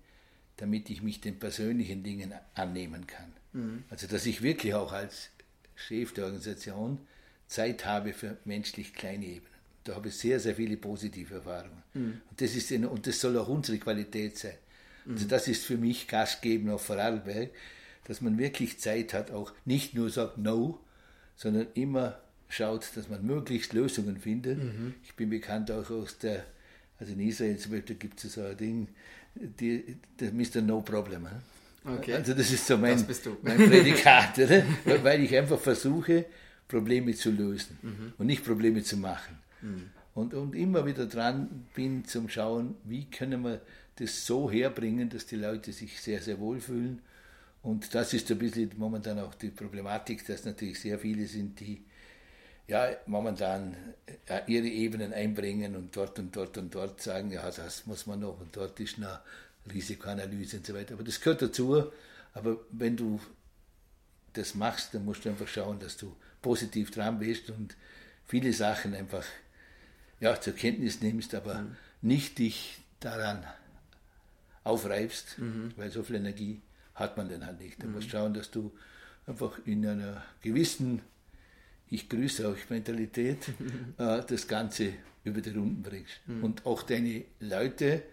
damit 0.58 0.90
ich 0.90 1.02
mich 1.02 1.22
den 1.22 1.40
persönlichen 1.40 2.04
Dingen 2.04 2.34
annehmen 2.54 3.08
kann. 3.08 3.34
Mhm. 3.54 3.84
Also 3.90 4.08
dass 4.08 4.26
ich 4.26 4.42
wirklich 4.42 4.74
auch 4.74 4.92
als 4.92 5.30
Chef 5.76 6.14
der 6.14 6.26
Organisation 6.26 7.00
Zeit 7.48 7.86
habe 7.86 8.14
für 8.14 8.38
menschlich 8.46 8.94
kleine 8.94 9.26
Ebenen. 9.26 9.55
Da 9.86 9.96
habe 9.96 10.10
ich 10.10 10.16
sehr, 10.16 10.40
sehr 10.40 10.56
viele 10.56 10.76
positive 10.76 11.36
Erfahrungen. 11.36 11.84
Mhm. 11.94 12.22
Und, 12.30 12.42
das 12.42 12.56
ist, 12.56 12.72
und 12.72 13.08
das 13.08 13.22
soll 13.22 13.38
auch 13.38 13.48
unsere 13.48 13.78
Qualität 13.78 14.38
sein. 14.38 14.56
Also 15.08 15.28
das 15.28 15.48
ist 15.48 15.66
für 15.66 15.78
mich 15.78 16.08
Gastgeben 16.08 16.70
auf 16.70 16.84
Vorarlberg, 16.86 17.52
dass 18.06 18.22
man 18.22 18.38
wirklich 18.38 18.80
Zeit 18.80 19.14
hat, 19.14 19.32
auch 19.32 19.54
nicht 19.64 19.94
nur 19.94 20.10
sagt 20.10 20.38
No, 20.38 20.80
sondern 21.36 21.68
immer 21.76 22.20
schaut, 22.50 22.90
dass 22.96 23.10
man 23.10 23.26
möglichst 23.26 23.74
Lösungen 23.74 24.18
findet. 24.18 24.58
Mhm. 24.58 24.96
Ich 25.04 25.14
bin 25.14 25.30
bekannt 25.30 25.72
auch 25.72 25.90
aus 25.90 26.18
der, 26.18 26.46
also 27.00 27.14
in 27.14 27.20
Israel 27.20 27.58
zum 27.58 27.74
Beispiel 27.74 27.96
gibt 27.96 28.24
es 28.24 28.34
so 28.34 28.42
ein 28.42 28.58
Ding, 28.58 28.88
die, 29.36 29.98
der 30.20 30.32
Mr. 30.32 30.62
No 30.62 30.82
Problem. 30.82 31.28
Okay. 31.84 32.14
Also 32.14 32.34
das 32.34 32.52
ist 32.52 32.66
so 32.66 32.78
mein, 32.78 33.06
mein 33.44 33.58
Prädikat, 33.58 34.40
weil 35.04 35.24
ich 35.24 35.36
einfach 35.36 35.60
versuche, 35.60 36.26
Probleme 36.68 37.14
zu 37.14 37.30
lösen 37.30 37.78
mhm. 37.82 38.14
und 38.18 38.26
nicht 38.26 38.44
Probleme 38.44 38.82
zu 38.82 38.98
machen. 38.98 39.38
Mhm. 39.66 39.90
Und, 40.14 40.34
und 40.34 40.56
immer 40.56 40.86
wieder 40.86 41.08
dran 41.08 41.68
bin 41.76 42.06
zum 42.06 42.30
Schauen, 42.30 42.76
wie 42.86 43.06
können 43.06 43.44
wir 43.44 43.62
das 43.98 44.26
so 44.26 44.50
herbringen, 44.50 45.10
dass 45.10 45.26
die 45.26 45.36
Leute 45.36 45.74
sich 45.74 46.02
sehr, 46.02 46.22
sehr 46.22 46.40
wohlfühlen. 46.40 47.02
Und 47.64 47.94
das 47.94 48.14
ist 48.14 48.30
ein 48.32 48.38
bisschen 48.38 48.72
momentan 48.78 49.20
auch 49.20 49.34
die 49.36 49.50
Problematik, 49.50 50.26
dass 50.26 50.46
natürlich 50.46 50.80
sehr 50.80 51.00
viele 51.00 51.26
sind, 51.26 51.60
die 51.60 51.84
ja 52.68 52.90
momentan 53.08 53.76
äh, 54.28 54.42
ihre 54.48 54.68
Ebenen 54.68 55.14
einbringen 55.14 55.76
und 55.76 55.96
dort 55.96 56.18
und 56.20 56.36
dort 56.36 56.58
und 56.58 56.74
dort 56.74 57.02
sagen, 57.02 57.32
ja, 57.32 57.50
das 57.50 57.86
muss 57.86 58.08
man 58.08 58.20
noch 58.20 58.40
und 58.40 58.56
dort 58.56 58.80
ist 58.80 58.98
eine 58.98 59.20
Risikoanalyse 59.72 60.58
und 60.58 60.66
so 60.66 60.74
weiter. 60.74 60.94
Aber 60.94 61.04
das 61.04 61.20
gehört 61.20 61.42
dazu. 61.42 61.92
Aber 62.34 62.58
wenn 62.72 62.96
du 62.96 63.20
das 64.34 64.56
machst, 64.56 64.94
dann 64.94 65.06
musst 65.06 65.26
du 65.26 65.30
einfach 65.30 65.48
schauen, 65.48 65.80
dass 65.80 65.98
du 65.98 66.16
positiv 66.42 66.92
dran 66.92 67.20
bist 67.20 67.50
und 67.50 67.76
viele 68.26 68.54
Sachen 68.54 68.94
einfach 68.94 69.26
ja, 70.20 70.40
zur 70.40 70.54
Kenntnis 70.54 71.02
nimmst, 71.02 71.36
aber 71.36 71.62
mhm. 71.62 71.76
nicht 72.02 72.40
dich 72.40 72.80
daran 73.00 73.44
aufreibst, 74.64 75.40
mhm. 75.40 75.74
weil 75.76 75.92
so 75.92 76.04
viel 76.04 76.16
Energie 76.16 76.62
hat 76.96 77.18
man 77.18 77.30
dann 77.30 77.46
halt 77.46 77.60
nicht. 77.60 77.82
Du 77.82 77.88
mhm. 77.88 77.94
musst 77.94 78.10
schauen, 78.10 78.34
dass 78.34 78.52
du 78.52 78.72
einfach 79.28 79.60
in 79.66 79.86
einer 79.86 80.24
gewissen 80.42 81.02
Ich 81.90 82.10
grüße 82.10 82.48
euch 82.48 82.70
Mentalität 82.70 83.50
äh, 83.98 84.22
das 84.26 84.48
Ganze 84.48 84.94
über 85.24 85.42
die 85.42 85.52
Runden 85.52 85.82
bringst. 85.82 86.22
Mhm. 86.26 86.44
Und 86.44 86.66
auch 86.66 86.84
deine 86.84 87.26
Leute 87.40 88.04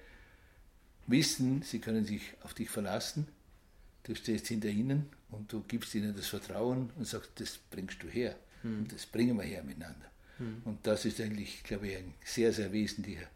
wissen, 1.06 1.62
sie 1.62 1.78
können 1.78 2.04
sich 2.04 2.22
auf 2.42 2.54
dich 2.54 2.70
verlassen. 2.70 3.28
Du 4.04 4.14
stehst 4.14 4.48
hinter 4.48 4.68
ihnen 4.68 5.06
und 5.30 5.52
du 5.52 5.62
gibst 5.62 5.94
ihnen 5.94 6.14
das 6.16 6.26
Vertrauen 6.26 6.90
und 6.96 7.06
sagst, 7.06 7.30
das 7.36 7.58
bringst 7.70 8.02
du 8.02 8.08
her. 8.08 8.36
Mhm. 8.62 8.80
Und 8.80 8.92
das 8.92 9.06
bringen 9.06 9.36
wir 9.36 9.44
her 9.44 9.62
miteinander. 9.62 10.11
Mhm. 10.42 10.62
Und 10.64 10.86
das 10.86 11.04
ist 11.04 11.20
eigentlich, 11.20 11.62
glaube 11.64 11.88
ich, 11.88 11.96
ein 11.96 12.14
sehr, 12.24 12.52
sehr 12.52 12.72
wesentlicher 12.72 13.26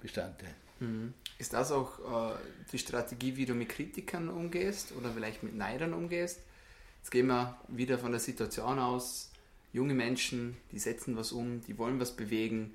Bestandteil. 0.00 0.54
Mhm. 0.80 1.14
Ist 1.38 1.52
das 1.52 1.72
auch 1.72 2.32
äh, 2.32 2.36
die 2.70 2.78
Strategie, 2.78 3.36
wie 3.36 3.46
du 3.46 3.54
mit 3.54 3.68
Kritikern 3.68 4.28
umgehst 4.28 4.92
oder 4.92 5.12
vielleicht 5.12 5.42
mit 5.42 5.54
Neidern 5.54 5.94
umgehst? 5.94 6.40
Jetzt 7.00 7.10
gehen 7.10 7.26
wir 7.26 7.58
wieder 7.68 7.98
von 7.98 8.12
der 8.12 8.20
Situation 8.20 8.78
aus, 8.78 9.30
junge 9.72 9.94
Menschen, 9.94 10.56
die 10.70 10.78
setzen 10.78 11.16
was 11.16 11.32
um, 11.32 11.62
die 11.62 11.78
wollen 11.78 11.98
was 11.98 12.14
bewegen, 12.14 12.74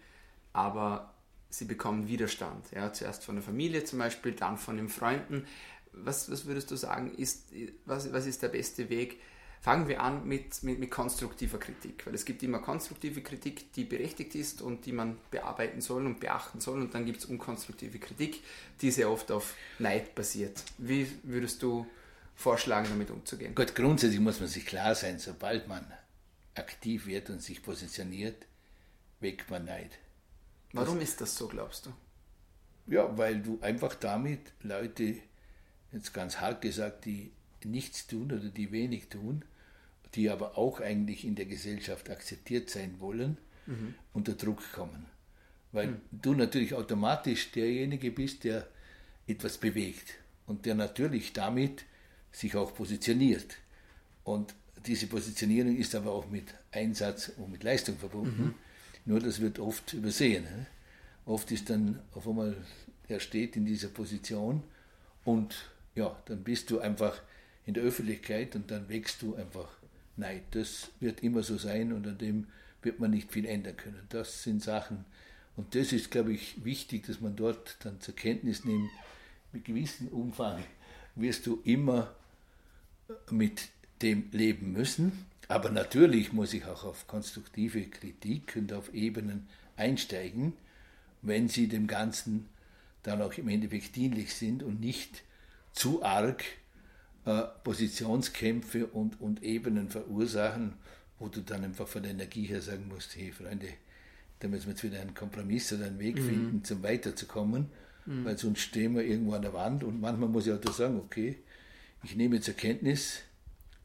aber 0.51 1.13
sie 1.49 1.65
bekommen 1.65 2.07
Widerstand. 2.07 2.65
Ja, 2.71 2.91
zuerst 2.91 3.23
von 3.23 3.35
der 3.35 3.43
Familie 3.43 3.83
zum 3.83 3.99
Beispiel, 3.99 4.33
dann 4.33 4.57
von 4.57 4.77
den 4.77 4.89
Freunden. 4.89 5.45
Was, 5.93 6.29
was 6.29 6.45
würdest 6.45 6.71
du 6.71 6.75
sagen, 6.75 7.13
ist, 7.15 7.47
was, 7.85 8.11
was 8.11 8.25
ist 8.25 8.43
der 8.43 8.49
beste 8.49 8.89
Weg, 8.89 9.19
Fangen 9.67 9.89
wir 9.89 10.01
an 10.01 10.25
mit, 10.25 10.63
mit, 10.63 10.79
mit, 10.79 10.89
konstruktiver 10.89 11.57
Kritik, 11.57 12.05
weil 12.05 12.15
es 12.15 12.23
gibt 12.23 12.41
immer 12.41 12.59
konstruktive 12.59 13.21
Kritik, 13.21 13.73
die 13.73 13.83
berechtigt 13.83 14.33
ist 14.33 14.61
und 14.61 14.85
die 14.85 14.93
man 14.93 15.17
bearbeiten 15.29 15.81
soll 15.81 16.05
und 16.05 16.21
beachten 16.21 16.61
soll 16.61 16.79
und 16.79 16.93
dann 16.93 17.05
gibt 17.05 17.17
es 17.17 17.25
unkonstruktive 17.25 17.99
Kritik, 17.99 18.41
die 18.79 18.91
sehr 18.91 19.11
oft 19.11 19.29
auf 19.29 19.55
Neid 19.77 20.15
basiert. 20.15 20.63
Wie 20.77 21.11
würdest 21.23 21.61
du 21.63 21.85
vorschlagen, 22.33 22.87
damit 22.87 23.11
umzugehen? 23.11 23.55
Gut, 23.55 23.75
grundsätzlich 23.75 24.21
muss 24.21 24.39
man 24.39 24.47
sich 24.47 24.65
klar 24.65 24.95
sein, 24.95 25.19
sobald 25.19 25.67
man 25.67 25.85
aktiv 26.55 27.05
wird 27.05 27.29
und 27.29 27.41
sich 27.41 27.61
positioniert, 27.61 28.45
weckt 29.19 29.51
man 29.51 29.65
Neid. 29.65 29.91
Warum 30.71 31.01
das, 31.01 31.09
ist 31.09 31.19
das 31.19 31.35
so, 31.35 31.49
glaubst 31.49 31.87
du? 31.87 31.93
Ja, 32.85 33.17
weil 33.17 33.41
du 33.41 33.59
einfach 33.59 33.95
damit 33.95 34.39
Leute, 34.63 35.17
jetzt 35.91 36.13
ganz 36.13 36.39
hart 36.39 36.61
gesagt, 36.61 37.03
die 37.03 37.33
nichts 37.65 38.07
tun 38.07 38.31
oder 38.31 38.47
die 38.47 38.71
wenig 38.71 39.09
tun, 39.09 39.43
die 40.17 40.29
aber 40.29 40.57
auch 40.57 40.81
eigentlich 40.81 41.23
in 41.23 41.35
der 41.35 41.45
Gesellschaft 41.45 42.09
akzeptiert 42.09 42.69
sein 42.69 42.95
wollen, 42.99 43.37
mhm. 43.67 43.93
unter 44.13 44.33
Druck 44.33 44.73
kommen. 44.73 45.05
Weil 45.71 45.87
mhm. 45.87 46.01
du 46.11 46.33
natürlich 46.33 46.73
automatisch 46.73 47.51
derjenige 47.51 48.11
bist, 48.11 48.43
der 48.43 48.67
etwas 49.27 49.59
bewegt 49.59 50.15
und 50.47 50.65
der 50.65 50.73
natürlich 50.73 51.33
damit 51.33 51.85
sich 52.31 52.55
auch 52.55 52.73
positioniert. 52.73 53.57
Und 54.23 54.55
diese 54.87 55.07
Positionierung 55.07 55.77
ist 55.77 55.93
aber 55.93 56.11
auch 56.11 56.27
mit 56.29 56.45
Einsatz 56.71 57.31
und 57.37 57.51
mit 57.51 57.63
Leistung 57.63 57.97
verbunden. 57.97 58.43
Mhm. 58.43 58.53
Nur 59.05 59.19
das 59.19 59.39
wird 59.39 59.59
oft 59.59 59.93
übersehen. 59.93 60.43
Ne? 60.43 60.65
Oft 61.25 61.51
ist 61.51 61.69
dann 61.69 61.99
auf 62.13 62.27
einmal, 62.27 62.57
er 63.07 63.19
steht 63.19 63.55
in 63.55 63.65
dieser 63.65 63.89
Position 63.89 64.63
und 65.23 65.69
ja, 65.93 66.15
dann 66.25 66.43
bist 66.43 66.71
du 66.71 66.79
einfach 66.79 67.21
in 67.65 67.73
der 67.73 67.83
Öffentlichkeit 67.83 68.55
und 68.55 68.71
dann 68.71 68.89
wächst 68.89 69.21
du 69.21 69.35
einfach 69.35 69.76
Neid. 70.17 70.43
Das 70.51 70.89
wird 70.99 71.21
immer 71.21 71.43
so 71.43 71.57
sein 71.57 71.93
und 71.93 72.07
an 72.07 72.17
dem 72.17 72.47
wird 72.81 72.99
man 72.99 73.11
nicht 73.11 73.31
viel 73.31 73.45
ändern 73.45 73.77
können. 73.77 74.01
Das 74.09 74.43
sind 74.43 74.63
Sachen 74.63 75.05
und 75.57 75.73
das 75.73 75.91
ist, 75.91 76.11
glaube 76.11 76.33
ich, 76.33 76.63
wichtig, 76.63 77.07
dass 77.07 77.19
man 77.19 77.35
dort 77.35 77.77
dann 77.83 77.99
zur 77.99 78.15
Kenntnis 78.15 78.63
nimmt, 78.63 78.91
mit 79.51 79.65
gewissem 79.65 80.07
Umfang 80.09 80.63
wirst 81.15 81.47
du 81.47 81.59
immer 81.63 82.13
mit 83.31 83.69
dem 84.01 84.29
leben 84.31 84.71
müssen. 84.71 85.25
Aber 85.47 85.71
natürlich 85.71 86.31
muss 86.31 86.53
ich 86.53 86.65
auch 86.65 86.83
auf 86.83 87.07
konstruktive 87.07 87.87
Kritik 87.87 88.55
und 88.55 88.71
auf 88.71 88.93
Ebenen 88.93 89.47
einsteigen, 89.75 90.53
wenn 91.21 91.47
sie 91.47 91.67
dem 91.67 91.87
Ganzen 91.87 92.47
dann 93.01 93.21
auch 93.21 93.33
im 93.33 93.47
Endeffekt 93.47 93.95
dienlich 93.95 94.35
sind 94.35 94.61
und 94.61 94.79
nicht 94.79 95.23
zu 95.71 96.03
arg 96.03 96.43
äh, 97.27 97.43
Positionskämpfe 97.61 98.87
und, 98.87 99.19
und 99.19 99.43
Ebenen 99.43 99.89
verursachen, 99.89 100.75
wo 101.19 101.27
du 101.27 101.41
dann 101.41 101.65
einfach 101.65 101.85
von 101.85 102.01
der 102.01 102.11
Energie 102.11 102.45
her 102.45 102.61
sagen 102.61 102.87
musst, 102.87 103.17
hey 103.17 103.33
Freunde, 103.33 103.67
da 104.39 104.47
müssen 104.47 104.67
wir 104.67 104.71
jetzt 104.71 104.83
wieder 104.83 105.01
einen 105.01 105.13
Kompromiss 105.13 105.73
oder 105.73 105.87
einen 105.87 105.99
Weg 105.99 106.15
mhm. 106.15 106.29
finden, 106.29 106.63
zum 106.63 106.83
weiterzukommen, 106.83 107.69
mhm. 108.05 108.23
weil 108.23 108.37
sonst 108.37 108.61
stehen 108.61 108.95
wir 108.95 109.03
irgendwo 109.03 109.33
an 109.33 109.41
der 109.41 109.51
Wand 109.51 109.83
und 109.83 109.99
manchmal 109.99 110.29
muss 110.29 110.47
ich 110.47 110.53
auch 110.53 110.61
da 110.61 110.71
sagen, 110.71 111.01
okay, 111.01 111.37
ich 112.01 112.15
nehme 112.15 112.39
zur 112.39 112.53
Kenntnis, 112.53 113.23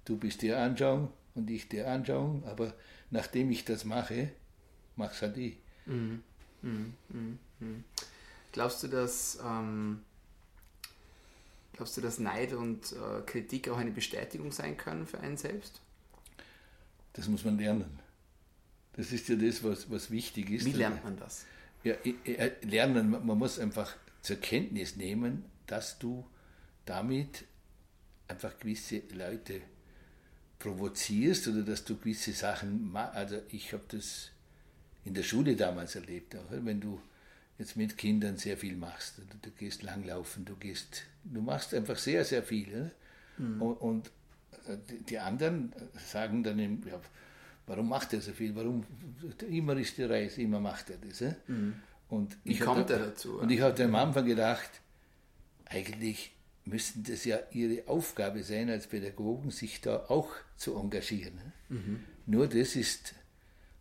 du 0.04 0.16
bist 0.16 0.42
der 0.42 0.60
Anschauung 0.60 1.08
und 1.34 1.50
ich 1.50 1.68
der 1.68 1.90
Anschauung, 1.90 2.44
aber 2.44 2.72
nachdem 3.10 3.50
ich 3.50 3.64
das 3.64 3.84
mache, 3.84 4.30
mach's 4.94 5.20
halt 5.20 5.36
ich. 5.36 5.56
Mhm. 5.86 6.22
mhm. 6.62 6.94
mhm. 7.08 7.38
mhm. 7.58 7.84
Glaubst 8.52 8.84
du, 8.84 8.88
dass 8.88 9.40
ähm, 9.44 10.02
Glaubst 11.82 11.96
du, 11.96 12.00
dass 12.00 12.20
Neid 12.20 12.52
und 12.52 12.92
äh, 12.92 13.22
Kritik 13.26 13.68
auch 13.68 13.76
eine 13.76 13.90
Bestätigung 13.90 14.52
sein 14.52 14.76
können 14.76 15.04
für 15.04 15.18
einen 15.18 15.36
selbst? 15.36 15.80
Das 17.12 17.26
muss 17.26 17.44
man 17.44 17.58
lernen. 17.58 17.98
Das 18.92 19.10
ist 19.10 19.28
ja 19.28 19.34
das, 19.34 19.64
was, 19.64 19.90
was 19.90 20.08
wichtig 20.08 20.48
ist. 20.50 20.64
Wie 20.64 20.74
lernt 20.74 21.02
man 21.02 21.16
das? 21.16 21.44
Ja, 21.82 21.96
lernen, 22.62 23.10
man 23.10 23.36
muss 23.36 23.58
einfach 23.58 23.96
zur 24.20 24.36
Kenntnis 24.36 24.94
nehmen, 24.94 25.44
dass 25.66 25.98
du 25.98 26.24
damit 26.84 27.46
einfach 28.28 28.56
gewisse 28.60 29.02
Leute 29.12 29.62
provozierst 30.60 31.48
oder 31.48 31.62
dass 31.62 31.84
du 31.84 31.96
gewisse 31.96 32.32
Sachen 32.32 32.92
machst. 32.92 33.16
Also 33.16 33.42
ich 33.48 33.72
habe 33.72 33.82
das 33.88 34.30
in 35.04 35.14
der 35.14 35.24
Schule 35.24 35.56
damals 35.56 35.96
erlebt, 35.96 36.36
auch 36.36 36.44
wenn 36.48 36.80
du 36.80 37.02
jetzt 37.58 37.76
mit 37.76 37.96
Kindern 37.96 38.36
sehr 38.36 38.56
viel 38.56 38.76
machst. 38.76 39.18
Du, 39.18 39.22
du 39.40 39.50
gehst 39.50 39.82
langlaufen, 39.82 40.44
du 40.44 40.56
gehst, 40.56 41.02
du 41.24 41.40
machst 41.40 41.74
einfach 41.74 41.96
sehr, 41.96 42.24
sehr 42.24 42.42
viel. 42.42 42.90
Mhm. 43.38 43.62
Und, 43.62 43.74
und, 43.74 44.10
äh, 44.66 44.76
die 45.08 45.18
anderen 45.18 45.72
sagen 45.96 46.42
dann, 46.42 46.58
eben, 46.58 46.82
ja, 46.86 47.00
warum 47.66 47.88
macht 47.88 48.12
er 48.12 48.20
so 48.20 48.32
viel? 48.32 48.54
Warum 48.54 48.84
immer 49.48 49.76
ist 49.76 49.98
die 49.98 50.04
Reise, 50.04 50.42
immer 50.42 50.60
macht 50.60 50.90
er 50.90 50.96
das. 50.96 51.36
Mhm. 51.46 51.74
Und 52.08 52.36
Wie 52.44 52.58
kommt 52.58 52.90
er 52.90 52.98
dazu? 52.98 53.38
Und 53.38 53.50
ich 53.50 53.60
hatte 53.60 53.84
am 53.84 53.94
Anfang 53.94 54.26
gedacht, 54.26 54.70
eigentlich 55.64 56.32
müsste 56.64 57.00
das 57.00 57.24
ja 57.24 57.38
ihre 57.52 57.88
Aufgabe 57.88 58.42
sein, 58.42 58.70
als 58.70 58.86
Pädagogen 58.86 59.50
sich 59.50 59.80
da 59.80 59.96
auch 60.08 60.30
zu 60.56 60.76
engagieren. 60.76 61.40
Mhm. 61.68 62.04
Nur 62.26 62.48
das 62.48 62.76
ist, 62.76 63.14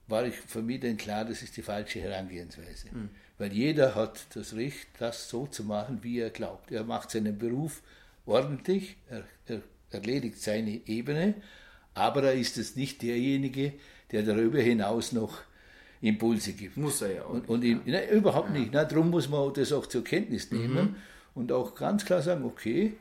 war 0.08 0.26
ich 0.26 0.36
für 0.36 0.62
mich 0.62 0.80
dann 0.82 0.98
klar, 0.98 1.26
das 1.26 1.42
ist 1.42 1.56
die 1.58 1.62
falsche 1.62 2.02
Herangehensweise. 2.02 2.88
Mhm. 2.92 3.10
Weil 3.38 3.54
jeder 3.54 3.96
hat 3.96 4.28
das 4.36 4.56
Recht, 4.56 4.88
das 5.00 5.30
so 5.30 5.48
zu 5.48 5.64
machen, 5.64 6.00
wie 6.02 6.20
er 6.20 6.30
glaubt. 6.30 6.72
Er 6.72 6.84
macht 6.84 7.12
seinen 7.12 7.38
Beruf 7.38 7.82
ordentlich, 8.26 8.98
er, 9.10 9.24
er 9.48 9.62
erledigt 9.90 10.40
seine 10.42 10.82
Ebene, 10.86 11.36
aber 11.94 12.24
er 12.24 12.34
ist 12.34 12.58
es 12.58 12.76
nicht 12.76 13.02
derjenige, 13.02 13.74
der 14.12 14.24
darüber 14.24 14.60
hinaus 14.60 15.12
noch 15.12 15.40
Impulse 16.02 16.54
gibt. 16.54 16.78
Muss 16.78 17.02
er 17.02 17.14
ja 17.16 17.24
auch. 17.24 17.30
Und, 17.30 17.50
und 17.50 17.64
ihm, 17.64 17.82
ja. 17.86 18.00
ne, 18.00 18.12
überhaupt 18.12 18.50
ja. 18.54 18.60
nicht. 18.60 18.72
Na, 18.74 18.86
darum 18.86 19.10
muss 19.10 19.30
man 19.30 19.54
das 19.54 19.72
auch 19.72 19.86
zur 19.86 20.04
Kenntnis 20.04 20.52
nehmen 20.52 20.74
mhm. 20.74 20.96
und 21.36 21.52
auch 21.52 21.76
ganz 21.76 22.06
klar 22.06 22.22
sagen, 22.22 22.44
okay, 22.44 22.94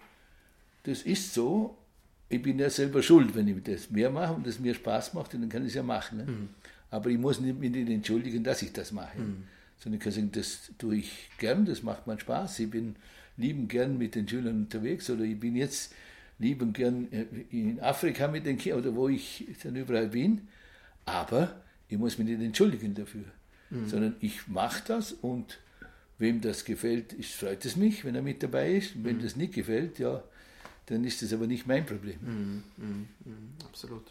das 0.83 1.03
ist 1.03 1.35
so, 1.35 1.77
ich 2.29 2.43
bin 2.43 2.59
ja 2.59 2.71
selber 2.71 3.03
schuld, 3.03 3.35
wenn 3.35 3.49
ich 3.49 3.63
das 3.63 3.91
mehr 3.91 4.11
mache 4.11 4.35
und 4.35 4.47
das 4.47 4.59
mir 4.59 4.75
Spaß 4.75 5.15
macht, 5.15 5.35
dann 5.35 5.49
kann 5.49 5.63
ich 5.63 5.69
es 5.69 5.75
ja 5.75 5.83
machen. 5.83 6.19
Ne? 6.19 6.25
Mhm. 6.25 6.49
Aber 6.91 7.11
ich 7.11 7.19
muss 7.19 7.41
mich 7.41 7.55
nicht 7.55 7.89
entschuldigen, 7.89 8.43
dass 8.43 8.63
ich 8.63 8.73
das 8.73 8.93
mache. 8.93 9.19
Mhm 9.19 9.45
sondern 9.81 9.99
ich 9.99 10.05
kann 10.05 10.13
sagen, 10.13 10.33
das 10.33 10.71
tue 10.79 10.97
ich 10.97 11.31
gern, 11.39 11.65
das 11.65 11.83
macht 11.83 12.07
mir 12.07 12.19
Spaß. 12.19 12.61
Ich 12.61 12.71
bin 12.71 12.97
lieben 13.37 13.67
gern 13.67 13.97
mit 13.97 14.15
den 14.15 14.29
Schülern 14.29 14.63
unterwegs 14.63 15.09
oder 15.09 15.25
ich 15.25 15.41
bin 15.41 15.57
jetzt 15.57 15.95
lieben 16.39 16.73
gern 16.73 17.11
äh, 17.13 17.27
in 17.51 17.81
Afrika 17.81 18.29
mit 18.29 18.47
den 18.47 18.59
Kindern 18.59 18.81
oder 18.81 18.95
wo 18.95 19.09
ich 19.09 19.47
dann 19.63 19.77
überall 19.77 20.09
bin. 20.09 20.49
Aber 21.07 21.63
ich 21.89 21.99
muss 21.99 22.19
mich 22.19 22.29
nicht 22.29 22.43
entschuldigen 22.43 22.95
dafür, 22.95 23.25
mhm. 23.71 23.89
sondern 23.89 24.17
ich 24.21 24.47
mache 24.49 24.83
das 24.87 25.13
und 25.13 25.59
wem 26.19 26.43
das 26.43 26.67
gefällt, 26.67 27.15
ist, 27.15 27.33
freut 27.33 27.65
es 27.65 27.77
mich, 27.77 28.05
wenn 28.05 28.15
er 28.15 28.23
mit 28.23 28.43
dabei 28.43 28.75
ist. 28.75 28.95
Und 28.95 29.05
wenn 29.05 29.17
mhm. 29.17 29.23
das 29.23 29.37
nicht 29.37 29.55
gefällt, 29.55 29.99
ja, 29.99 30.23
dann 30.87 31.05
ist 31.05 31.23
das 31.23 31.33
aber 31.33 31.47
nicht 31.47 31.67
mein 31.67 31.87
Problem. 31.87 32.19
Mhm, 32.77 33.09
absolut. 33.65 34.05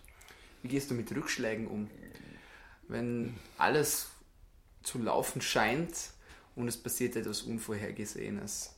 Wie 0.63 0.67
gehst 0.67 0.89
du 0.89 0.95
mit 0.95 1.15
Rückschlägen 1.15 1.67
um? 1.67 1.87
Wenn 2.89 3.35
alles 3.57 4.07
zu 4.83 4.99
laufen 4.99 5.41
scheint 5.41 6.11
und 6.55 6.67
es 6.67 6.75
passiert 6.75 7.15
etwas 7.15 7.43
Unvorhergesehenes. 7.43 8.75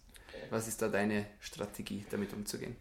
Was 0.50 0.68
ist 0.68 0.82
da 0.82 0.90
deine 0.90 1.26
Strategie, 1.40 2.06
damit 2.12 2.34
umzugehen? 2.34 2.76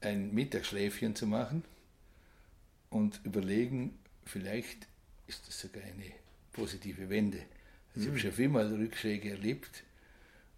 Ein 0.00 0.34
Mittagsschläfchen 0.34 1.14
zu 1.16 1.26
machen 1.26 1.64
und 2.90 3.20
überlegen, 3.24 3.98
vielleicht 4.24 4.86
ist 5.26 5.46
das 5.46 5.60
sogar 5.60 5.82
eine 5.82 6.12
positive 6.52 7.08
Wende. 7.08 7.38
Also 7.94 8.00
ich 8.00 8.06
habe 8.06 8.16
mhm. 8.16 8.20
schon 8.20 8.32
vielmal 8.32 8.74
Rückschläge 8.74 9.30
erlebt, 9.30 9.84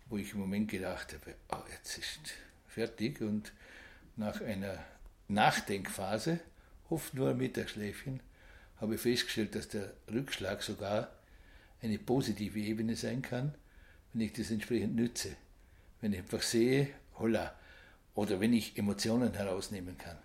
wo 0.09 0.17
ich 0.17 0.33
im 0.33 0.41
Moment 0.41 0.71
gedacht 0.71 1.15
habe, 1.15 1.35
oh, 1.51 1.71
jetzt 1.71 1.99
ist 1.99 2.21
fertig 2.69 3.21
und 3.21 3.53
nach 4.17 4.41
einer 4.41 4.85
Nachdenkphase, 5.29 6.41
oft 6.89 7.15
nur 7.15 7.31
ein 7.31 7.37
Mittagsschläfchen, 7.37 8.21
habe 8.81 8.95
ich 8.95 9.01
festgestellt, 9.01 9.55
dass 9.55 9.69
der 9.69 9.93
Rückschlag 10.13 10.63
sogar 10.63 11.13
eine 11.83 11.99
positive 11.99 12.59
Ebene 12.59 12.97
sein 12.97 13.23
kann, 13.23 13.55
wenn 14.13 14.23
ich 14.23 14.33
das 14.33 14.51
entsprechend 14.51 14.97
nütze. 14.97 15.37
Wenn 16.01 16.13
ich 16.13 16.21
einfach 16.21 16.43
sehe, 16.43 16.89
holla, 17.19 17.55
oder 18.15 18.41
wenn 18.41 18.53
ich 18.53 18.77
Emotionen 18.77 19.35
herausnehmen 19.35 19.97
kann. 19.99 20.17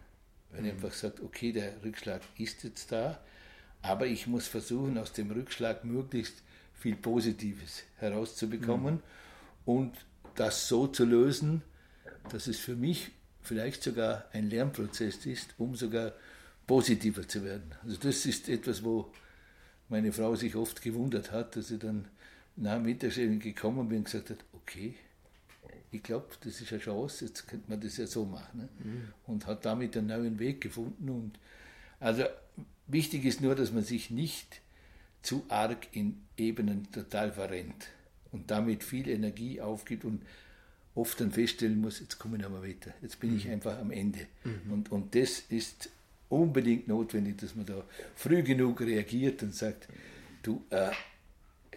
Wenn 0.51 0.61
mhm. 0.61 0.67
ich 0.67 0.73
einfach 0.73 0.93
sage, 0.93 1.23
okay, 1.23 1.51
der 1.51 1.83
Rückschlag 1.83 2.21
ist 2.37 2.63
jetzt 2.63 2.91
da, 2.91 3.19
aber 3.81 4.07
ich 4.07 4.25
muss 4.25 4.47
versuchen, 4.47 4.97
aus 4.97 5.13
dem 5.13 5.31
Rückschlag 5.31 5.83
möglichst 5.83 6.41
viel 6.73 6.95
Positives 6.95 7.83
herauszubekommen 7.97 8.95
mhm. 8.95 9.01
und 9.65 9.97
das 10.35 10.67
so 10.67 10.87
zu 10.87 11.05
lösen, 11.05 11.61
dass 12.29 12.47
es 12.47 12.57
für 12.57 12.75
mich 12.75 13.11
vielleicht 13.41 13.83
sogar 13.83 14.25
ein 14.33 14.49
Lernprozess 14.49 15.25
ist, 15.25 15.53
um 15.57 15.75
sogar 15.75 16.13
positiver 16.67 17.27
zu 17.27 17.43
werden. 17.43 17.75
Also 17.83 17.97
das 17.97 18.25
ist 18.25 18.49
etwas, 18.49 18.83
wo 18.83 19.11
meine 19.89 20.11
Frau 20.11 20.35
sich 20.35 20.55
oft 20.55 20.81
gewundert 20.81 21.31
hat, 21.31 21.55
dass 21.55 21.67
sie 21.67 21.77
dann 21.79 22.07
nach 22.55 22.79
Mittagsschläfen 22.79 23.39
gekommen 23.39 23.87
bin 23.87 23.99
und 23.99 24.03
gesagt 24.05 24.29
hat, 24.29 24.39
okay, 24.53 24.95
ich 25.91 26.03
glaube, 26.03 26.27
das 26.41 26.61
ist 26.61 26.71
eine 26.71 26.81
Chance, 26.81 27.25
jetzt 27.25 27.47
könnte 27.47 27.69
man 27.69 27.79
das 27.79 27.97
ja 27.97 28.07
so 28.07 28.25
machen. 28.25 28.59
Ne? 28.59 28.69
Mhm. 28.83 29.13
Und 29.27 29.45
hat 29.45 29.65
damit 29.65 29.95
einen 29.95 30.07
neuen 30.07 30.39
Weg 30.39 30.61
gefunden. 30.61 31.09
Und 31.09 31.39
also 31.99 32.23
wichtig 32.87 33.25
ist 33.25 33.41
nur, 33.41 33.55
dass 33.55 33.71
man 33.71 33.83
sich 33.83 34.09
nicht 34.09 34.61
zu 35.21 35.45
arg 35.47 35.87
in 35.91 36.21
Ebenen 36.37 36.91
total 36.91 37.31
verrennt 37.31 37.87
und 38.31 38.51
damit 38.51 38.83
viel 38.83 39.07
Energie 39.07 39.61
aufgibt 39.61 40.05
und 40.05 40.21
oft 40.93 41.19
dann 41.19 41.31
feststellen 41.31 41.81
muss, 41.81 41.99
jetzt 41.99 42.19
komme 42.19 42.37
ich 42.37 42.43
nicht 42.43 42.51
mehr 42.51 42.61
weiter, 42.61 42.93
jetzt 43.01 43.19
bin 43.19 43.31
mhm. 43.31 43.37
ich 43.37 43.49
einfach 43.49 43.77
am 43.79 43.91
Ende. 43.91 44.27
Mhm. 44.43 44.71
Und, 44.71 44.91
und 44.91 45.15
das 45.15 45.39
ist 45.49 45.89
unbedingt 46.29 46.87
notwendig, 46.87 47.37
dass 47.37 47.55
man 47.55 47.65
da 47.65 47.83
früh 48.15 48.43
genug 48.43 48.81
reagiert 48.81 49.43
und 49.43 49.53
sagt, 49.55 49.87
du, 50.43 50.63
äh, 50.69 50.91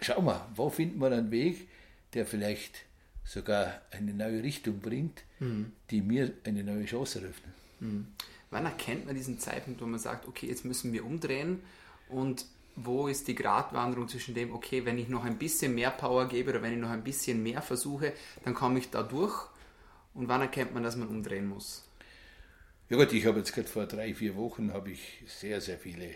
schau 0.00 0.20
mal, 0.22 0.46
wo 0.54 0.70
findet 0.70 0.98
man 0.98 1.12
einen 1.12 1.30
Weg, 1.30 1.68
der 2.14 2.26
vielleicht 2.26 2.84
sogar 3.24 3.82
eine 3.90 4.14
neue 4.14 4.42
Richtung 4.42 4.80
bringt, 4.80 5.22
mhm. 5.38 5.72
die 5.90 6.00
mir 6.00 6.32
eine 6.44 6.64
neue 6.64 6.86
Chance 6.86 7.20
eröffnet. 7.20 7.54
Mhm. 7.80 8.06
Wann 8.50 8.64
erkennt 8.64 9.04
man 9.06 9.14
diesen 9.14 9.38
Zeitpunkt, 9.38 9.82
wo 9.82 9.86
man 9.86 10.00
sagt, 10.00 10.26
okay, 10.26 10.46
jetzt 10.46 10.64
müssen 10.64 10.92
wir 10.92 11.04
umdrehen 11.04 11.60
und 12.08 12.46
wo 12.76 13.08
ist 13.08 13.28
die 13.28 13.34
Gratwanderung 13.34 14.08
zwischen 14.08 14.34
dem, 14.34 14.54
okay, 14.54 14.86
wenn 14.86 14.98
ich 14.98 15.08
noch 15.08 15.24
ein 15.24 15.36
bisschen 15.36 15.74
mehr 15.74 15.90
Power 15.90 16.28
gebe 16.28 16.50
oder 16.50 16.62
wenn 16.62 16.72
ich 16.72 16.78
noch 16.78 16.90
ein 16.90 17.04
bisschen 17.04 17.42
mehr 17.42 17.60
versuche, 17.60 18.12
dann 18.44 18.54
komme 18.54 18.78
ich 18.78 18.88
da 18.88 19.02
durch 19.02 19.48
und 20.14 20.28
wann 20.28 20.40
erkennt 20.40 20.72
man, 20.72 20.82
dass 20.82 20.96
man 20.96 21.08
umdrehen 21.08 21.46
muss? 21.46 21.87
Ja 22.90 22.96
gut, 22.96 23.12
ich 23.12 23.26
habe 23.26 23.38
jetzt 23.38 23.52
gerade 23.52 23.68
vor 23.68 23.86
drei, 23.86 24.14
vier 24.14 24.34
Wochen 24.36 24.72
habe 24.72 24.90
ich 24.92 25.22
sehr, 25.26 25.60
sehr 25.60 25.78
viele 25.78 26.14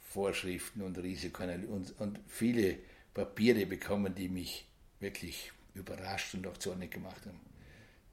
Vorschriften 0.00 0.82
und 0.82 0.98
Risiken 0.98 1.66
und, 1.66 1.98
und 2.00 2.18
viele 2.26 2.78
Papiere 3.14 3.64
bekommen, 3.64 4.12
die 4.14 4.28
mich 4.28 4.66
wirklich 4.98 5.52
überrascht 5.74 6.34
und 6.34 6.46
auch 6.48 6.56
zornig 6.56 6.90
gemacht 6.90 7.24
haben, 7.26 7.38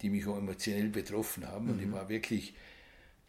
die 0.02 0.12
mich 0.12 0.28
auch 0.28 0.38
emotionell 0.38 0.90
betroffen 0.90 1.48
haben. 1.48 1.66
Mhm. 1.66 1.72
Und 1.72 1.80
ich 1.80 1.88
mhm. 1.88 1.94
war 1.94 2.08
wirklich 2.08 2.54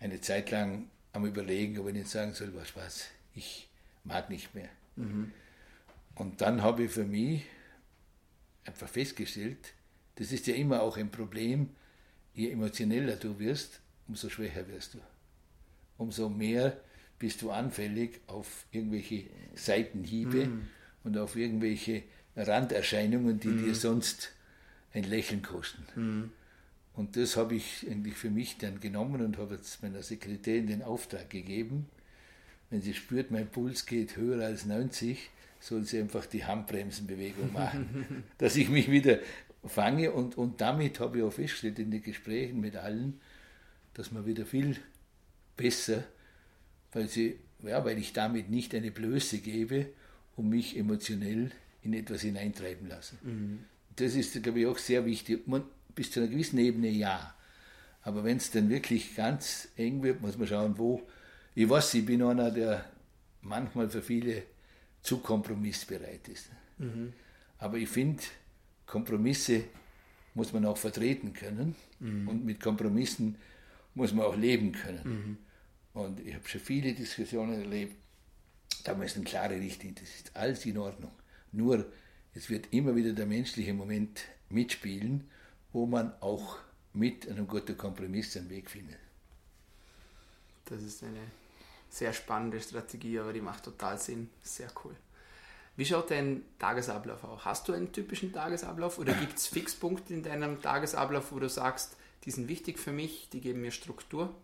eine 0.01 0.21
Zeit 0.21 0.51
lang 0.51 0.91
am 1.13 1.25
Überlegen, 1.25 1.79
ob 1.79 1.89
ich 1.89 1.95
nicht 1.95 2.09
sagen 2.09 2.35
soll, 2.35 2.55
was 2.55 2.77
was, 2.77 3.07
ich 3.35 3.69
mag 4.05 4.29
nicht 4.29 4.55
mehr. 4.55 4.69
Mhm. 4.97 5.33
Und 6.15 6.43
dann 6.43 6.63
habe 6.63 6.85
ich 6.85 6.91
für 6.91 7.05
mich 7.05 7.45
einfach 8.67 8.89
festgestellt, 8.89 9.73
das 10.17 10.31
ist 10.31 10.47
ja 10.47 10.55
immer 10.55 10.83
auch 10.83 10.99
ein 10.99 11.11
Problem, 11.11 11.71
je 12.35 12.51
emotioneller 12.51 13.17
du 13.17 13.39
wirst, 13.39 13.81
umso 14.09 14.29
schwächer 14.29 14.67
wirst 14.69 14.95
du. 14.95 14.99
Umso 15.97 16.29
mehr 16.29 16.77
bist 17.19 17.43
du 17.43 17.51
anfällig 17.51 18.21
auf 18.27 18.65
irgendwelche 18.71 19.25
Seitenhiebe 19.55 20.47
mhm. 20.47 20.69
und 21.05 21.19
auf 21.19 21.37
irgendwelche 21.37 22.03
Randerscheinungen, 22.37 23.41
die 23.41 23.49
mhm. 23.49 23.65
dir 23.65 23.75
sonst 23.75 24.33
ein 24.95 25.05
Lächeln 25.05 25.43
kosten. 25.43 25.85
Mhm. 25.97 26.31
Und 26.95 27.17
das 27.17 27.37
habe 27.37 27.55
ich 27.55 27.87
eigentlich 27.89 28.15
für 28.15 28.31
mich 28.31 28.59
dann 28.59 28.81
genommen 28.81 29.21
und 29.23 29.39
habe 29.39 29.55
jetzt 29.55 29.83
meiner 29.83 30.03
Sekretärin 30.03 30.67
den 30.67 30.83
Auftrag 30.83 31.31
gegeben, 31.31 31.87
wenn 32.71 32.83
sie 32.83 32.95
spürt, 32.95 33.31
mein 33.31 33.49
Puls 33.49 33.87
geht 33.87 34.17
höher 34.17 34.45
als 34.45 34.67
90, 34.67 35.31
soll 35.61 35.85
sie 35.85 36.01
einfach 36.01 36.27
die 36.27 36.45
Handbremsenbewegung 36.45 37.53
machen, 37.53 38.25
dass 38.39 38.57
ich 38.57 38.69
mich 38.69 38.91
wieder 38.91 39.19
fange. 39.65 40.13
Und, 40.13 40.37
und 40.37 40.61
damit 40.61 41.01
habe 41.01 41.19
ich 41.19 41.25
auch 41.25 41.33
festgestellt 41.33 41.79
in 41.79 41.91
den 41.91 42.03
Gesprächen 42.03 42.61
mit 42.61 42.77
allen, 42.77 43.21
dass 43.99 44.13
man 44.13 44.25
wieder 44.25 44.47
viel 44.47 44.77
besser, 45.57 46.05
weil, 46.93 47.09
sie, 47.09 47.37
ja, 47.65 47.85
weil 47.85 47.99
ich 47.99 48.13
damit 48.13 48.49
nicht 48.49 48.73
eine 48.77 48.93
Blöße 48.93 49.39
gebe 49.39 49.89
und 50.37 50.49
mich 50.49 50.77
emotionell 50.77 51.51
in 51.83 51.95
etwas 51.95 52.21
hineintreiben 52.23 52.89
lasse. 52.89 53.17
Mhm. 53.23 53.65
Das 53.97 54.15
ist, 54.15 54.41
glaube 54.41 54.61
ich, 54.61 54.67
auch 54.67 54.79
sehr 54.79 55.05
wichtig. 55.05 55.49
Man, 55.49 55.65
bis 55.97 56.13
zu 56.13 56.21
einer 56.21 56.29
gewissen 56.29 56.59
Ebene 56.59 56.89
ja. 56.89 57.35
Aber 58.03 58.23
wenn 58.23 58.37
es 58.37 58.53
dann 58.53 58.71
wirklich 58.71 59.17
ganz 59.17 59.67
eng 59.77 60.01
wird, 60.05 60.21
muss 60.23 60.39
man 60.39 60.47
schauen, 60.47 60.79
wo. 60.79 61.03
Ich 61.57 61.69
weiß, 61.69 61.95
ich 61.95 62.07
bin 62.07 62.23
einer, 62.23 62.53
der 62.53 62.85
manchmal 63.43 63.91
für 63.91 64.01
viele 64.01 64.45
zu 65.03 65.19
kompromissbereit 65.19 66.29
ist. 66.29 66.51
Mhm. 66.79 67.13
Aber 67.59 67.79
ich 67.79 67.89
finde, 67.89 68.23
Kompromisse 68.87 69.65
muss 70.35 70.53
man 70.53 70.65
auch 70.67 70.77
vertreten 70.77 71.33
können. 71.33 71.75
Mhm. 71.99 72.29
Und 72.29 72.45
mit 72.45 72.61
Kompromissen 72.61 73.35
muss 73.99 74.15
man 74.15 74.25
auch 74.25 74.37
leben 74.37 74.73
können. 74.73 75.03
Mhm. 75.05 76.01
Und 76.01 76.21
ich 76.21 76.35
habe 76.35 76.49
schon 76.49 76.61
viele 76.61 76.95
Diskussionen 76.95 77.61
erlebt, 77.61 77.97
da 78.85 78.95
müssen 78.95 79.25
klare 79.25 79.57
Richtlinien, 79.57 79.97
das 79.97 80.09
ist 80.15 80.37
alles 80.37 80.65
in 80.65 80.79
Ordnung. 80.79 81.11
Nur, 81.51 81.85
es 82.33 82.49
wird 82.49 82.73
immer 82.73 82.95
wieder 82.95 83.13
der 83.13 83.27
menschliche 83.27 83.75
Moment 83.75 84.21
mitspielen, 84.49 85.29
wo 85.73 85.87
man 85.87 86.13
auch 86.21 86.59
mit 86.93 87.29
einem 87.29 87.49
guten 87.49 87.77
Kompromiss 87.77 88.33
seinen 88.33 88.49
Weg 88.51 88.71
findet. 88.71 88.99
Das 90.67 90.83
ist 90.83 91.03
eine 91.03 91.21
sehr 91.91 92.13
spannende 92.13 92.61
Strategie, 92.61 93.19
aber 93.19 93.33
die 93.33 93.41
macht 93.41 93.65
total 93.65 93.99
Sinn. 93.99 94.31
Sehr 94.43 94.71
cool. 94.85 94.95
Wie 95.77 95.85
schaut 95.85 96.11
dein 96.11 96.43
Tagesablauf 96.59 97.25
aus? 97.25 97.45
Hast 97.45 97.69
du 97.69 97.73
einen 97.73 97.93
typischen 97.93 98.33
Tagesablauf 98.33 98.99
oder 98.99 99.15
gibt 99.15 99.39
es 99.39 99.47
Fixpunkte 99.49 100.15
in 100.15 100.23
deinem 100.23 100.63
Tagesablauf, 100.63 101.33
wo 101.33 101.39
du 101.41 101.49
sagst, 101.49 101.97
die 102.25 102.31
sind 102.31 102.49
wichtig 102.49 102.79
für 102.79 102.93
mich, 102.93 103.29
die 103.33 103.41
geben 103.41 103.61
mir 103.61 103.71
Struktur? 103.71 104.35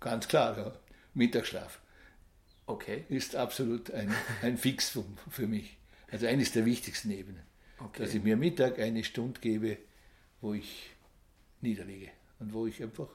Ganz 0.00 0.28
klar, 0.28 0.56
ja. 0.58 0.72
Mittagsschlaf. 1.14 1.80
Okay. 2.66 3.04
Ist 3.08 3.36
absolut 3.36 3.90
ein, 3.90 4.12
ein 4.42 4.58
Fixum 4.58 5.16
für 5.30 5.46
mich. 5.46 5.78
Also 6.10 6.26
eines 6.26 6.52
der 6.52 6.64
wichtigsten 6.64 7.10
Ebenen. 7.10 7.42
Okay. 7.78 8.02
Dass 8.02 8.14
ich 8.14 8.22
mir 8.22 8.36
Mittag 8.36 8.78
eine 8.78 9.04
Stunde 9.04 9.40
gebe, 9.40 9.78
wo 10.40 10.54
ich 10.54 10.90
niederlege 11.60 12.10
und 12.38 12.52
wo 12.52 12.66
ich 12.66 12.82
einfach, 12.82 13.08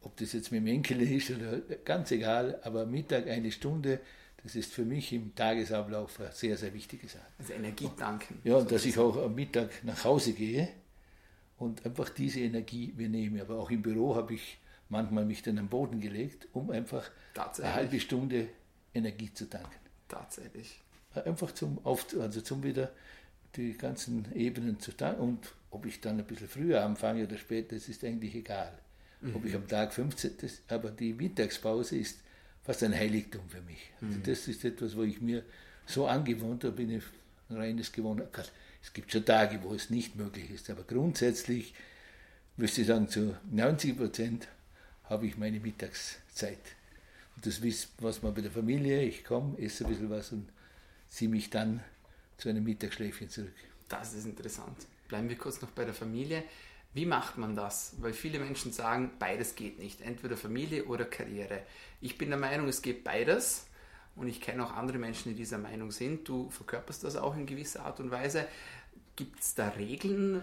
ob 0.00 0.16
das 0.16 0.32
jetzt 0.32 0.52
mit 0.52 0.60
dem 0.60 0.66
Enkel 0.66 1.02
ist 1.02 1.30
oder 1.30 1.58
ganz 1.84 2.10
egal, 2.10 2.60
aber 2.62 2.86
Mittag 2.86 3.28
eine 3.28 3.50
Stunde, 3.50 4.00
das 4.42 4.54
ist 4.54 4.72
für 4.72 4.84
mich 4.84 5.12
im 5.12 5.34
Tagesablauf 5.34 6.20
eine 6.20 6.32
sehr, 6.32 6.56
sehr 6.56 6.72
wichtige 6.72 7.08
Sache. 7.08 7.26
Also 7.38 7.52
Energie 7.52 7.90
danken. 7.96 8.40
Ja, 8.44 8.56
und 8.56 8.70
dass 8.70 8.84
ich 8.84 8.96
auch 8.98 9.16
am 9.16 9.34
Mittag 9.34 9.84
nach 9.84 10.04
Hause 10.04 10.32
gehe 10.32 10.68
und 11.58 11.84
einfach 11.86 12.08
diese 12.10 12.40
Energie 12.40 12.92
mir 12.96 13.08
nehme. 13.08 13.40
Aber 13.42 13.58
auch 13.58 13.70
im 13.70 13.82
Büro 13.82 14.14
habe 14.14 14.34
ich 14.34 14.58
manchmal 14.88 15.24
mich 15.24 15.42
dann 15.42 15.58
am 15.58 15.68
Boden 15.68 16.00
gelegt, 16.00 16.48
um 16.52 16.70
einfach 16.70 17.10
eine 17.58 17.74
halbe 17.74 18.00
Stunde 18.00 18.48
Energie 18.94 19.32
zu 19.32 19.48
tanken. 19.48 19.70
Tatsächlich. 20.08 20.80
Einfach 21.14 21.52
zum, 21.52 21.78
auf, 21.84 22.06
also 22.20 22.40
zum 22.40 22.62
wieder 22.62 22.92
die 23.56 23.72
ganzen 23.72 24.26
Ebenen 24.34 24.78
zu 24.80 24.92
tanken. 24.92 25.22
Und 25.22 25.54
ob 25.70 25.86
ich 25.86 26.00
dann 26.00 26.18
ein 26.18 26.26
bisschen 26.26 26.48
früher 26.48 26.84
anfange 26.84 27.24
oder 27.24 27.38
später, 27.38 27.74
das 27.74 27.88
ist 27.88 28.04
eigentlich 28.04 28.34
egal. 28.34 28.72
Mhm. 29.20 29.36
Ob 29.36 29.44
ich 29.44 29.54
am 29.54 29.66
Tag 29.66 29.92
15, 29.92 30.32
das, 30.40 30.62
aber 30.68 30.90
die 30.90 31.14
Mittagspause 31.14 31.96
ist 31.96 32.20
fast 32.62 32.82
ein 32.82 32.94
Heiligtum 32.94 33.48
für 33.48 33.62
mich. 33.62 33.92
Also 34.00 34.18
mhm. 34.18 34.22
das 34.24 34.48
ist 34.48 34.64
etwas, 34.64 34.96
wo 34.96 35.02
ich 35.02 35.20
mir 35.20 35.42
so 35.86 36.06
angewohnt 36.06 36.64
habe, 36.64 36.74
bin 36.74 36.90
ich 36.90 37.04
ein 37.48 37.56
reines 37.56 37.92
gewonnen. 37.92 38.26
Es 38.86 38.92
gibt 38.92 39.10
schon 39.10 39.24
Tage, 39.24 39.64
wo 39.64 39.74
es 39.74 39.90
nicht 39.90 40.14
möglich 40.14 40.48
ist, 40.48 40.70
aber 40.70 40.84
grundsätzlich 40.84 41.74
müsste 42.56 42.82
ich 42.82 42.86
sagen, 42.86 43.08
zu 43.08 43.36
90 43.50 43.98
Prozent 43.98 44.46
habe 45.04 45.26
ich 45.26 45.36
meine 45.36 45.58
Mittagszeit. 45.58 46.60
Und 47.34 47.44
das 47.44 47.62
wisst, 47.62 47.88
was 47.98 48.22
man 48.22 48.32
bei 48.32 48.42
der 48.42 48.52
Familie, 48.52 49.02
ich 49.02 49.24
komme, 49.24 49.58
esse 49.58 49.84
ein 49.84 49.90
bisschen 49.90 50.08
was 50.08 50.30
und 50.30 50.48
ziehe 51.08 51.28
mich 51.28 51.50
dann 51.50 51.82
zu 52.38 52.48
einem 52.48 52.62
Mittagsschläfchen 52.62 53.28
zurück. 53.28 53.56
Das 53.88 54.14
ist 54.14 54.24
interessant. 54.24 54.86
Bleiben 55.08 55.28
wir 55.28 55.36
kurz 55.36 55.60
noch 55.60 55.70
bei 55.70 55.84
der 55.84 55.92
Familie. 55.92 56.44
Wie 56.94 57.06
macht 57.06 57.38
man 57.38 57.56
das? 57.56 57.96
Weil 57.98 58.12
viele 58.12 58.38
Menschen 58.38 58.72
sagen, 58.72 59.10
beides 59.18 59.56
geht 59.56 59.80
nicht. 59.80 60.00
Entweder 60.00 60.36
Familie 60.36 60.84
oder 60.84 61.06
Karriere. 61.06 61.62
Ich 62.00 62.18
bin 62.18 62.28
der 62.28 62.38
Meinung, 62.38 62.68
es 62.68 62.82
geht 62.82 63.02
beides. 63.02 63.66
Und 64.16 64.28
ich 64.28 64.40
kenne 64.40 64.64
auch 64.64 64.72
andere 64.72 64.96
Menschen, 64.96 65.32
die 65.32 65.36
dieser 65.36 65.58
Meinung 65.58 65.90
sind. 65.90 66.26
Du 66.26 66.48
verkörperst 66.48 67.04
das 67.04 67.16
auch 67.16 67.36
in 67.36 67.44
gewisser 67.44 67.84
Art 67.84 68.00
und 68.00 68.10
Weise. 68.10 68.46
Gibt 69.16 69.40
es 69.40 69.54
da 69.54 69.68
Regeln, 69.70 70.36
äh, 70.36 70.40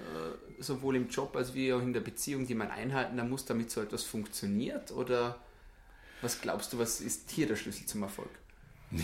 sowohl 0.62 0.96
im 0.96 1.08
Job 1.08 1.36
als 1.36 1.54
wie 1.54 1.72
auch 1.72 1.82
in 1.82 1.94
der 1.94 2.02
Beziehung, 2.02 2.48
die 2.48 2.56
man 2.56 2.72
einhalten 2.72 3.30
muss, 3.30 3.46
damit 3.46 3.70
so 3.70 3.82
etwas 3.82 4.04
funktioniert? 4.04 4.92
Oder 4.92 5.40
was 6.22 6.42
glaubst 6.42 6.74
du, 6.74 6.80
was 6.80 7.00
ist 7.00 7.30
hier 7.32 7.48
der 7.48 7.56
Schlüssel 7.56 7.86
zum 7.86 8.04
Erfolg? 8.04 8.32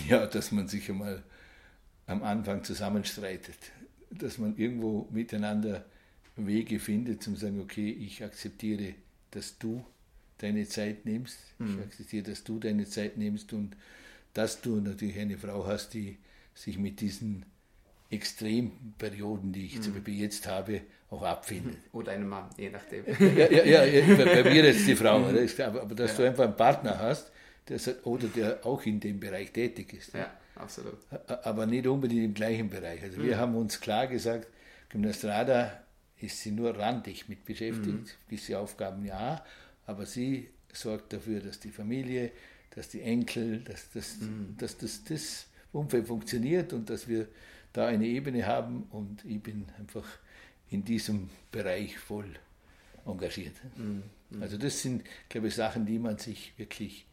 Ja, 0.08 0.26
dass 0.26 0.52
man 0.52 0.68
sich 0.68 0.90
einmal 0.90 1.24
am 2.08 2.24
Anfang 2.24 2.64
zusammenstreitet, 2.64 3.58
dass 4.10 4.38
man 4.38 4.58
irgendwo 4.58 5.08
miteinander 5.12 5.86
Wege 6.36 6.80
findet, 6.80 7.22
zum 7.22 7.36
sagen, 7.36 7.62
okay, 7.62 7.92
ich 7.92 8.24
akzeptiere, 8.24 8.96
dass 9.32 9.58
du 9.58 9.86
deine 10.40 10.68
Zeit 10.68 11.06
nimmst, 11.06 11.38
mhm. 11.60 11.76
ich 11.76 11.86
akzeptiere, 11.86 12.24
dass 12.24 12.44
du 12.44 12.60
deine 12.60 12.88
Zeit 12.88 13.18
nimmst 13.18 13.54
und 13.54 13.76
dass 14.34 14.62
du 14.62 14.80
natürlich 14.80 15.20
eine 15.20 15.38
Frau 15.38 15.68
hast, 15.68 15.94
die 15.94 16.18
sich 16.56 16.78
mit 16.78 17.02
diesen 17.02 17.46
Extremperioden, 18.10 19.52
die 19.52 19.66
ich 19.66 19.78
mhm. 19.78 19.82
zum 19.82 19.94
Beispiel 19.94 20.20
jetzt 20.20 20.48
habe, 20.48 20.82
auch 21.12 21.24
abfindet. 21.24 21.78
Oder 21.92 22.14
einen 22.14 22.28
Mann, 22.28 22.50
je 22.58 22.70
nachdem. 22.70 23.06
ja, 23.08 23.52
ja, 23.52 23.84
ja, 23.84 24.16
bei 24.16 24.44
mir 24.44 24.66
jetzt 24.66 24.88
die 24.88 24.96
Frau, 24.96 25.20
mhm. 25.20 25.50
aber, 25.60 25.82
aber 25.82 25.96
dass 25.96 26.12
ja. 26.12 26.18
du 26.18 26.24
einfach 26.24 26.46
einen 26.46 26.56
Partner 26.56 27.00
hast, 27.00 27.32
der, 27.70 27.80
oder 28.06 28.28
der 28.28 28.66
auch 28.66 28.84
in 28.86 29.00
dem 29.00 29.20
Bereich 29.20 29.52
tätig 29.52 29.94
ist. 29.94 30.14
Ja, 30.14 30.32
absolut. 30.56 30.98
Aber 31.44 31.66
nicht 31.66 31.86
unbedingt 31.88 32.24
im 32.24 32.34
gleichen 32.34 32.70
Bereich. 32.70 33.04
Also 33.04 33.22
wir 33.22 33.36
mhm. 33.36 33.40
haben 33.40 33.56
uns 33.56 33.80
klar 33.80 34.08
gesagt, 34.08 34.48
Gymnastrada 34.90 35.84
ist 36.20 36.40
sie 36.42 36.52
nur 36.52 36.78
randig 36.78 37.30
mit 37.30 37.46
beschäftigt, 37.46 37.88
mhm. 37.88 38.10
gewisse 38.28 38.60
Aufgaben 38.60 39.06
ja, 39.06 39.44
aber 39.86 40.06
sie 40.06 40.50
sorgt 40.74 41.14
dafür, 41.14 41.40
dass 41.40 41.60
die 41.60 41.72
Familie, 41.72 42.32
dass 42.72 42.90
die 42.90 43.02
Enkel, 43.02 43.60
dass, 43.60 43.90
das, 43.92 44.18
mhm. 44.20 44.56
dass 44.58 44.78
das, 44.78 45.04
das 45.04 45.48
Umfeld 45.72 46.08
funktioniert 46.08 46.74
und 46.74 46.90
dass 46.90 47.08
wir 47.08 47.28
da 47.74 47.88
eine 47.88 48.06
Ebene 48.06 48.46
haben 48.46 48.84
und 48.92 49.24
ich 49.26 49.42
bin 49.42 49.68
einfach 49.78 50.06
in 50.70 50.84
diesem 50.84 51.30
Bereich 51.52 51.98
voll 51.98 52.36
engagiert. 53.06 53.56
Mhm. 53.76 54.04
Also 54.42 54.58
das 54.58 54.82
sind, 54.82 55.04
glaube 55.30 55.48
ich, 55.48 55.56
Sachen, 55.56 55.86
die 55.86 56.00
man 56.00 56.18
sich 56.18 56.54
wirklich 56.58 57.06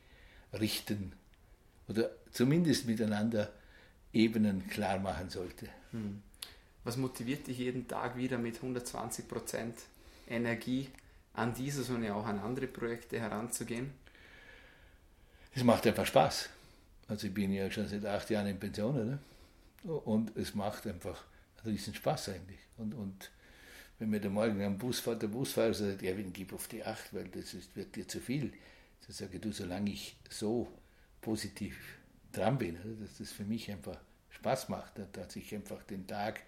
richten 0.52 1.12
oder 1.88 2.10
zumindest 2.30 2.86
miteinander 2.86 3.52
Ebenen 4.12 4.66
klar 4.68 4.98
machen 4.98 5.30
sollte. 5.30 5.68
Mhm. 5.92 6.22
Was 6.84 6.96
motiviert 6.96 7.46
dich 7.46 7.58
jeden 7.58 7.88
Tag 7.88 8.16
wieder 8.16 8.38
mit 8.38 8.56
120 8.56 9.26
Prozent 9.26 9.74
Energie 10.28 10.88
an 11.34 11.52
dieses 11.54 11.90
und 11.90 12.04
ja 12.04 12.14
auch 12.14 12.26
an 12.26 12.38
andere 12.38 12.66
Projekte 12.66 13.18
heranzugehen? 13.18 13.90
Es 15.54 15.64
macht 15.64 15.86
einfach 15.86 16.06
Spaß. 16.06 16.50
Also 17.08 17.26
ich 17.26 17.34
bin 17.34 17.52
ja 17.52 17.70
schon 17.70 17.88
seit 17.88 18.04
acht 18.04 18.28
Jahren 18.30 18.46
in 18.46 18.58
Pension, 18.58 18.94
oder? 18.94 19.18
Und 19.86 20.36
es 20.36 20.54
macht 20.54 20.86
einfach 20.86 21.24
einen 21.62 21.72
riesen 21.72 21.94
Spaß 21.94 22.30
eigentlich. 22.30 22.58
Und, 22.76 22.94
und 22.94 23.30
wenn 23.98 24.10
mir 24.10 24.20
der 24.20 24.30
Morgen 24.30 24.62
am 24.62 24.78
Bus 24.78 25.00
fährt, 25.00 25.22
der 25.22 25.28
Busfahrer 25.28 25.74
sagt, 25.74 26.02
wenn 26.02 26.32
gib 26.32 26.52
auf 26.52 26.68
die 26.68 26.84
Acht, 26.84 27.14
weil 27.14 27.28
das 27.28 27.54
ist, 27.54 27.74
wird 27.76 27.94
dir 27.94 28.06
zu 28.06 28.20
viel. 28.20 28.50
Dann 29.06 29.12
sage 29.12 29.36
ich, 29.36 29.40
du, 29.40 29.52
solange 29.52 29.90
ich 29.90 30.16
so 30.28 30.68
positiv 31.20 31.76
dran 32.32 32.58
bin, 32.58 32.76
dass 33.00 33.18
das 33.18 33.32
für 33.32 33.44
mich 33.44 33.70
einfach 33.70 33.98
Spaß 34.30 34.68
macht, 34.68 34.94
dass 35.12 35.36
ich 35.36 35.54
einfach 35.54 35.82
den 35.84 36.06
Tag 36.06 36.42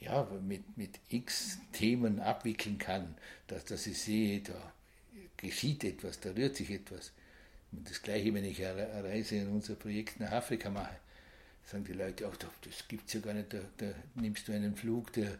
ja, 0.00 0.26
mit, 0.40 0.76
mit 0.76 0.98
x 1.10 1.58
Themen 1.72 2.20
abwickeln 2.20 2.78
kann, 2.78 3.16
dass, 3.48 3.64
dass 3.64 3.86
ich 3.86 4.00
sehe, 4.00 4.40
da 4.40 4.72
geschieht 5.36 5.84
etwas, 5.84 6.20
da 6.20 6.30
rührt 6.30 6.56
sich 6.56 6.70
etwas. 6.70 7.12
Und 7.72 7.88
das 7.88 8.02
Gleiche, 8.02 8.32
wenn 8.34 8.44
ich 8.44 8.64
eine 8.64 9.04
Reise 9.04 9.36
in 9.36 9.48
unser 9.48 9.74
Projekt 9.74 10.20
nach 10.20 10.32
Afrika 10.32 10.70
mache 10.70 10.96
sagen 11.64 11.84
die 11.84 11.92
Leute 11.92 12.28
auch, 12.28 12.36
das 12.36 12.88
gibt 12.88 13.08
es 13.08 13.14
ja 13.14 13.20
gar 13.20 13.34
nicht, 13.34 13.52
da, 13.52 13.58
da, 13.78 13.92
nimmst 14.14 14.48
du 14.48 14.52
einen 14.52 14.74
Flug, 14.76 15.12
der, 15.12 15.38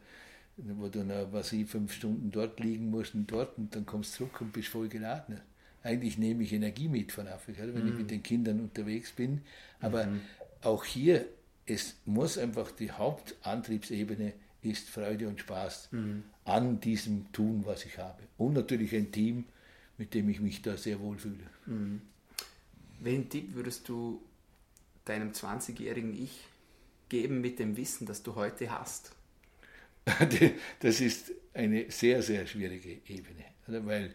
wo 0.57 0.89
du 0.89 1.05
noch, 1.05 1.33
was 1.33 1.53
ich, 1.53 1.69
fünf 1.69 1.93
Stunden 1.93 2.31
dort 2.31 2.61
liegen 2.61 2.91
musst 2.91 3.15
und 3.15 3.31
dort 3.31 3.59
und 3.59 3.75
dann 3.75 3.87
kommst 3.87 4.15
du 4.15 4.25
zurück 4.25 4.41
und 4.41 4.53
bist 4.53 4.69
voll 4.69 4.89
geladen. 4.89 5.41
Eigentlich 5.83 6.17
nehme 6.19 6.45
ich 6.45 6.53
Energie 6.53 6.89
mit 6.89 7.11
von 7.11 7.27
Afrika, 7.27 7.63
wenn 7.63 7.85
mhm. 7.85 7.89
ich 7.89 7.95
mit 7.95 8.11
den 8.11 8.23
Kindern 8.23 8.61
unterwegs 8.61 9.11
bin. 9.13 9.43
Aber 9.81 10.07
mhm. 10.07 10.21
auch 10.63 10.85
hier, 10.85 11.27
es 11.67 11.97
muss 12.05 12.39
einfach 12.39 12.71
die 12.71 12.93
Hauptantriebsebene 12.93 14.33
ist 14.63 14.89
Freude 14.89 15.29
und 15.29 15.41
Spaß 15.41 15.89
mhm. 15.91 16.23
an 16.45 16.81
diesem 16.81 17.33
Tun, 17.33 17.63
was 17.67 17.85
ich 17.85 17.99
habe. 17.99 18.23
Und 18.39 18.55
natürlich 18.55 18.95
ein 18.95 19.11
Team, 19.11 19.45
mit 19.99 20.15
dem 20.15 20.29
ich 20.29 20.41
mich 20.41 20.63
da 20.63 20.77
sehr 20.77 21.01
wohl 21.01 21.19
fühle. 21.19 21.45
Mhm. 21.67 22.01
Welchen 23.01 23.29
Tipp 23.29 23.55
würdest 23.55 23.89
du 23.89 24.23
deinem 25.05 25.33
20-jährigen 25.33 26.15
Ich 26.15 26.47
geben 27.09 27.41
mit 27.41 27.59
dem 27.59 27.77
Wissen, 27.77 28.07
das 28.07 28.23
du 28.23 28.35
heute 28.35 28.71
hast? 28.71 29.13
Das 30.81 31.01
ist 31.01 31.31
eine 31.55 31.91
sehr, 31.91 32.23
sehr 32.23 32.47
schwierige 32.47 32.99
Ebene, 33.07 33.45
weil 33.67 34.15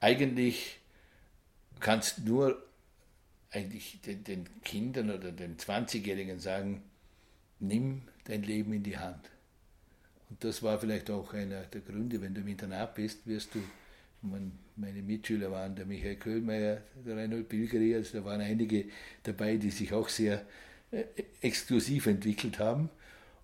eigentlich 0.00 0.78
kannst 1.80 2.18
du 2.18 2.22
nur 2.22 2.68
eigentlich 3.50 4.00
den, 4.02 4.46
Kindern 4.62 5.10
oder 5.10 5.32
den 5.32 5.56
20-Jährigen 5.56 6.38
sagen, 6.38 6.82
nimm 7.60 8.02
dein 8.24 8.42
Leben 8.42 8.72
in 8.72 8.82
die 8.82 8.98
Hand. 8.98 9.30
Und 10.28 10.44
das 10.44 10.62
war 10.62 10.78
vielleicht 10.78 11.10
auch 11.10 11.32
einer 11.32 11.62
der 11.62 11.80
Gründe, 11.80 12.20
wenn 12.20 12.34
du 12.34 12.42
im 12.42 12.48
Internat 12.48 12.94
bist, 12.94 13.26
wirst 13.26 13.54
du 13.54 13.62
meine 14.22 15.02
Mitschüler 15.02 15.50
waren 15.50 15.76
der 15.76 15.86
Michael 15.86 16.16
Köhlmeier, 16.16 16.82
der 17.06 17.16
Reinhold 17.16 17.48
Pilgeri, 17.48 17.94
also 17.94 18.18
da 18.18 18.24
waren 18.24 18.40
einige 18.40 18.86
dabei, 19.22 19.56
die 19.56 19.70
sich 19.70 19.92
auch 19.92 20.08
sehr 20.08 20.44
äh, 20.90 21.04
exklusiv 21.40 22.06
entwickelt 22.06 22.58
haben. 22.58 22.90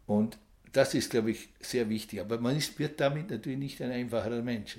Und 0.07 0.39
das 0.73 0.95
ist, 0.95 1.11
glaube 1.11 1.31
ich, 1.31 1.49
sehr 1.61 1.89
wichtig. 1.89 2.21
Aber 2.21 2.41
man 2.41 2.57
ist, 2.57 2.79
wird 2.79 3.01
damit 3.01 3.31
natürlich 3.31 3.59
nicht 3.59 3.83
ein 3.83 3.93
einfacherer 3.93 4.43
Mensch, 4.43 4.79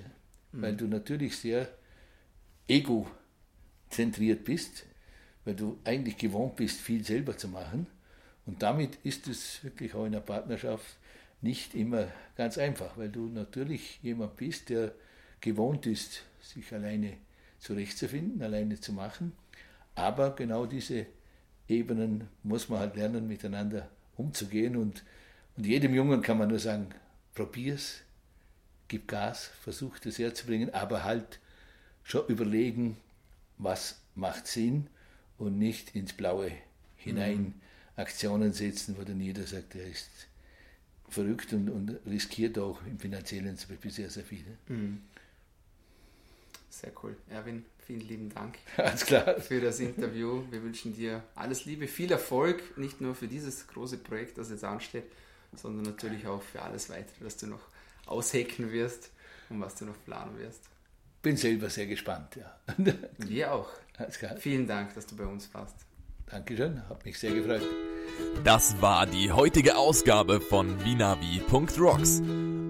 mhm. 0.51 0.61
weil 0.61 0.75
du 0.75 0.87
natürlich 0.87 1.37
sehr 1.37 1.67
egozentriert 2.67 4.43
bist, 4.43 4.85
weil 5.45 5.55
du 5.55 5.79
eigentlich 5.83 6.17
gewohnt 6.17 6.55
bist, 6.55 6.81
viel 6.81 7.03
selber 7.05 7.37
zu 7.37 7.47
machen. 7.47 7.87
Und 8.45 8.61
damit 8.61 8.97
ist 9.03 9.27
es 9.27 9.63
wirklich 9.63 9.93
auch 9.93 10.05
in 10.05 10.11
der 10.11 10.19
Partnerschaft 10.19 10.97
nicht 11.41 11.75
immer 11.75 12.07
ganz 12.35 12.57
einfach, 12.57 12.97
weil 12.97 13.09
du 13.09 13.27
natürlich 13.27 13.99
jemand 14.01 14.35
bist, 14.35 14.69
der 14.69 14.93
gewohnt 15.45 15.85
ist, 15.85 16.23
sich 16.41 16.73
alleine 16.73 17.17
zurechtzufinden, 17.59 18.41
alleine 18.41 18.79
zu 18.79 18.91
machen. 18.91 19.31
Aber 19.93 20.35
genau 20.35 20.65
diese 20.65 21.05
Ebenen 21.67 22.27
muss 22.41 22.67
man 22.67 22.79
halt 22.79 22.95
lernen, 22.95 23.27
miteinander 23.27 23.89
umzugehen. 24.17 24.75
Und, 24.75 25.03
und 25.55 25.65
jedem 25.65 25.93
Jungen 25.93 26.23
kann 26.23 26.39
man 26.39 26.49
nur 26.49 26.57
sagen, 26.57 26.89
probier's, 27.35 28.01
gib 28.87 29.07
Gas, 29.07 29.51
versuch 29.61 29.99
das 29.99 30.17
herzubringen, 30.17 30.73
aber 30.73 31.03
halt 31.03 31.39
schon 32.03 32.25
überlegen, 32.27 32.97
was 33.59 34.01
macht 34.15 34.47
Sinn 34.47 34.87
und 35.37 35.59
nicht 35.59 35.95
ins 35.95 36.13
Blaue 36.13 36.51
hinein 36.95 37.37
mhm. 37.37 37.53
Aktionen 37.97 38.51
setzen, 38.51 38.97
wo 38.97 39.03
dann 39.03 39.21
jeder 39.21 39.43
sagt, 39.43 39.75
er 39.75 39.85
ist 39.87 40.09
verrückt 41.07 41.53
und, 41.53 41.69
und 41.69 41.99
riskiert 42.07 42.57
auch 42.57 42.83
im 42.87 42.97
finanziellen 42.97 43.57
zum 43.57 43.69
Beispiel 43.69 43.91
sehr, 43.91 44.09
sehr 44.09 44.23
viel. 44.23 44.45
Mhm. 44.67 45.01
Sehr 46.81 46.91
cool. 47.03 47.15
Erwin, 47.29 47.63
vielen 47.85 48.01
lieben 48.01 48.29
Dank 48.29 48.57
alles 48.77 49.05
klar. 49.05 49.39
für 49.39 49.61
das 49.61 49.79
Interview. 49.79 50.43
Wir 50.51 50.61
wünschen 50.61 50.93
dir 50.93 51.23
alles 51.33 51.63
Liebe, 51.63 51.87
viel 51.87 52.11
Erfolg, 52.11 52.77
nicht 52.77 52.99
nur 52.99 53.15
für 53.15 53.29
dieses 53.29 53.67
große 53.67 53.97
Projekt, 53.97 54.37
das 54.37 54.49
jetzt 54.49 54.65
ansteht, 54.65 55.05
sondern 55.55 55.83
natürlich 55.83 56.27
auch 56.27 56.41
für 56.41 56.61
alles 56.61 56.89
weitere, 56.89 57.23
das 57.23 57.37
du 57.37 57.47
noch 57.47 57.61
aushecken 58.07 58.73
wirst 58.73 59.09
und 59.49 59.61
was 59.61 59.75
du 59.75 59.85
noch 59.85 59.95
planen 60.03 60.37
wirst. 60.37 60.63
Bin 61.21 61.37
selber 61.37 61.69
sehr 61.69 61.87
gespannt, 61.87 62.35
ja. 62.35 62.59
Wir 63.19 63.53
auch. 63.53 63.69
Alles 63.97 64.19
klar. 64.19 64.35
Vielen 64.35 64.67
Dank, 64.67 64.93
dass 64.95 65.07
du 65.07 65.15
bei 65.15 65.25
uns 65.25 65.51
warst. 65.53 65.77
Dankeschön, 66.25 66.87
hat 66.89 67.05
mich 67.05 67.17
sehr 67.17 67.33
gefreut. 67.33 67.61
Das 68.43 68.81
war 68.81 69.05
die 69.05 69.31
heutige 69.31 69.77
Ausgabe 69.77 70.41
von 70.41 70.83
Vinavi.rocks. 70.83 72.21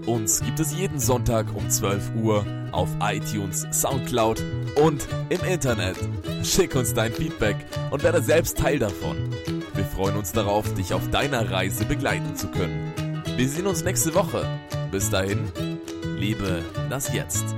Uns 0.05 0.41
gibt 0.41 0.59
es 0.59 0.75
jeden 0.75 0.99
Sonntag 0.99 1.47
um 1.55 1.69
12 1.69 2.11
Uhr 2.15 2.45
auf 2.71 2.89
iTunes, 3.01 3.67
Soundcloud 3.71 4.43
und 4.75 5.07
im 5.29 5.41
Internet. 5.41 5.97
Schick 6.43 6.75
uns 6.75 6.93
dein 6.93 7.11
Feedback 7.11 7.55
und 7.91 8.03
werde 8.03 8.21
selbst 8.21 8.57
Teil 8.57 8.79
davon. 8.79 9.33
Wir 9.73 9.85
freuen 9.85 10.15
uns 10.15 10.31
darauf, 10.31 10.73
dich 10.75 10.93
auf 10.93 11.09
deiner 11.09 11.49
Reise 11.51 11.85
begleiten 11.85 12.35
zu 12.35 12.47
können. 12.47 12.93
Wir 13.35 13.49
sehen 13.49 13.67
uns 13.67 13.83
nächste 13.83 14.13
Woche. 14.13 14.45
Bis 14.91 15.09
dahin, 15.09 15.51
liebe 16.17 16.63
das 16.89 17.11
Jetzt. 17.11 17.55